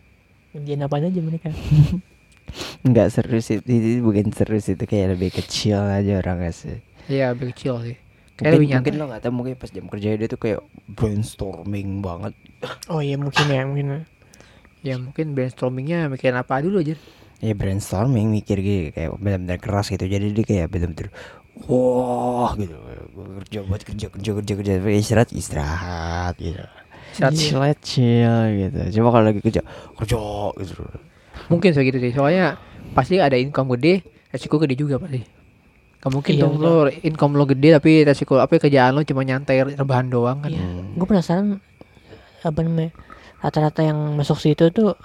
Kerjaan 0.52 0.84
apa 0.84 0.96
aja 1.00 1.22
mereka? 1.24 1.50
Nggak 2.88 3.08
seru 3.14 3.40
sih. 3.40 3.64
Itu 3.64 4.04
bukan 4.04 4.36
seru 4.36 4.58
sih. 4.60 4.76
Itu 4.76 4.84
kayak 4.84 5.16
lebih 5.16 5.32
kecil 5.32 5.80
aja 5.80 6.20
orangnya 6.20 6.52
sih. 6.52 6.78
Iya, 7.08 7.32
lebih 7.32 7.56
kecil 7.56 7.76
sih. 7.86 7.96
Kayak 8.42 8.58
Mungkin, 8.58 8.74
mungkin 8.82 8.94
lo 8.98 9.06
nggak 9.06 9.22
tahu 9.22 9.34
mungkin 9.38 9.54
pas 9.54 9.70
jam 9.70 9.86
kerja 9.86 10.18
dia 10.18 10.28
tuh 10.28 10.40
kayak 10.42 10.60
brainstorming 10.92 12.02
banget. 12.02 12.34
Oh 12.94 13.02
iya 13.02 13.18
mungkin 13.18 13.46
ya 13.48 13.62
mungkin. 13.66 13.88
Ya 14.82 14.96
mungkin 14.98 15.38
brainstormingnya 15.38 16.10
mikirin 16.10 16.38
apa 16.42 16.62
dulu 16.62 16.82
aja. 16.82 16.98
Ya 17.42 17.54
brainstorming 17.58 18.30
mikir 18.30 18.58
gitu 18.62 18.94
kayak 18.94 19.18
benar-benar 19.18 19.58
keras 19.62 19.88
gitu. 19.94 20.06
Jadi 20.06 20.34
dia 20.34 20.46
kayak 20.46 20.68
benar-benar 20.74 21.10
wah 21.70 22.54
gitu. 22.58 22.74
Gue 23.14 23.26
kerja 23.46 23.60
buat 23.66 23.82
kerja 23.86 24.08
kerja 24.10 24.32
kerja 24.42 24.54
kerja. 24.58 24.74
Istirahat 24.90 25.30
istirahat 25.38 26.36
gitu. 26.42 26.66
Istirahat. 27.12 27.36
chill 27.36 27.62
chill 27.82 28.42
gitu. 28.58 28.80
Cuma 28.96 29.12
kalau 29.12 29.26
lagi 29.28 29.40
kerja 29.40 29.62
kerja 29.96 30.20
gitu. 30.58 30.84
Mungkin 31.48 31.70
segitu 31.72 31.98
sih. 31.98 32.12
Soalnya 32.12 32.56
pasti 32.92 33.18
ada 33.18 33.36
income 33.36 33.76
gede, 33.76 34.02
resiko 34.30 34.56
gede 34.58 34.76
juga 34.76 34.96
pasti. 34.96 35.22
Gak 36.02 36.10
mungkin 36.10 36.34
Iya, 36.34 36.42
dong 36.42 36.58
lo 36.58 36.74
income 36.90 37.36
lo 37.36 37.46
gede 37.46 37.70
tapi 37.72 38.02
resiko 38.02 38.36
apa 38.36 38.58
kerjaan 38.58 38.92
lo 38.92 39.04
cuma 39.04 39.22
nyantai 39.22 39.76
rebahan 39.76 40.08
doang 40.08 40.42
kan. 40.42 40.50
Iya. 40.50 40.66
Gue 40.94 41.06
penasaran 41.06 41.62
apa 42.42 42.60
namanya 42.60 42.90
rata-rata 43.38 43.82
yang 43.82 44.16
masuk 44.16 44.38
situ 44.38 44.70
tuh 44.70 44.98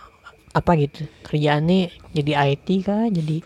apa 0.50 0.72
gitu 0.74 1.04
kerjaannya 1.22 1.92
jadi 2.10 2.32
IT 2.48 2.68
kah 2.82 3.06
jadi 3.06 3.44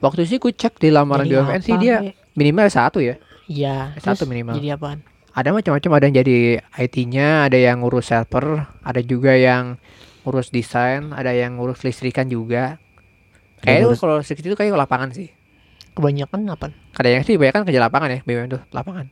Waktu 0.00 0.24
sih 0.24 0.38
gue 0.38 0.50
cek 0.50 0.80
di 0.80 0.88
lamaran 0.88 1.28
BUMN 1.28 1.60
sih 1.60 1.76
dia 1.76 2.00
minimal 2.32 2.66
satu 2.66 2.98
ya. 2.98 3.20
iya 3.44 3.92
Satu 3.96 4.24
minimal. 4.24 4.56
jadi 4.56 4.74
apaan 4.74 5.04
ada 5.40 5.56
macam-macam 5.56 5.90
ada 5.96 6.04
yang 6.06 6.16
jadi 6.20 6.38
IT-nya 6.76 7.48
ada 7.48 7.56
yang 7.56 7.80
ngurus 7.80 8.12
server 8.12 8.68
ada 8.84 9.00
juga 9.00 9.32
yang 9.32 9.80
ngurus 10.28 10.52
desain 10.52 11.16
ada 11.16 11.32
yang 11.32 11.56
ngurus 11.56 11.80
listrikan 11.80 12.28
juga. 12.28 12.76
Kayak 13.64 13.88
ngurus- 13.88 14.00
kalau 14.00 14.20
listrik 14.20 14.44
itu 14.44 14.56
kayak 14.56 14.76
lapangan 14.76 15.12
sih. 15.16 15.32
Kebanyakan 15.96 16.44
apa? 16.48 16.72
Kadang 16.92 17.24
sih 17.24 17.40
banyak 17.40 17.52
kan 17.56 17.62
kerja 17.64 17.80
lapangan 17.80 18.08
ya 18.12 18.20
BUMN 18.24 18.48
tuh 18.52 18.62
lapangan. 18.72 19.08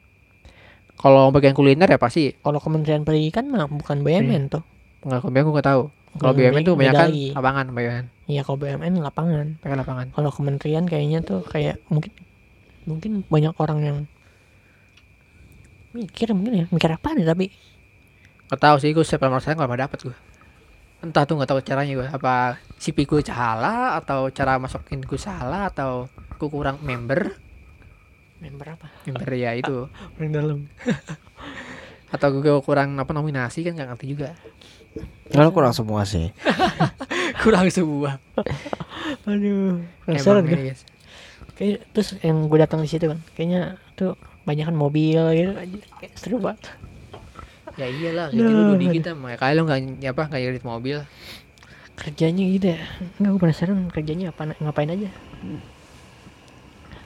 Kalau 0.99 1.31
bagian 1.31 1.55
kuliner 1.55 1.87
ya 1.87 1.99
pasti. 2.01 2.35
Kalau 2.43 2.59
Kementerian 2.59 3.07
Pendidikan 3.07 3.49
mah 3.49 3.71
bukan 3.71 4.03
BUMN 4.03 4.53
tuh. 4.53 4.63
Nggak 5.05 5.25
BUMN 5.25 5.45
gue 5.49 5.55
nggak 5.59 5.69
tahu. 5.69 5.83
Kalau 6.19 6.33
BUMN 6.35 6.63
tuh 6.65 6.75
banyak 6.77 6.95
kan 6.95 7.11
lapangan 7.13 7.67
BUMN 7.73 8.05
iya 8.29 8.45
kalau 8.45 8.61
BUMN 8.61 9.01
lapangan. 9.01 9.47
Pakai 9.65 9.77
lapangan. 9.81 10.07
Kalau 10.13 10.31
kementerian 10.33 10.85
kayaknya 10.85 11.25
tuh 11.25 11.41
kayak 11.49 11.81
mungkin 11.89 12.13
mungkin 12.85 13.13
banyak 13.29 13.57
orang 13.57 13.79
yang 13.85 13.99
mikir 15.97 16.33
mungkin 16.37 16.55
ya. 16.55 16.67
Mikir 16.73 16.91
apa 16.95 17.15
nih 17.17 17.27
tapi? 17.29 17.53
Nggak 18.49 18.61
tahu 18.61 18.77
sih 18.81 18.91
gue 18.97 19.05
setiap 19.05 19.29
lamar 19.29 19.45
saya 19.45 19.57
nggak 19.57 19.69
pernah 19.69 19.85
dapet 19.87 20.01
gue 20.09 20.17
entah 20.99 21.23
tuh 21.23 21.39
nggak 21.39 21.51
tahu 21.55 21.61
caranya 21.63 21.95
gue 21.95 22.09
apa 22.11 22.59
CV 22.83 23.07
gue 23.07 23.23
salah 23.23 23.95
atau 24.03 24.35
cara 24.35 24.59
masukin 24.59 24.99
gue 24.99 25.21
salah 25.21 25.71
atau 25.71 26.11
gue 26.39 26.49
kurang 26.51 26.83
member? 26.83 27.39
Member 28.39 28.67
apa? 28.79 28.87
Member 29.07 29.31
ya 29.35 29.55
itu. 29.55 29.91
Paling 30.15 30.31
dalam. 30.31 30.59
Atau 32.15 32.39
gue 32.39 32.55
kurang 32.63 32.95
apa 32.97 33.11
nominasi 33.11 33.67
kan 33.67 33.75
nggak 33.75 33.89
ngerti 33.95 34.07
juga. 34.15 34.31
Kalau 35.29 35.51
kurang 35.51 35.75
semua 35.75 36.07
sih. 36.07 36.31
kurang 37.43 37.69
sebuah 37.71 38.19
aduh 39.29 39.83
penasaran 40.07 40.47
gue 40.47 40.73
guys. 40.73 40.83
Kayak 41.59 41.91
terus 41.91 42.15
yang 42.23 42.47
gue 42.47 42.59
datang 42.63 42.79
di 42.79 42.89
situ 42.89 43.11
kan 43.11 43.19
kayaknya 43.35 43.83
tuh 43.99 44.15
banyak 44.47 44.65
kan 44.71 44.77
mobil 44.79 45.21
gitu. 45.35 45.53
Kayak 45.99 46.13
seru 46.15 46.39
banget. 46.39 46.71
Ya 47.75 47.87
iyalah 47.91 48.27
gitu 48.31 48.47
lu 48.47 48.75
duduk 48.75 48.95
kita 48.95 49.13
mah 49.19 49.35
kayak 49.35 49.55
lu 49.59 49.63
nggak 49.67 50.15
apa 50.15 50.23
nggak 50.31 50.43
irit 50.43 50.65
mobil. 50.65 50.97
Kerjanya 51.99 52.45
gitu 52.47 52.67
ya. 52.79 52.81
Nggak 53.19 53.31
gue 53.35 53.41
penasaran 53.43 53.79
kerjanya 53.91 54.31
apa 54.31 54.55
ngapain 54.63 54.89
aja. 54.95 55.11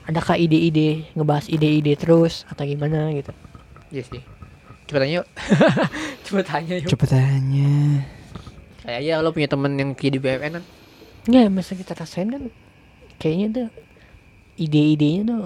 Adakah 0.05 0.37
ide-ide 0.37 1.09
ngebahas 1.17 1.49
ide-ide 1.49 1.97
terus 1.97 2.45
atau 2.45 2.63
gimana 2.63 3.09
gitu. 3.17 3.33
Iya 3.89 4.03
sih. 4.05 4.21
Coba 4.85 5.01
tanya 5.01 5.13
yuk. 5.23 5.27
Coba 6.29 6.41
tanya 6.45 6.73
yuk. 6.77 6.89
Cepet 6.93 7.09
tanya. 7.09 7.73
kayak 8.83 8.99
ya 8.99 9.23
lo 9.23 9.31
punya 9.31 9.47
temen 9.47 9.79
yang 9.79 9.95
kayak 9.95 10.11
di 10.11 10.19
BUMN 10.19 10.51
kan? 10.59 10.63
Nggak 11.23 11.43
masa 11.55 11.71
kita 11.73 11.95
rasain 11.95 12.27
kan 12.29 12.43
kayaknya 13.15 13.47
tuh 13.55 13.67
ide-idenya 14.57 15.21
tuh 15.25 15.45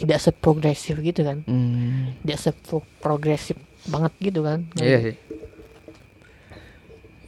tidak 0.00 0.18
seprogresif 0.22 0.96
gitu 1.02 1.20
kan. 1.26 1.42
Hmm. 1.44 2.14
tidak 2.24 2.38
seprogresif 2.40 3.56
banget 3.88 4.12
gitu 4.20 4.40
kan. 4.46 4.64
Iya 4.78 4.98
sih. 5.10 5.16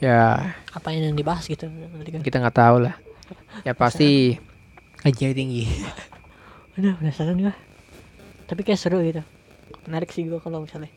Ya. 0.02 0.54
Apa 0.74 0.94
yang 0.94 1.14
dibahas 1.14 1.46
gitu 1.46 1.68
nanti 1.68 2.10
kan. 2.10 2.20
Kita 2.22 2.38
nggak 2.42 2.56
tahu 2.56 2.76
lah. 2.88 2.94
Ya 3.66 3.76
pasti. 3.76 4.38
Gajinya 5.02 5.34
tinggi. 5.34 5.66
Aduh 6.78 6.94
penasaran 6.96 7.36
gua. 7.36 7.54
Tapi 8.46 8.60
kayak 8.62 8.80
seru 8.80 9.02
gitu. 9.02 9.22
Menarik 9.88 10.14
sih 10.14 10.24
gua 10.24 10.38
kalau 10.38 10.62
misalnya 10.62 10.92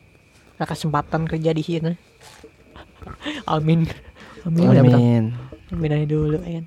Ada 0.56 0.72
kesempatan 0.72 1.28
kerja 1.28 1.52
di 1.52 1.60
sini 1.60 1.92
Amin. 3.44 3.84
Amin. 4.46 4.66
Amin, 4.72 4.94
Amin. 4.94 5.24
Amin 5.74 5.90
aja 5.90 6.06
dulu 6.06 6.38
ya 6.38 6.62
kan 6.62 6.66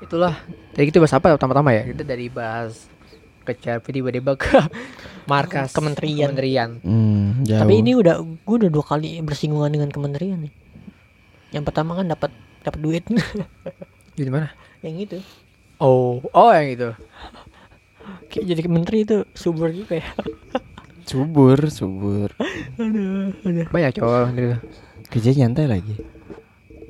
itulah. 0.00 0.34
Tadi 0.72 0.84
kita 0.88 0.98
bahas 0.98 1.14
apa 1.14 1.36
pertama-tama 1.36 1.70
ya? 1.72 1.82
Kita 1.86 2.02
dari 2.02 2.26
bahas 2.28 2.88
kerja 3.40 3.80
tiba-tiba 3.80 4.36
ke 4.36 4.52
markas 5.32 5.72
Kementerian. 5.72 6.30
kementerian. 6.32 6.70
Hmm, 6.84 7.42
jauh. 7.42 7.60
Tapi 7.60 7.72
ini 7.80 7.92
udah 7.96 8.20
Gua 8.44 8.56
udah 8.60 8.70
dua 8.70 8.84
kali 8.84 9.18
bersinggungan 9.20 9.72
dengan 9.72 9.88
kementerian 9.90 10.44
nih. 10.46 10.52
Yang 11.50 11.64
pertama 11.66 11.98
kan 11.98 12.06
dapat 12.06 12.30
dapat 12.62 12.78
duit. 12.78 13.04
Di 14.16 14.30
mana? 14.30 14.52
Yang 14.84 14.96
itu. 15.04 15.18
Oh 15.80 16.20
oh 16.30 16.50
yang 16.52 16.68
itu. 16.68 16.88
Kayak 18.28 18.44
jadi 18.54 18.60
menteri 18.68 18.98
itu 19.02 19.16
subur 19.32 19.72
juga 19.72 19.98
ya. 19.98 20.08
Subur, 21.10 21.58
subur. 21.74 22.30
Aduh 22.78 23.34
Aduh. 23.42 23.66
Banyak 23.74 23.98
cowok 23.98 24.30
gitu 24.30 24.56
Kerja 25.10 25.30
nyantai 25.34 25.66
lagi. 25.66 25.98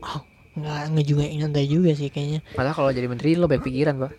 oh, 0.04 0.20
Nggak, 0.50 0.80
nggak 0.90 1.06
juga 1.06 1.22
nyantai 1.26 1.66
juga 1.66 1.90
sih 1.94 2.10
kayaknya 2.10 2.40
malah 2.54 2.74
kalau 2.74 2.90
jadi 2.90 3.06
menteri 3.06 3.38
lo 3.38 3.46
banyak 3.46 3.62
pikiran 3.62 3.94
pak 3.98 4.12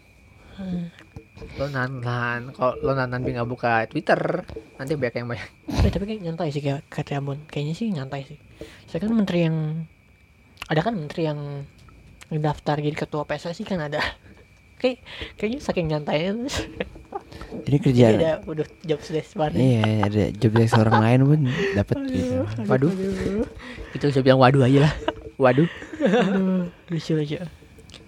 lo 1.57 1.65
nanan 1.67 2.53
kalau 2.53 2.77
lo 2.79 2.93
nanan 2.93 3.19
nggak 3.19 3.49
buka 3.49 3.89
twitter 3.89 4.45
nanti 4.77 4.93
banyak 4.93 5.15
yang 5.17 5.27
banyak 5.27 5.49
Eh, 5.81 5.89
tapi 5.89 6.05
kayak 6.05 6.21
nyantai 6.21 6.53
sih 6.53 6.61
kayak 6.61 6.85
kata 6.87 7.17
Ambon. 7.17 7.41
Kayaknya 7.49 7.73
sih 7.73 7.87
nyantai 7.89 8.21
sih. 8.21 8.37
Saya 8.85 9.01
kan 9.01 9.09
menteri 9.09 9.49
yang 9.49 9.81
ada 10.69 10.85
kan 10.85 10.93
menteri 10.93 11.25
yang 11.25 11.65
daftar 12.29 12.77
jadi 12.77 12.93
ketua 12.93 13.25
PSSI 13.25 13.65
kan 13.65 13.81
ada. 13.81 13.97
Kayak 14.81 15.01
kayaknya 15.37 15.59
saking 15.61 15.89
nyantainya 15.89 16.31
terus 16.41 16.57
Ini 17.51 17.61
jadi 17.65 17.77
kerjaan. 17.81 18.13
ada 18.17 18.31
udah 18.45 18.65
job 18.81 18.99
desk 19.01 19.37
banget. 19.37 19.57
Iya, 19.61 19.81
ada 20.05 20.23
job 20.33 20.53
desk 20.53 20.73
orang 20.73 20.97
lain 21.01 21.19
pun 21.25 21.39
dapat 21.73 21.95
gitu. 22.09 22.37
waduh 22.65 22.93
itu 23.93 24.05
saya 24.09 24.23
bilang 24.25 24.41
waduh 24.41 24.65
aja 24.65 24.89
lah 24.89 24.93
waduh. 25.41 25.69
Aduh, 25.97 26.69
lucu 26.93 27.11
lucu. 27.17 27.37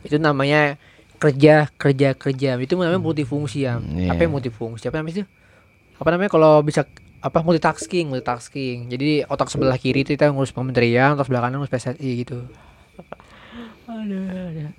itu 0.03 0.15
namanya 0.19 0.77
kerja 1.17 1.71
kerja 1.79 2.13
kerja. 2.13 2.49
Itu 2.61 2.77
namanya 2.77 3.01
multifungsi 3.01 3.65
ya. 3.65 3.79
Hmm, 3.79 4.11
apa 4.11 4.21
iya. 4.21 4.27
yang 4.27 4.33
multifungsi? 4.37 4.85
Apa 4.87 5.01
namanya 5.01 5.23
itu? 5.23 5.25
Apa 5.97 6.09
namanya? 6.13 6.31
Kalau 6.31 6.53
bisa 6.61 6.85
apa 7.23 7.39
multitasking 7.39 8.11
multitasking. 8.11 8.91
Jadi 8.91 9.23
otak 9.25 9.47
sebelah 9.47 9.79
kiri 9.79 10.03
itu 10.03 10.13
kita 10.13 10.29
ngurus 10.29 10.51
kementerian 10.51 11.15
otak 11.15 11.31
sebelah 11.31 11.47
kanan 11.47 11.63
ngurus 11.63 11.71
PSSI 11.71 12.09
gitu. 12.27 12.43
Aduh, 13.87 14.27
aduh. 14.27 14.71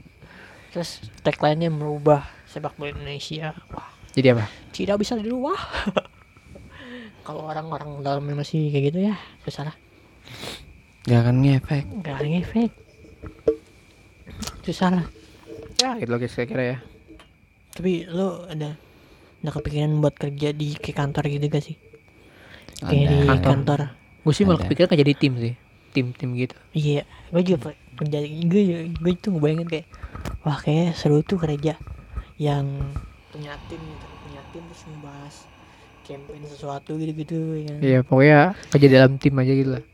Terus 0.70 1.00
tagline-nya 1.24 1.72
merubah 1.72 2.28
sepak 2.44 2.76
bola 2.76 2.92
Indonesia. 2.92 3.56
Wah, 3.72 3.88
jadi 4.12 4.36
apa? 4.36 4.46
Tidak 4.70 4.96
bisa 5.00 5.16
dirubah. 5.16 5.56
Kalau 7.26 7.48
orang-orang 7.48 8.04
dalamnya 8.04 8.44
masih 8.44 8.68
kayak 8.68 8.84
gitu 8.92 8.98
ya, 9.08 9.16
susah 9.48 9.72
Gak 11.04 11.20
akan 11.20 11.36
ngefek. 11.38 11.84
Gak 12.00 12.14
ada 12.14 12.26
ngefek. 12.26 12.70
Susah 14.62 14.88
lah. 14.90 15.06
ya 15.76 15.98
gitu 15.98 16.08
logis 16.08 16.32
saya 16.32 16.46
kira 16.46 16.64
ya 16.64 16.76
Tapi 17.70 18.08
lo 18.08 18.46
ada 18.46 18.78
ada 19.36 19.50
kepikiran 19.52 20.00
buat 20.00 20.14
kerja 20.14 20.50
di 20.50 20.72
ke 20.72 20.90
kantor 20.90 21.28
gitu 21.28 21.44
gak 21.46 21.60
sih? 21.62 21.76
Kayak 22.80 23.06
di 23.06 23.18
Ada. 23.26 23.44
kantor. 23.44 23.80
gue 24.24 24.32
sih 24.32 24.42
malah 24.42 24.64
kepikiran 24.64 24.88
kerja 24.88 25.04
di 25.04 25.14
tim 25.14 25.32
sih 25.36 25.52
tim 25.90 26.06
tim 26.10 26.32
gitu 26.32 26.56
Iya, 26.72 27.04
gue 27.28 27.42
juga 27.44 27.76
kerja 27.94 28.18
gue 28.24 28.62
gue 28.90 29.12
itu 29.12 29.26
ngebayangin 29.28 29.68
kayak 29.68 29.86
wah 30.40 30.56
kayak 30.56 30.96
seru 30.96 31.20
tuh 31.20 31.36
kerja 31.36 31.76
yang 32.34 32.64
punya 33.28 33.52
tim 33.68 33.78
gitu, 33.78 34.06
punya 34.18 34.40
tim 34.48 34.62
terus 34.64 34.82
ngebahas 34.86 35.34
campaign 36.02 36.42
sesuatu 36.46 36.90
gitu-gitu 36.94 37.36
ya. 37.58 37.68
kan. 37.68 37.78
iya 37.78 37.98
pokoknya 38.00 38.40
kerja 38.72 38.88
dalam 38.90 39.12
tim 39.16 39.34
aja 39.36 39.52
gitu 39.52 39.70
lah 39.72 39.84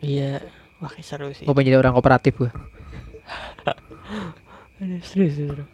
Iya, 0.00 0.40
wah 0.80 0.88
kayak 0.88 1.04
seru 1.04 1.28
sih. 1.30 1.44
gue 1.44 1.52
pengen 1.52 1.68
jadi 1.68 1.78
orang 1.78 1.92
kooperatif 1.92 2.34
gue 2.36 2.50
Aduh, 4.80 4.96
seru 5.04 5.28
seru. 5.28 5.64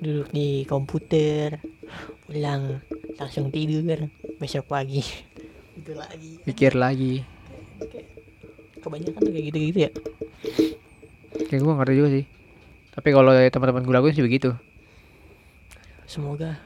Duduk 0.00 0.28
di 0.32 0.64
komputer, 0.64 1.60
pulang 2.24 2.80
langsung 3.14 3.48
tidur, 3.48 4.08
besok 4.36 4.66
pagi 4.66 5.00
itu 5.78 5.92
lagi. 5.94 6.32
mikir 6.44 6.72
lagi 6.74 7.22
Kebanyakan 8.80 9.20
tuh 9.20 9.30
kayak 9.30 9.46
gitu-gitu 9.48 9.78
ya. 9.80 9.90
kayak 11.46 11.60
gue 11.60 11.72
ngerti 11.72 11.94
juga 11.94 12.10
sih 12.10 12.24
tapi 12.90 13.08
kalau 13.10 13.30
teman-teman 13.32 13.82
gue 13.82 13.94
lakuin 13.94 14.14
sih 14.14 14.24
begitu 14.24 14.50
Semoga. 16.04 16.58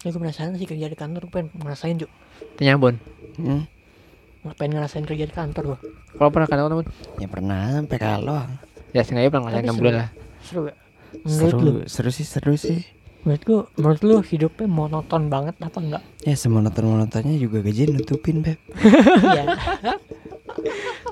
Ya, 0.00 0.08
gue 0.08 0.16
penasaran 0.16 0.56
sih 0.56 0.64
kerja 0.64 0.88
di 0.88 0.96
kantor, 0.96 1.28
gue 1.28 1.32
pengen 1.36 1.52
ngerasain 1.52 2.00
juga. 2.00 2.08
tanya 2.56 2.80
Bon 2.80 2.96
Hmm. 3.36 3.68
Ngapain 4.40 4.70
ngerasain 4.70 5.02
kerja 5.02 5.24
di 5.24 5.32
kantor 5.32 5.62
gue? 5.66 5.78
kalau 6.14 6.30
pernah 6.30 6.46
kan 6.46 6.58
teman 6.60 6.86
Ya 7.16 7.26
pernah 7.26 7.62
sampai 7.72 7.98
kalau. 7.98 8.42
ya 8.90 9.02
sengaja 9.02 9.28
pernah 9.28 9.44
ngerasain 9.46 9.64
enam 9.64 9.74
seru. 9.74 9.82
bulan 9.82 9.94
lah 9.96 10.10
Seru 10.40 10.60
gak? 10.64 10.76
Menurut 11.20 11.50
Seru, 11.50 11.58
lu? 11.60 11.72
seru 11.86 12.10
sih, 12.10 12.24
seru 12.24 12.54
sih. 12.54 12.80
Menurut 13.20 13.42
lu, 13.44 13.56
menurut 13.76 14.00
lu 14.02 14.16
hidupnya 14.22 14.66
monoton 14.66 15.22
banget 15.26 15.54
apa 15.58 15.78
enggak? 15.78 16.02
Ya 16.22 16.34
semonoton-monotonnya 16.34 17.34
juga 17.36 17.60
gaji 17.60 17.90
nutupin, 17.90 18.40
Beb. 18.40 18.58
Iya. 19.28 19.44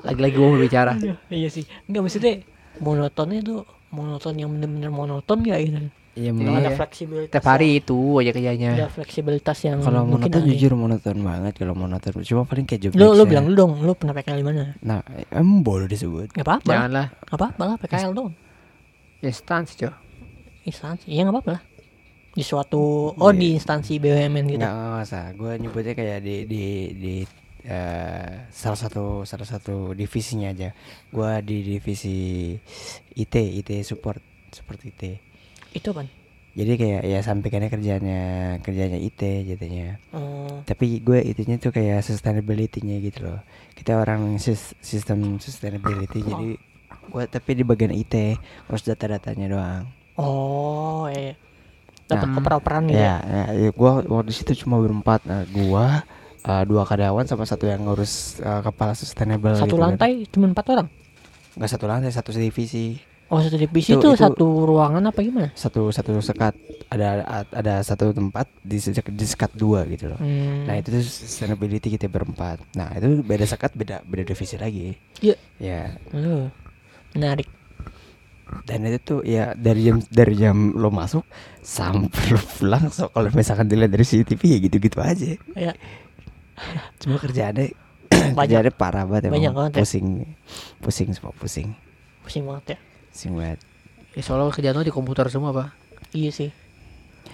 lagi-lagi 0.03 0.35
gue 0.35 0.49
berbicara 0.49 0.93
iya 1.29 1.47
sih. 1.47 1.63
Enggak 1.85 2.01
maksudnya 2.03 2.33
monotonnya 2.79 3.39
tuh 3.41 3.59
monoton 3.89 4.35
yang 4.35 4.49
bener-bener 4.49 4.89
monoton 4.89 5.37
gak 5.41 5.59
gitu? 5.61 5.77
Iya, 6.17 6.31
menurut 6.31 6.57
ada 6.57 6.67
Iya. 6.67 6.75
fleksibilitas. 6.75 7.29
tiap 7.29 7.45
hari 7.45 7.77
itu 7.77 7.97
aja 8.17 8.31
kerjanya 8.31 8.69
Ada 8.73 8.87
fleksibilitas 8.89 9.57
yang 9.61 9.77
kalau 9.79 10.01
mungkin 10.01 10.25
monoton 10.25 10.41
aneh. 10.41 10.49
jujur 10.51 10.71
monoton 10.73 11.17
banget 11.19 11.53
kalau 11.55 11.73
monoton. 11.73 12.11
Cuma 12.19 12.41
paling 12.43 12.65
kayak 12.65 12.81
job 12.81 12.91
Lu 12.91 13.13
lu 13.13 13.23
bilang 13.23 13.45
lu 13.45 13.53
dong, 13.53 13.77
lu 13.79 13.93
pernah 13.93 14.11
PKL 14.11 14.41
di 14.41 14.45
mana? 14.45 14.63
Nah, 14.81 14.99
em 15.29 15.61
boleh 15.61 15.85
disebut. 15.85 16.31
Gak 16.31 16.41
apa-apa. 16.41 16.65
lah. 16.65 16.73
janganlah 16.75 17.07
Gak 17.21 17.37
apa-apa 17.37 17.61
lah 17.63 17.75
PKL 17.77 18.11
dong. 18.11 18.31
instansi 19.19 19.73
coy 19.77 19.93
Instansi. 20.63 21.05
Iya 21.07 21.21
gak 21.23 21.33
apa-apa 21.33 21.51
lah. 21.53 21.63
di 22.29 22.41
suatu 22.41 22.81
oh 23.11 23.31
di 23.31 23.49
instansi 23.51 23.97
BUMN 23.97 24.45
gitu 24.47 24.57
Nggak, 24.59 24.69
nggak 24.69 25.03
usah. 25.03 25.25
Gue 25.33 25.51
nyebutnya 25.57 25.93
kayak 25.93 26.19
di 26.19 26.35
di 26.43 26.63
di 26.93 27.13
eh, 27.63 28.45
salah 28.47 28.77
satu 28.77 29.05
salah 29.23 29.43
satu 29.43 29.89
divisinya 29.91 30.49
aja. 30.49 30.69
Gue 31.07 31.31
di 31.41 31.65
divisi 31.67 32.53
IT, 33.13 33.33
IT 33.33 33.81
support, 33.81 34.21
support 34.49 34.77
IT. 34.81 35.26
Itu 35.77 35.91
kan 35.91 36.07
Jadi 36.51 36.73
kayak 36.73 37.01
ya 37.05 37.19
sampaikannya 37.21 37.69
kerjanya 37.69 38.19
kerjanya 38.59 38.97
IT 38.97 39.21
jadinya. 39.45 39.93
oh 40.09 40.65
Tapi 40.65 40.97
gue 40.99 41.21
itunya 41.23 41.55
tuh 41.55 41.69
kayak 41.69 42.01
sustainability-nya 42.01 42.97
gitu 42.99 43.23
loh. 43.23 43.39
Kita 43.71 43.93
orang 43.95 44.35
sis- 44.37 44.73
sistem 44.79 45.37
sustainability 45.37 46.25
jadi 46.25 46.57
gue 47.07 47.23
tapi 47.25 47.51
di 47.53 47.61
bagian 47.61 47.93
IT 47.93 48.41
harus 48.65 48.81
data-datanya 48.81 49.47
doang. 49.47 49.83
oh 50.15 51.05
iya 51.07 51.37
dapat 52.07 52.25
Nah, 52.25 52.33
koper-koperan 52.33 52.83
gitu 52.87 52.97
Ya, 52.97 53.15
ya, 53.53 53.69
gue 53.69 53.91
waktu 54.03 54.31
situ 54.31 54.65
cuma 54.65 54.79
berempat. 54.79 55.21
Nah, 55.23 55.45
gua 55.45 56.01
eh, 56.41 56.63
dua 56.63 56.83
karyawan 56.83 57.27
sama 57.27 57.43
satu 57.43 57.67
yang 57.67 57.85
ngurus 57.85 58.39
eh, 58.39 58.61
kepala 58.61 58.91
sustainable. 58.91 59.53
satu 59.53 59.67
gitu 59.67 59.77
kan. 59.77 59.93
lantai 59.93 60.25
cuma 60.27 60.49
empat 60.49 60.65
orang 60.69 60.87
Nggak 61.53 61.69
satu 61.69 61.85
lantai, 61.85 62.09
satu 62.09 62.29
divisi. 62.31 62.97
Oh 63.27 63.37
satu 63.37 63.55
divisi 63.55 63.91
Itu- 63.91 63.99
itu, 63.99 64.09
itu- 64.09 64.19
satu 64.19 64.45
ruangan 64.63 65.03
apa 65.03 65.19
gimana 65.19 65.49
Satu 65.53 65.89
satu 65.89 66.15
sekat 66.17 66.55
ada 66.87 67.23
ada 67.49 67.73
satu 67.79 68.09
tempat 68.09 68.47
di 68.61 68.77
sejak 68.77 69.07
di 69.07 69.23
sekat 69.23 69.51
dua 69.53 69.83
gitu 69.85 70.07
loh. 70.07 70.17
hmm. 70.17 70.63
Nah 70.63 70.75
itu 70.75 70.87
tuh 70.89 71.03
sustainability 71.03 71.87
kita 71.89 72.07
berempat. 72.07 72.63
Nah 72.73 72.91
itu 72.93 73.19
beda 73.19 73.43
sekat 73.43 73.73
beda 73.73 74.01
beda 74.01 74.23
divisi 74.23 74.55
lagi. 74.55 74.95
Iya. 75.19 75.35
Ya 75.57 75.81
Oh, 76.09 76.47
menarik 77.11 77.47
dan 78.63 78.79
itu 78.81 78.99
tuh 79.01 79.19
ya 79.21 79.51
dari 79.53 79.83
jam 79.83 79.99
dari 80.07 80.31
jam 80.33 80.71
lo 80.71 80.87
masuk 80.87 81.27
sampai 81.59 82.31
lo 82.31 82.39
pulang 82.39 82.87
so 82.87 83.11
kalau 83.11 83.27
misalkan 83.29 83.67
dilihat 83.67 83.91
dari 83.91 84.01
CCTV 84.01 84.39
ya 84.47 84.57
gitu-gitu 84.61 84.97
aja. 84.97 85.35
ya 85.53 85.75
Cuma 87.01 87.19
kerjaannya 87.19 87.75
banyak 88.07 88.33
kerjaannya 88.39 88.73
parah 88.73 89.03
banget 89.03 89.27
Banyak 89.27 89.51
emang. 89.51 89.55
banget 89.67 89.71
ya. 89.73 89.77
pusing 89.77 90.07
pusing 90.79 91.09
semua 91.11 91.35
pusing 91.35 91.75
pusing 92.23 92.47
banget 92.47 92.63
ya 92.71 92.77
pusing 93.17 93.33
banget. 93.33 93.57
Ya 94.13 94.21
soalnya 94.21 94.49
kerjaan 94.49 94.75
lo 94.75 94.81
di 94.81 94.93
komputer 94.93 95.25
semua 95.27 95.49
pak. 95.49 95.73
iya 96.11 96.29
sih 96.29 96.53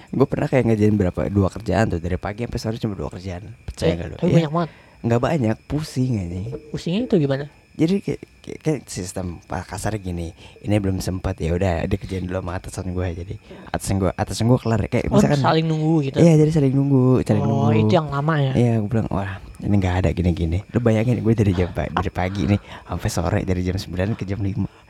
Gue 0.09 0.23
pernah 0.23 0.45
kayak 0.45 0.63
ngerjain 0.63 0.93
berapa 0.93 1.25
dua 1.27 1.49
kerjaan 1.49 1.89
tuh 1.89 1.99
dari 1.99 2.15
pagi 2.15 2.45
sampai 2.45 2.57
sore 2.57 2.77
cuma 2.77 2.93
dua 2.93 3.09
kerjaan. 3.09 3.51
Percaya 3.61 3.91
Eh, 3.91 3.95
nggak 3.95 4.07
lo? 4.07 4.15
tapi 4.15 4.25
Iya. 4.25 4.35
banyak 4.39 4.53
banget 4.53 4.71
nggak 5.03 5.19
banyak 5.21 5.57
pusing 5.67 6.15
aja 6.15 6.39
pusingnya 6.71 7.03
itu 7.03 7.15
gimana 7.19 7.51
jadi 7.73 7.99
kayak, 7.99 8.21
kayak, 8.39 8.59
kayak 8.63 8.79
sistem 8.87 9.43
pak 9.43 9.67
kasar 9.67 9.99
gini 9.99 10.31
ini 10.61 10.75
belum 10.79 11.03
sempat 11.03 11.35
ya 11.37 11.51
udah 11.51 11.83
dia 11.83 11.97
kerjain 11.99 12.23
dulu 12.23 12.39
sama 12.39 12.55
atasan 12.55 12.87
gue 12.87 13.07
jadi 13.11 13.35
atasan 13.67 13.99
gue 13.99 14.11
atasan 14.15 14.47
gue 14.47 14.55
kelar 14.57 14.79
kayak 14.87 15.11
oh 15.11 15.19
misalkan 15.19 15.43
saling 15.43 15.67
nunggu 15.67 16.07
gitu 16.07 16.17
iya 16.17 16.39
jadi 16.39 16.51
saling 16.53 16.71
nunggu 16.71 17.19
saling 17.19 17.43
oh 17.43 17.47
nunggu 17.67 17.83
itu 17.83 17.93
yang 17.93 18.07
lama 18.07 18.35
ya 18.39 18.53
iya 18.55 18.71
gue 18.79 18.87
bilang 18.87 19.11
wah 19.11 19.35
ini 19.59 19.75
nggak 19.75 19.95
ada 19.99 20.09
gini 20.15 20.31
gini 20.31 20.57
lu 20.71 20.79
bayangin 20.79 21.19
gue 21.19 21.33
dari 21.33 21.51
jam 21.51 21.67
dari 21.75 22.07
pagi 22.09 22.41
nih 22.47 22.59
sampai 22.87 23.09
sore 23.11 23.39
dari 23.43 23.59
jam 23.59 23.75
9 23.75 24.15
ke 24.15 24.23
jam 24.23 24.39
5 24.39 24.82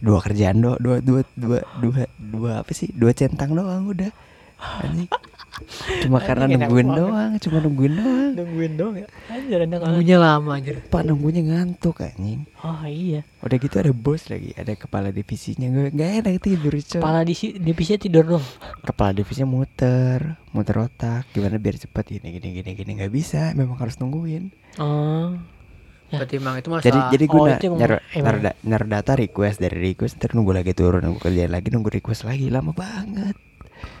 dua 0.00 0.18
kerjaan 0.20 0.60
do 0.60 0.76
dua 0.80 1.00
dua 1.00 1.22
dua 1.36 1.58
dua 1.80 2.02
dua 2.18 2.50
apa 2.64 2.72
sih? 2.72 2.90
Dua 2.92 3.12
centang 3.16 3.52
doang 3.56 3.88
udah. 3.90 4.10
Anjing. 4.64 5.10
cuma 6.02 6.18
karena 6.18 6.50
Anjing, 6.50 6.58
enak 6.58 6.66
nungguin 6.66 6.90
doang 6.98 7.30
cuma 7.38 7.56
nungguin 7.62 7.92
doang. 7.94 8.32
Nungguin 8.34 8.72
dong 8.74 8.94
ya? 8.98 9.06
Anjir 9.30 9.58
enak. 9.62 9.78
Nunggunya 9.86 10.16
lama 10.18 10.50
anjir. 10.58 10.76
pak 10.90 11.02
nunggunya 11.06 11.42
ngantuk 11.46 12.02
anjing. 12.02 12.42
Oh 12.66 12.82
iya. 12.86 13.22
Udah 13.38 13.56
gitu 13.62 13.76
ada 13.78 13.92
bos 13.94 14.26
lagi, 14.26 14.50
ada 14.58 14.72
kepala 14.74 15.14
divisinya. 15.14 15.70
Gue 15.70 15.94
nggak 15.94 16.10
enak 16.26 16.34
tidur 16.42 16.74
coy. 16.74 16.98
kepala 16.98 17.20
di 17.22 17.34
divisi 17.62 17.92
tidur 18.00 18.24
dong. 18.26 18.44
Kepala 18.82 19.10
divisinya 19.14 19.46
muter, 19.46 20.40
muter 20.50 20.76
otak, 20.80 21.30
gimana 21.30 21.60
biar 21.62 21.78
cepet? 21.78 22.18
Gini 22.18 22.28
gini 22.34 22.48
gini 22.58 22.70
gini. 22.74 22.90
Nggak 22.98 23.12
bisa, 23.14 23.54
memang 23.54 23.78
harus 23.78 23.94
nungguin. 24.02 24.50
oh 24.82 25.53
Ya. 26.14 26.18
Berarti 26.22 26.34
emang 26.38 26.54
itu 26.54 26.68
masa 26.70 26.84
Jadi 26.84 27.00
jadi 27.10 27.24
gue 27.26 27.40
oh, 27.40 27.46
naruh 27.74 28.00
naruh 28.14 28.40
da- 28.40 28.58
naruh 28.62 28.88
data 28.88 29.12
request 29.14 29.58
dari 29.58 29.78
request, 29.84 30.16
ntar 30.16 30.30
nunggu 30.30 30.54
lagi 30.54 30.72
turun, 30.72 31.02
nunggu 31.02 31.18
kerjaan 31.18 31.50
lagi, 31.50 31.68
nunggu 31.68 31.90
request 31.90 32.22
lagi, 32.22 32.46
lama 32.46 32.70
banget. 32.70 33.34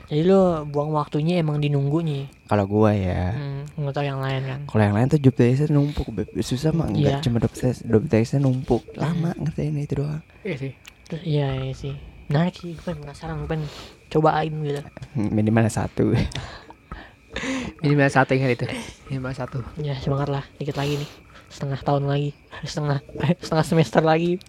jadi 0.04 0.22
lu 0.22 0.40
buang 0.64 0.92
waktunya 0.92 1.40
emang 1.40 1.58
di 1.58 1.68
nunggunya 1.68 2.24
Kalau 2.44 2.64
gue 2.64 2.92
ya, 2.94 3.32
hmm, 3.32 3.76
nggak 3.76 3.92
tahu 3.92 4.04
yang 4.04 4.20
lain 4.20 4.42
kan 4.44 4.60
kalau 4.64 4.82
yang 4.82 4.94
lain 4.94 5.08
tuh 5.08 5.18
job 5.18 5.34
desk 5.34 5.68
numpuk, 5.68 6.06
susah 6.38 6.70
mah 6.70 6.86
Iya. 6.86 7.18
enggak 7.18 7.20
cuma 7.20 7.36
job 7.40 7.52
desk 7.52 7.80
job 7.82 8.04
desk 8.04 8.36
numpuk, 8.38 8.84
lama 8.94 9.34
ngerjain 9.34 9.74
itu 9.74 9.98
doang. 9.98 10.22
Iya 10.40 10.56
sih. 10.56 10.72
terus 11.04 11.22
iya, 11.22 11.48
iya 11.58 11.74
sih 11.74 11.92
menarik 12.24 12.54
sih 12.54 12.72
gue 12.72 12.92
penasaran 12.94 13.36
gue 13.36 13.48
pengen 13.50 13.68
cobain 14.08 14.52
gitu 14.54 14.80
Minimal 15.16 15.68
satu. 15.68 16.04
Minimal 17.82 18.08
satu 18.08 18.30
ingat 18.32 18.50
itu. 18.54 18.64
Minimal 19.10 19.32
satu. 19.34 19.58
ya 19.76 19.92
semangat 19.98 20.28
lah 20.30 20.44
dikit 20.56 20.78
lagi 20.78 20.96
nih 20.96 21.10
setengah 21.54 21.78
tahun 21.78 22.04
lagi 22.04 22.30
setengah 22.66 22.98
eh, 23.22 23.38
setengah 23.38 23.62
semester 23.64 24.02
lagi 24.02 24.42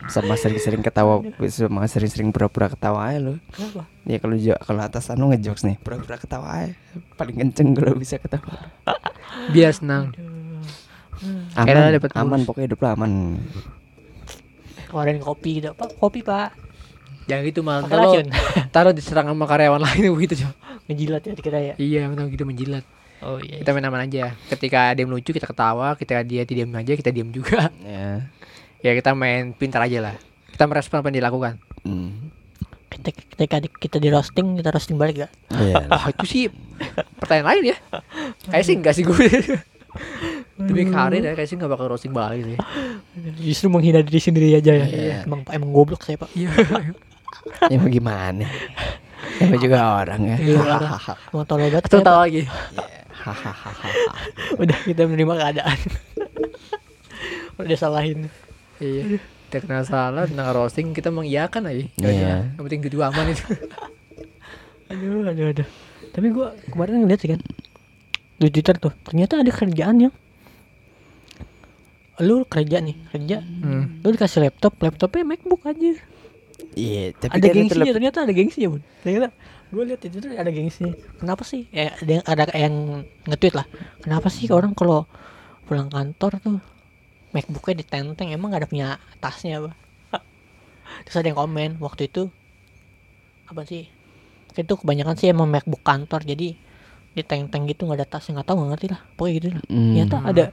sama 0.00 0.32
sering-sering 0.34 0.80
ketawa, 0.80 1.20
sama 1.46 1.84
sering-sering 1.84 2.32
pura-pura 2.32 2.66
ketawa 2.66 3.12
aja 3.12 3.20
lo. 3.20 3.34
kenapa 3.52 3.84
Ya 4.02 4.16
kalau 4.16 4.34
kalau 4.58 4.80
atas 4.80 5.12
anu 5.12 5.28
ngejokes 5.28 5.60
nih, 5.62 5.76
pura-pura 5.76 6.16
ketawa 6.16 6.46
aja. 6.64 6.72
Paling 7.14 7.36
kenceng 7.38 7.76
kalau 7.76 7.94
bisa 7.94 8.16
ketawa. 8.16 8.72
Biar 9.52 9.70
senang. 9.70 10.10
Aman, 11.52 11.52
Kayaknya 11.68 12.00
dapet 12.00 12.12
aman 12.16 12.40
pokoknya 12.42 12.66
hidup 12.66 12.80
lo 12.80 12.88
aman. 12.90 13.12
keluarin 14.88 15.20
kopi 15.20 15.60
gitu 15.60 15.70
pak 15.70 15.94
kopi 15.94 16.24
pak 16.24 16.50
Jangan 17.28 17.42
gitu 17.46 17.60
kalau 17.62 18.10
racun 18.10 18.26
taruh 18.74 18.90
diserang 18.90 19.28
sama 19.28 19.46
karyawan 19.46 19.78
lain 19.78 20.10
begitu 20.16 20.42
coy. 20.42 20.50
ngejilat 20.88 21.22
ya 21.22 21.32
kita 21.36 21.58
ya 21.60 21.74
Iya, 21.78 22.10
benar 22.10 22.26
gitu 22.26 22.42
menjilat. 22.42 22.82
Oh 23.22 23.38
iya 23.38 23.60
Kita 23.60 23.70
main 23.70 23.84
aman 23.84 24.02
aja. 24.02 24.32
Ketika 24.46 24.92
dia 24.92 25.04
lucu 25.04 25.30
kita 25.30 25.44
ketawa, 25.44 25.94
ketika 25.94 26.20
dia 26.20 26.42
tidak 26.42 26.64
diam 26.64 26.74
aja 26.74 26.92
kita 26.92 27.10
diam 27.10 27.28
juga. 27.28 27.68
Ya. 27.80 28.24
ya 28.84 28.90
kita 28.92 29.12
main 29.12 29.52
pintar 29.52 29.82
aja 29.82 30.00
lah. 30.02 30.14
Kita 30.48 30.64
merespon 30.64 31.00
apa 31.00 31.08
yang 31.08 31.18
dilakukan. 31.18 31.54
Hmm. 31.80 32.32
ketika, 32.90 33.22
ketika 33.24 33.56
di- 33.58 33.76
kita 33.78 33.96
di 33.96 34.08
roasting 34.08 34.58
kita 34.58 34.68
roasting 34.68 34.96
balik 34.96 35.22
gak 35.22 35.32
Iya. 35.54 35.86
Ah 35.94 36.10
itu 36.10 36.24
sih 36.26 36.42
pertanyaan 37.16 37.46
lain 37.50 37.64
ya. 37.70 37.76
Kayak 38.46 38.64
sih 38.64 38.74
enggak 38.74 38.92
sih 38.92 39.04
gue. 39.04 39.16
Tapi 40.60 40.82
Karin 40.86 41.22
ya 41.22 41.32
kayak 41.32 41.46
sih 41.46 41.56
nggak 41.56 41.70
bakal 41.70 41.86
roasting 41.88 42.12
balik 42.12 42.44
sih. 42.44 42.58
justru 43.40 43.66
menghina 43.66 44.00
diri 44.00 44.18
sendiri 44.18 44.52
aja 44.52 44.70
ya 44.72 44.86
Iya. 44.86 45.16
emang 45.24 45.42
emang 45.48 45.70
goblok 45.70 46.02
saya 46.02 46.14
pak 46.14 46.30
Iya. 46.30 46.50
ya 47.66 47.76
mau 47.76 47.88
gimana? 47.88 48.44
Sama 49.36 49.56
juga 49.56 49.78
orang 49.96 50.20
ya. 50.26 50.36
Iya, 50.36 50.58
orang. 50.60 50.92
mau 51.30 51.42
tolol 51.42 51.70
banget 51.70 51.88
tahu 51.88 52.04
lagi. 52.18 52.42
Hahaha. 52.44 53.08
Udah 54.56 54.78
kita 54.82 55.02
menerima 55.04 55.34
keadaan 55.36 55.78
udah 57.56 57.76
salahin 57.76 58.28
Iya. 58.76 59.20
Kita 59.46 59.60
kena 59.60 59.84
salah 59.84 60.24
tentang 60.24 60.48
roasting 60.50 60.96
kita 60.96 61.12
mengiyakan 61.12 61.68
aja. 61.68 61.84
Iya. 62.00 62.48
Yang 62.54 62.64
penting 62.64 62.80
gitu 62.80 62.96
aman 62.98 63.28
itu. 63.28 63.44
aduh 64.90 65.22
aduh 65.22 65.46
aduh 65.52 65.68
tapi 66.10 66.26
gua 66.30 66.50
kemarin 66.66 67.04
ngeliat 67.04 67.20
sih 67.20 67.30
kan 67.30 67.38
di 68.36 68.48
twitter 68.48 68.74
tuh 68.74 68.90
ternyata 69.04 69.38
ada 69.38 69.46
kerjaan 69.48 70.02
yang 70.02 70.14
lu 72.18 72.42
kerja 72.42 72.82
nih 72.82 72.96
kerja 73.08 73.38
Hmm. 73.38 74.02
lu 74.02 74.10
dikasih 74.10 74.42
laptop 74.42 74.74
laptopnya 74.76 75.22
macbook 75.24 75.62
aja 75.62 75.94
Iya, 76.70 77.14
tapi 77.14 77.32
ada 77.32 77.46
gengsinya 77.48 77.92
ternyata 77.92 78.18
ada 78.22 78.32
gengsinya 78.32 78.68
bun 78.70 78.82
ternyata 79.00 79.28
gue 79.70 79.82
lihat 79.86 80.02
itu 80.02 80.18
tuh 80.18 80.34
ada 80.34 80.50
gengsinya 80.50 80.94
kenapa 81.22 81.46
sih? 81.46 81.70
Ya 81.70 81.94
ada 81.94 82.10
yang, 82.10 82.24
ada 82.26 82.44
yang 82.58 82.74
nge-tweet 83.30 83.54
lah. 83.54 83.66
Kenapa 84.02 84.26
sih 84.26 84.50
orang 84.50 84.74
kalau 84.74 85.06
pulang 85.70 85.86
kantor 85.86 86.42
tuh 86.42 86.56
macbooknya 87.30 87.86
ditenteng? 87.86 88.34
Emang 88.34 88.50
gak 88.50 88.66
ada 88.66 88.68
punya 88.70 88.88
tasnya 89.22 89.62
apa? 89.62 89.70
Terus 91.06 91.16
ada 91.22 91.26
yang 91.30 91.38
komen 91.38 91.78
waktu 91.78 92.10
itu 92.10 92.26
apa 93.46 93.62
sih? 93.62 93.86
Itu 94.58 94.74
kebanyakan 94.74 95.14
sih 95.14 95.30
emang 95.30 95.46
macbook 95.46 95.86
kantor 95.86 96.26
jadi 96.26 96.58
ditenteng 97.14 97.70
gitu 97.70 97.86
nggak 97.86 98.02
ada 98.02 98.06
tasnya. 98.10 98.42
Nggak 98.42 98.46
tahu 98.50 98.56
nggak 98.58 98.70
ngerti 98.74 98.86
lah. 98.90 99.00
Pokoknya 99.14 99.34
gitu 99.38 99.48
lah. 99.54 99.62
Hmm. 99.70 99.78
ternyata 99.94 100.16
ada 100.26 100.44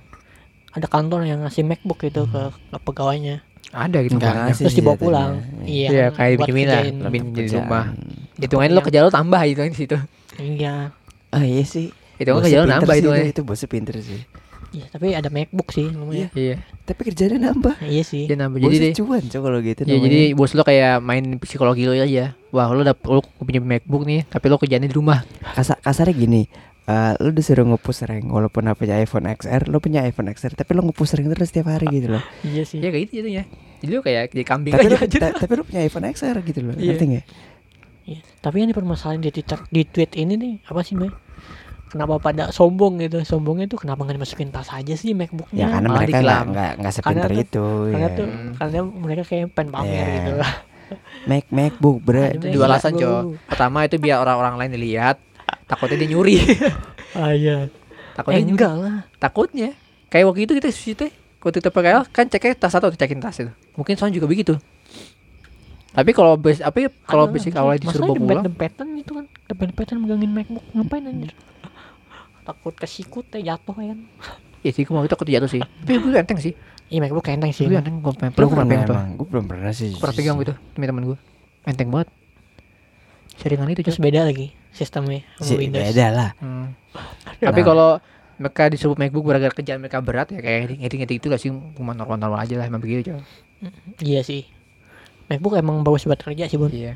ada 0.78 0.88
kantor 0.93 1.20
yang 1.26 1.41
ngasih 1.41 1.65
macbook 1.65 2.05
gitu 2.05 2.30
ke, 2.30 2.41
ke 2.53 2.78
pegawainya. 2.86 3.41
Ada 3.74 3.97
gitu 4.05 4.22
ngasih 4.22 4.63
terus 4.70 4.78
dibawa 4.78 4.95
pulang. 4.95 5.32
Iya. 5.65 5.88
Iya, 5.89 6.05
kayak 6.13 6.30
dipinjemin 6.38 6.68
lah. 6.70 6.84
Lebih 7.09 7.20
di 7.34 7.43
rumah. 7.51 7.86
Hitungannya 8.40 8.74
lo 8.74 8.82
kerja 8.82 9.00
lo 9.02 9.10
tambah 9.10 9.42
itu 9.42 9.58
kan 9.58 9.70
di 9.70 9.80
situ. 9.80 9.98
iya 10.38 10.94
Ah 11.28 11.42
iya 11.42 11.64
sih. 11.64 11.90
Itu 12.16 12.30
kan 12.30 12.42
kerja 12.42 12.58
lo 12.62 12.68
nambah 12.68 12.90
sih 12.90 13.02
itu 13.02 13.10
kan. 13.10 13.26
Itu 13.26 13.42
bosnya 13.42 13.68
pinter 13.68 13.96
sih. 13.98 14.22
iya 14.68 14.84
tapi 14.86 15.12
ada 15.12 15.28
macbook 15.28 15.72
sih 15.72 15.88
lumayan 15.88 16.28
Iya. 16.32 16.60
Tapi 16.84 17.00
kerjanya 17.02 17.40
nambah. 17.50 17.80
iya 17.82 18.04
sih 18.04 18.28
Dia 18.28 18.36
nambah 18.36 18.60
jadi 18.60 18.78
deh. 18.82 18.94
cuan 18.96 19.24
coba 19.24 19.44
kalau 19.46 19.60
gitu 19.62 19.82
Ya 19.84 19.96
jadi 19.98 20.20
bos 20.34 20.52
lo 20.52 20.62
kayak 20.62 21.00
main 21.00 21.24
psikologi 21.38 21.84
lo 21.84 21.94
aja. 21.94 22.36
Wah 22.50 22.68
lo 22.68 22.84
dapet 22.84 23.08
lo 23.08 23.24
punya 23.38 23.60
MacBook 23.60 24.04
nih, 24.04 24.24
tapi 24.24 24.46
lo 24.46 24.56
kerjanya 24.56 24.86
di 24.86 24.94
rumah. 24.94 25.24
Kasar, 25.50 25.80
kasarnya 25.80 26.14
gini 26.14 26.44
eh 26.88 27.12
lu 27.20 27.36
disuruh 27.36 27.68
nge-push 27.68 28.08
rank 28.08 28.24
walaupun 28.26 28.64
apa 28.64 28.80
punya 28.80 28.96
iPhone 28.96 29.28
XR 29.28 29.68
lu 29.68 29.84
punya 29.84 30.08
iPhone 30.08 30.32
XR 30.32 30.56
tapi 30.56 30.72
lu 30.72 30.88
nge-push 30.88 31.20
rank 31.20 31.28
terus 31.30 31.52
setiap 31.52 31.68
hari 31.68 31.84
gitu 31.92 32.16
loh 32.16 32.24
iya 32.48 32.64
sih 32.64 32.80
Iya 32.80 32.90
kayak 32.90 33.04
gitu 33.04 33.14
jadinya. 33.20 33.44
Jadi 33.78 33.92
lo 33.92 34.00
kayak 34.00 34.24
jadi 34.32 34.44
kambing 34.46 34.72
tapi 34.72 34.88
lu, 34.88 34.96
aja 34.98 35.18
tapi 35.36 35.52
lu 35.54 35.64
punya 35.64 35.82
iPhone 35.84 36.08
XR 36.08 36.40
gitu 36.42 36.60
loh 36.64 36.80
Iya. 36.80 36.96
ngerti 36.96 37.04
nggak 37.06 37.26
Iya. 38.08 38.24
Tapi 38.39 38.55
yang 38.58 38.72
dipermasalahin 38.72 39.20
di 39.20 39.30
Twitter 39.30 39.60
di 39.68 39.82
tweet 39.84 40.16
ini 40.16 40.34
nih 40.34 40.53
apa 40.64 40.80
sih 40.80 40.95
Mbak? 40.95 41.12
Kenapa 41.88 42.20
pada 42.20 42.49
sombong 42.49 42.99
gitu? 42.99 43.20
Sombongnya 43.22 43.68
tuh 43.68 43.80
kenapa 43.80 44.03
nggak 44.03 44.16
dimasukin 44.18 44.49
tas 44.49 44.68
aja 44.70 44.93
sih 44.93 45.12
MacBooknya? 45.12 45.55
Ya 45.58 45.68
karena 45.70 45.88
malah 45.88 45.99
mereka 46.01 46.18
nggak 46.18 46.41
nggak 46.47 46.72
nggak 46.78 46.93
sepinter 46.93 47.30
tuh- 47.30 47.39
itu. 47.41 47.66
karena 47.89 48.08
ya. 48.08 48.18
tuh 48.18 48.28
karena 48.55 48.80
mereka 48.86 49.24
kayak 49.24 49.45
pengen 49.51 49.70
pamer 49.70 49.91
Iya. 49.93 50.08
gitu. 50.18 50.34
Mac 51.26 51.45
MacBook 51.49 51.97
bre. 51.99 52.26
Ada 52.30 52.36
Itu 52.41 52.47
dua 52.53 52.66
alasan. 52.66 52.91
Jo. 52.93 53.36
Pertama 53.43 53.84
itu 53.84 53.95
biar 53.97 54.18
orang-orang 54.18 54.55
lain 54.55 54.72
dilihat, 54.74 55.20
takutnya 55.66 55.95
dia 55.97 56.10
nyuri. 56.10 56.36
ah 57.20 57.32
iya. 57.32 57.68
takutnya 58.14 58.39
Eh, 58.39 58.43
nyuri. 58.43 58.53
enggak 58.55 58.74
lah. 58.74 58.95
Takutnya. 59.18 59.70
Kayak 60.08 60.26
waktu 60.26 60.41
itu 60.43 60.53
kita 60.55 60.68
sushi 60.70 60.91
teh, 60.93 61.12
waktu 61.38 61.60
kita 61.60 61.70
PKL 61.70 62.08
kan 62.08 62.26
ceknya 62.26 62.55
tas 62.58 62.72
satu 62.72 62.88
cekin 62.89 63.20
tas 63.20 63.36
itu. 63.38 63.51
Mungkin 63.76 63.93
soalnya 63.93 64.16
juga 64.16 64.28
begitu. 64.28 64.55
Tapi 65.98 66.12
kalau 66.14 66.38
base 66.38 66.62
apa 66.62 66.78
ya, 66.78 66.89
kalau 67.04 67.26
basic 67.26 67.58
maksudnya- 67.58 67.58
awalnya 67.58 67.82
disuruh 67.82 68.06
bawa 68.06 68.14
pulang, 68.14 68.28
dempet-dempetan 68.45 68.88
gitu 68.95 69.12
kan. 69.18 69.26
Dempet-dempetan 69.50 69.95
megangin 69.98 70.30
MacBook 70.30 70.66
ngapain 70.72 71.04
anjir? 71.04 71.34
Takut 72.45 72.74
kesikut 72.78 73.26
ya 73.34 73.58
jatuh 73.58 73.74
kan. 73.74 73.98
ya 74.62 74.70
sih, 74.70 74.86
gue 74.86 74.93
mau 74.93 75.02
itu 75.02 75.12
aku 75.12 75.26
jatuh 75.26 75.50
sih. 75.50 75.62
Tapi 75.62 75.91
itu 75.98 76.08
enteng 76.14 76.38
sih. 76.38 76.54
Iya 76.88 77.00
MacBook 77.02 77.26
enteng 77.28 77.50
sih. 77.50 77.66
Itu 77.66 77.74
enteng, 77.74 77.98
gue 77.98 78.14
pernah 78.14 78.30
Belum 78.30 78.48
gue 78.48 78.56
pernah 78.56 78.70
pegang 78.70 78.86
tuh. 78.86 78.95
Gue 79.18 79.28
belum 79.28 79.45
pernah 79.50 79.72
sih. 79.74 79.89
Gue 79.91 80.00
pernah 80.00 80.16
pegang 80.16 80.36
gitu, 80.38 80.54
teman-teman 80.72 81.04
gue. 81.04 81.18
Enteng 81.66 81.89
banget. 81.89 82.10
Seringan 83.38 83.70
itu, 83.70 83.82
Terus 83.82 83.98
beda 83.98 84.22
lagi 84.22 84.54
sistemnya 84.70 85.26
sama 85.36 85.58
Windows. 85.58 85.82
beda 85.84 86.06
lah. 86.10 86.30
Hmm. 86.38 86.74
Tapi 87.38 87.62
kalau 87.62 87.98
mereka 88.38 88.70
disuruh 88.70 88.93
MacBook 88.93 89.26
gara-gara 89.26 89.50
kerjaan 89.50 89.82
mereka 89.82 89.98
berat 89.98 90.30
ya 90.30 90.38
kayak 90.38 90.78
ngedit-ngedit 90.78 91.18
itu 91.18 91.28
lah 91.28 91.41
sih 91.41 91.50
cuma 91.50 91.98
normal-normal 91.98 92.38
aja 92.38 92.54
lah 92.54 92.66
emang 92.66 92.78
begitu 92.78 93.10
coy. 93.10 93.22
Iya 94.00 94.22
sih. 94.22 94.45
MacBook 95.28 95.56
emang 95.56 95.82
bagus 95.82 96.04
buat 96.04 96.18
kerja 96.18 96.46
sih, 96.46 96.56
Bun. 96.56 96.70
Iya. 96.70 96.96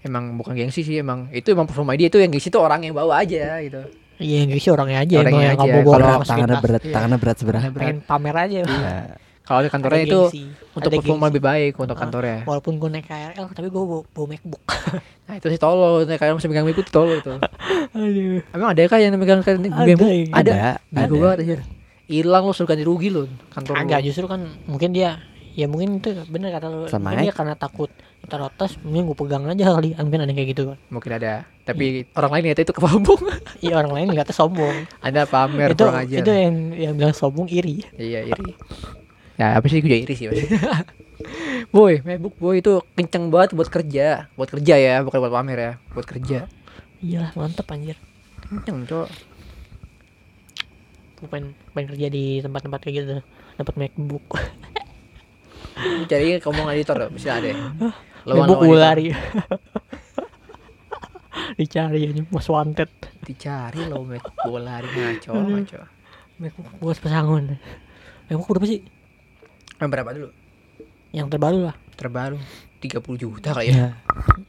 Emang 0.00 0.34
bukan 0.34 0.54
gengsi 0.54 0.80
sih 0.80 0.96
emang 0.96 1.28
itu 1.28 1.44
emang 1.48 1.64
performa 1.64 1.92
dia 1.92 2.08
itu 2.08 2.16
yang 2.16 2.28
gengsi 2.28 2.48
itu 2.48 2.56
orang 2.56 2.82
yang 2.82 2.92
bawa 2.92 3.20
aja 3.20 3.60
gitu. 3.60 3.84
Iya, 4.16 4.44
yang 4.44 4.52
sih 4.54 4.68
orangnya 4.68 5.00
aja 5.00 5.14
Orangnya 5.18 5.32
emang 5.32 5.44
yang 5.46 5.56
aja. 5.56 5.72
bawa 5.78 5.84
Kalau 5.86 6.06
tangannya 6.22 6.24
sekitar. 6.24 6.60
berat, 6.62 6.82
Iya. 6.82 6.92
tangannya 6.92 7.18
berat 7.18 7.36
seberapa? 7.36 7.64
Berat. 7.64 7.76
pengen 7.78 7.98
pamer 8.02 8.36
aja. 8.38 8.58
Nah, 8.62 9.04
Kalau 9.42 9.60
di 9.60 9.68
kantornya 9.68 9.98
Ada 9.98 10.06
itu 10.06 10.20
gengsi. 10.22 10.42
untuk 10.70 10.78
Ada 10.84 10.96
performa 10.96 11.18
gengsi. 11.18 11.30
lebih 11.32 11.42
baik 11.42 11.72
untuk 11.76 11.96
Ah. 11.96 12.00
kantornya. 12.00 12.38
Walaupun 12.44 12.72
gue 12.76 12.88
naik 12.88 13.04
KRL 13.04 13.46
tapi 13.50 13.66
gue 13.66 13.82
bawa, 13.82 14.02
bawa 14.06 14.26
MacBook. 14.28 14.62
Nah 15.26 15.34
itu 15.36 15.46
sih 15.46 15.58
tolol, 15.58 15.94
Nah, 16.02 16.16
kayak 16.16 16.32
masih 16.34 16.48
megang 16.48 16.64
MacBook 16.64 16.82
itu 16.82 16.92
tolol 16.92 17.14
itu. 17.16 17.32
Aduh. 17.90 18.38
Emang 18.48 18.68
ada 18.68 18.80
kah 18.84 18.98
yang 18.98 19.12
megang 19.14 19.40
MacBook? 19.40 20.06
iya. 20.06 20.30
Ada. 20.32 20.52
ada, 20.92 21.02
ada. 21.02 21.28
aja. 21.36 21.56
Hilang 22.06 22.42
lo 22.42 22.50
suruh 22.50 22.66
ganti 22.66 22.82
rugi 22.82 23.08
lo 23.08 23.26
kantor 23.48 23.72
lo. 23.72 23.80
Agak 23.80 24.00
justru 24.02 24.26
kan 24.26 24.38
mungkin 24.64 24.90
dia 24.90 25.18
ya 25.52 25.66
mungkin 25.66 25.98
itu 25.98 26.14
bener 26.26 26.50
kata 26.50 26.66
lu 26.66 26.86
Sama 26.86 27.10
mungkin 27.10 27.26
dia 27.26 27.32
karena 27.32 27.54
takut 27.54 27.90
taruh 28.24 28.46
tas 28.48 28.78
mungkin 28.80 29.04
gue 29.04 29.16
pegang 29.16 29.42
aja 29.44 29.74
kali 29.74 29.90
mungkin 29.96 30.20
ada 30.20 30.30
yang 30.30 30.38
kayak 30.38 30.50
gitu 30.50 30.62
kan 30.70 30.78
Mungkin 30.88 31.12
ada. 31.12 31.32
Tapi 31.60 32.06
orang 32.12 32.30
lain 32.34 32.44
lihat 32.46 32.58
itu 32.60 32.72
kebabung. 32.72 33.20
iya 33.58 33.74
orang 33.74 33.92
lain 33.92 34.06
nggak 34.12 34.30
sombong 34.36 34.86
ada 34.98 35.26
pamer 35.26 35.72
itu 35.72 35.82
kurang 35.82 35.98
aja. 36.00 36.16
itu 36.18 36.30
yang 36.30 36.54
yang 36.72 36.92
bilang 36.94 37.10
sombong 37.12 37.46
iri 37.46 37.82
Iya 37.92 38.28
iri. 38.28 38.54
Ya 39.34 39.56
apa 39.56 39.66
sih 39.66 39.78
gue 39.78 39.86
juga 39.86 39.98
iri 39.98 40.14
sih 40.14 40.26
mas. 40.28 40.44
boy, 41.74 42.00
MacBook 42.00 42.36
boy 42.36 42.58
itu 42.58 42.80
kenceng 42.94 43.28
banget 43.28 43.52
buat 43.52 43.68
kerja, 43.68 44.32
buat 44.34 44.48
kerja 44.48 44.74
ya, 44.74 44.94
bukan 45.00 45.20
buat 45.20 45.34
pamer 45.34 45.58
ya, 45.58 45.72
buat 45.90 46.04
kerja. 46.04 46.48
iya 46.98 47.28
mantep 47.34 47.64
anjir 47.66 47.96
Kenceng 48.42 48.84
cok. 48.84 49.08
gue 51.16 51.28
pengen, 51.28 51.52
pengen 51.70 51.88
kerja 51.90 52.06
di 52.08 52.40
tempat-tempat 52.40 52.80
kayak 52.80 52.94
gitu 52.96 53.16
dapat 53.54 53.74
MacBook 53.76 54.24
Cari 56.06 56.38
ngomong 56.38 56.66
editor 56.70 57.08
bisa 57.08 57.38
ada. 57.38 57.48
ya. 57.48 57.56
MacBook 57.56 57.94
Lawan-lawan 58.26 58.58
gue 58.60 58.68
editor. 58.68 58.80
lari 58.80 59.06
dicari 61.52 61.98
aja 62.06 62.22
mas 62.26 62.46
wanted 62.46 62.90
Dicari 63.20 63.84
lo 63.84 64.02
MacBook 64.02 64.36
bola 64.42 64.78
lari 64.78 64.88
ngaco, 64.88 65.32
ngaco. 65.34 65.78
MacBook 66.36 66.68
gue 66.74 66.92
pesangon 66.94 67.44
MacBook 68.26 68.48
berapa 68.50 68.66
sih 68.66 68.80
Yang 69.76 69.88
berapa 69.88 70.10
dulu? 70.12 70.28
yang 71.10 71.26
terbaru 71.26 71.58
lah 71.64 71.76
Terbaru 71.96 72.38
30 72.80 72.96
juta 73.14 73.52
kali 73.52 73.72
ya. 73.72 73.92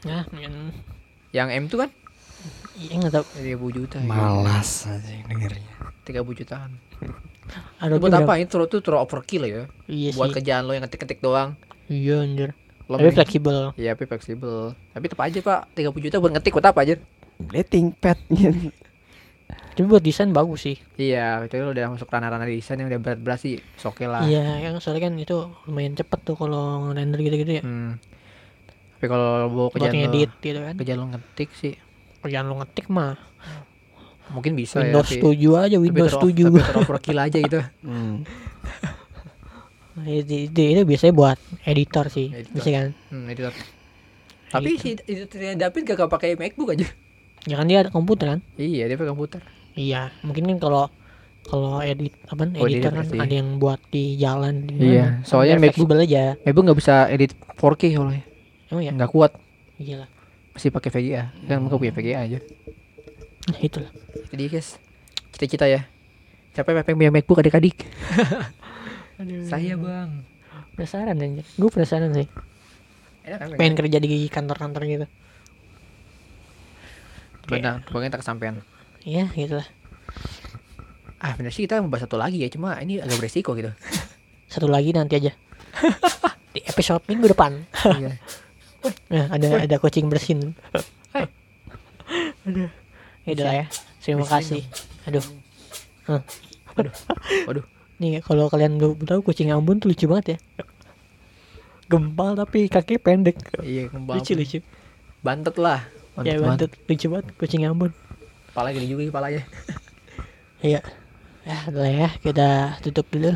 Ya, 0.08 0.24
ya 0.24 0.40
yang 0.40 0.56
Yang 1.32 1.48
M 1.52 1.64
tuh 1.68 1.80
kan 1.82 1.90
iya 2.74 2.98
nggak 2.98 3.12
tahu 3.12 3.26
30 3.38 3.78
juta. 3.78 3.98
ya. 4.00 4.08
malas 4.08 4.88
aja 4.88 5.14
dengernya. 5.28 5.74
30 6.02 6.40
jutaan. 6.42 6.72
Ada 7.78 7.92
Itu 7.92 8.00
buat 8.00 8.12
berapa? 8.12 8.28
apa? 8.28 8.34
Itu 8.40 8.56
tuh 8.66 8.80
terlalu 8.80 9.02
overkill 9.02 9.44
ya. 9.44 9.64
iya 9.86 10.10
Buat 10.12 10.30
sih 10.30 10.36
kerjaan 10.38 10.64
lo 10.64 10.72
yang 10.72 10.84
ngetik-ngetik 10.84 11.20
doang. 11.20 11.58
iya 11.88 12.22
anjir 12.22 12.54
Lo 12.86 12.96
tapi 12.96 13.12
fleksibel 13.14 13.72
Iya, 13.74 13.94
tapi 13.94 14.04
fleksibel. 14.06 14.76
Tapi 14.92 15.06
tetap 15.08 15.22
aja, 15.22 15.40
Pak. 15.40 15.62
30 15.74 15.96
juta 16.02 16.16
buat 16.18 16.32
ngetik 16.32 16.54
buat 16.54 16.68
apa 16.68 16.80
aja? 16.82 16.96
Dia 17.42 17.64
ThinkPad 17.64 18.18
tapi 19.72 19.88
buat 19.88 20.04
desain 20.04 20.30
bagus 20.30 20.62
sih 20.62 20.78
Iya, 20.94 21.42
itu 21.42 21.56
udah 21.58 21.90
masuk 21.90 22.06
ranah-ranah 22.06 22.44
desain 22.44 22.76
yang 22.76 22.86
udah 22.86 23.00
berat-berat 23.00 23.40
sih, 23.40 23.56
oke 23.82 24.04
lah. 24.04 24.22
iya 24.22 24.60
yang 24.60 24.78
soalnya 24.78 25.08
kan 25.08 25.16
itu 25.16 25.34
lumayan 25.66 25.96
cepet 25.96 26.20
tuh 26.22 26.36
kalau 26.36 26.92
render 26.92 27.18
gitu-gitu 27.18 27.52
ya 27.54 27.64
Hmm. 27.64 27.96
Tapi 28.94 29.08
kalau 29.08 29.48
bawa 29.48 29.72
buat 29.72 29.72
kerjaan 29.74 29.96
lo, 29.96 30.02
ngedit 30.06 30.32
gitu 30.38 30.60
kan 30.60 30.76
kerjaan 30.76 31.00
lo 31.00 31.08
ngetik 31.10 31.50
sih, 31.56 31.74
kerjaan 32.20 32.46
lo 32.46 32.60
ngetik 32.60 32.86
mah 32.88 33.16
mungkin 34.32 34.54
bisa 34.54 34.80
Windows 34.80 35.08
ya. 35.08 35.18
tapi- 35.18 35.38
7 35.38 35.52
aja 35.58 35.68
tapi 35.72 35.84
Windows 35.84 36.12
terlalu- 36.12 36.32
7 36.32 36.44
Tapi 36.44 36.60
terlalu 36.62 36.80
overkill 36.82 37.20
aja 37.20 37.38
gitu. 37.40 37.60
hmm. 37.82 38.14
Nah, 39.92 40.08
itu, 40.08 40.48
itu, 40.48 40.56
itu 40.72 40.82
biasanya 40.82 41.14
buat 41.14 41.36
editor 41.62 42.08
sih 42.08 42.32
Editor. 42.32 42.54
bisa 42.54 42.70
kan 42.72 42.88
Hmm, 43.08 43.28
editor. 43.28 43.52
Tapi 44.50 44.70
si 44.76 44.96
editornya 44.98 45.54
David 45.58 45.82
gak 45.86 46.08
pakai 46.08 46.36
MacBook 46.36 46.72
aja. 46.72 46.88
ya 47.42 47.56
kan 47.56 47.66
dia 47.66 47.82
ada 47.82 47.90
komputer 47.90 48.28
kan 48.30 48.40
Iya, 48.56 48.86
dia 48.86 48.96
pakai 48.96 49.12
komputer. 49.12 49.42
iya 49.74 50.14
mungkin 50.22 50.46
kan 50.46 50.58
kalau 50.60 50.88
kalau 51.44 51.82
edit 51.82 52.14
apa 52.24 52.46
Oh, 52.54 52.64
editor 52.64 52.70
editor 52.70 52.92
kan 52.94 53.04
pasti. 53.04 53.18
ada 53.20 53.34
yang 53.34 53.50
buat 53.58 53.80
di 53.88 54.16
jalan 54.16 54.56
di 54.64 54.74
Iya, 54.94 55.06
mana. 55.20 55.26
soalnya 55.26 55.56
MacBook- 55.58 55.92
aja 55.98 56.24
MacBook 56.40 56.64
nggak 56.64 56.80
bisa 56.80 56.96
edit 57.08 57.32
4K 57.52 57.82
soalnya. 57.92 58.24
emang 58.70 58.84
ya 58.86 58.92
Nggak 58.94 59.12
kuat. 59.12 59.32
iya 59.76 59.96
lah 60.00 60.10
Masih 60.52 60.68
pakai 60.70 60.90
VGA. 60.90 61.24
Kan 61.46 61.58
mereka 61.62 61.76
punya 61.78 61.94
VGA 61.94 62.20
aja. 62.22 62.40
Nah, 63.50 63.60
itulah. 63.62 63.92
Jadi 64.30 64.44
guys, 64.52 64.78
cita-cita 65.34 65.66
ya. 65.66 65.88
Siapa 66.52 66.76
yang 66.76 67.00
punya 67.00 67.12
MacBook 67.16 67.40
adik-adik? 67.40 67.88
Saya 69.48 69.78
bang. 69.78 70.26
penasaran 70.72 71.20
aja 71.20 71.44
gue 71.46 71.70
penasaran 71.70 72.10
sih. 72.16 72.28
Enak 73.22 73.38
kan 73.38 73.48
pengen 73.54 73.76
kerja 73.78 73.98
di 74.02 74.26
kantor-kantor 74.34 74.82
gitu. 74.90 75.08
Benar, 77.46 77.86
pokoknya 77.86 78.18
tak 78.18 78.22
kesampean. 78.26 78.64
iya 79.02 79.26
gitu 79.34 79.58
lah 79.58 79.68
Ah 81.22 81.38
bener 81.38 81.54
sih 81.54 81.66
kita 81.66 81.82
mau 81.82 81.90
bahas 81.90 82.06
satu 82.06 82.18
lagi 82.18 82.42
ya, 82.42 82.50
cuma 82.50 82.78
ini 82.82 82.98
agak 82.98 83.22
beresiko 83.22 83.54
gitu. 83.54 83.70
satu 84.54 84.66
lagi 84.66 84.90
nanti 84.90 85.22
aja. 85.22 85.32
Di 86.50 86.66
episode 86.66 87.06
minggu 87.06 87.30
depan. 87.30 87.62
Iya. 87.86 88.18
nah, 89.14 89.26
ada 89.30 89.70
ada 89.70 89.76
coaching 89.78 90.10
bersin. 90.10 90.58
Hai. 91.14 91.30
aduh 92.50 92.81
ya 93.28 93.32
udah 93.38 93.54
ya. 93.54 93.66
Terima 94.02 94.26
kasih. 94.26 94.66
aduh. 95.06 95.26
Waduh, 97.46 97.66
nih 98.00 98.24
kalau 98.24 98.48
kalian 98.48 98.80
belum 98.80 99.04
tahu 99.04 99.22
kucing 99.22 99.52
Ambon 99.52 99.78
tuh 99.84 99.92
lucu 99.92 100.08
banget 100.08 100.36
ya. 100.36 100.38
Gempal 101.92 102.40
tapi 102.40 102.72
kaki 102.72 102.98
pendek. 103.04 103.38
Iya 103.60 103.92
kembang. 103.92 104.16
lucu 104.18 104.32
lucu. 104.34 104.60
Bantet 105.20 105.56
lah. 105.60 105.84
ya 106.24 106.40
banget. 106.40 106.72
Lucu 106.88 107.06
banget 107.12 107.28
kucing 107.36 107.68
Ambon 107.68 107.92
Kepala 108.52 108.72
gede 108.76 108.88
juga 108.88 109.04
kepalanya. 109.08 109.44
iya. 110.64 110.80
Ya 111.44 111.58
udah 111.68 111.82
lah 111.84 111.92
ya. 111.92 112.10
Kita 112.20 112.80
tutup 112.84 113.08
dulu. 113.12 113.36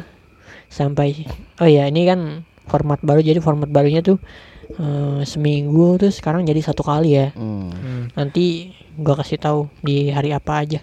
Sampai 0.72 1.28
oh 1.60 1.68
ya 1.68 1.88
ini 1.92 2.08
kan 2.08 2.48
format 2.68 3.00
baru. 3.04 3.20
Jadi 3.20 3.40
format 3.44 3.68
barunya 3.68 4.00
tuh 4.00 4.20
eh, 4.72 5.22
seminggu 5.24 5.96
terus 5.96 6.18
sekarang 6.18 6.42
jadi 6.42 6.62
satu 6.62 6.82
kali 6.82 7.14
ya 7.14 7.28
Hmm. 7.32 7.70
Hmm. 7.70 8.04
nanti 8.12 8.70
gua 8.96 9.16
kasih 9.16 9.38
tahu 9.38 9.60
di 9.80 10.08
hari 10.08 10.32
apa 10.32 10.60
aja 10.60 10.80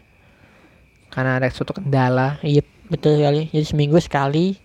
Karena 1.09 1.37
ada 1.37 1.49
suatu 1.49 1.73
kendala. 1.73 2.41
iya 2.41 2.61
betul 2.87 3.15
sekali 3.15 3.49
jadi 3.49 3.65
seminggu 3.65 3.99
sekali 3.99 4.57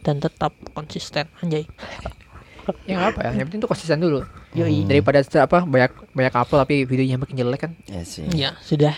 dan 0.00 0.18
tetap 0.18 0.54
konsisten 0.70 1.26
anjay 1.38 1.66
Ya 2.82 2.98
nggak 2.98 3.10
apa 3.12 3.20
ya, 3.22 3.30
yang 3.32 3.46
penting 3.46 3.62
tuh 3.62 3.70
konsisten 3.70 3.94
dulu. 3.96 4.26
yoi 4.50 4.82
Hmm. 4.82 4.88
Daripada 4.88 5.22
apa 5.22 5.62
banyak 5.62 5.90
banyak 6.10 6.32
upload 6.34 6.60
tapi 6.60 6.82
videonya 6.82 7.14
makin 7.14 7.36
jelek 7.36 7.60
kan. 7.60 7.72
Ya 7.86 8.02
sih. 8.02 8.26
ya 8.28 8.58
sudah 8.58 8.90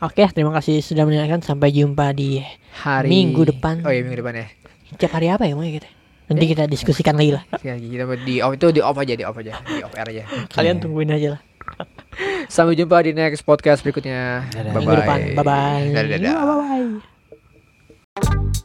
oke 0.00 0.24
terima 0.26 0.48
kasih 0.54 0.80
sudah 0.80 1.04
mendengarkan 1.04 1.40
sampai 1.40 1.68
jumpa 1.70 2.12
di 2.12 2.40
Hari 2.74 3.04
Minggu 3.06 3.44
depan. 3.46 3.84
Oh 3.84 3.92
iya 3.92 4.00
minggu 4.00 4.16
depan 4.18 4.34
ya. 4.38 4.48
tiap 4.94 5.12
hari 5.12 5.28
apa 5.28 5.44
ya 5.44 5.52
mau 5.52 5.60
kita 5.62 5.84
Nanti 6.24 6.44
kita 6.48 6.64
diskusikan 6.64 7.20
lagi 7.20 7.36
lah. 7.36 7.44
Kita 7.60 7.76
di 8.24 8.40
off 8.40 8.56
itu 8.56 8.66
di 8.72 8.80
off 8.80 8.96
aja, 8.96 9.12
di 9.12 9.24
off 9.24 9.36
aja, 9.36 9.60
di 9.60 9.82
off 9.84 9.92
air 9.92 10.08
aja. 10.08 10.24
Kalian 10.56 10.80
tungguin 10.80 11.12
aja 11.12 11.36
lah. 11.36 11.40
Sampai 12.48 12.76
jumpa 12.76 13.04
di 13.04 13.12
next 13.12 13.44
podcast 13.44 13.84
berikutnya. 13.84 14.48
Bye 14.72 14.84
bye. 14.84 15.36
Bye 15.36 15.44
bye. 15.44 15.92
Bye 15.92 17.02
bye. 18.14 18.63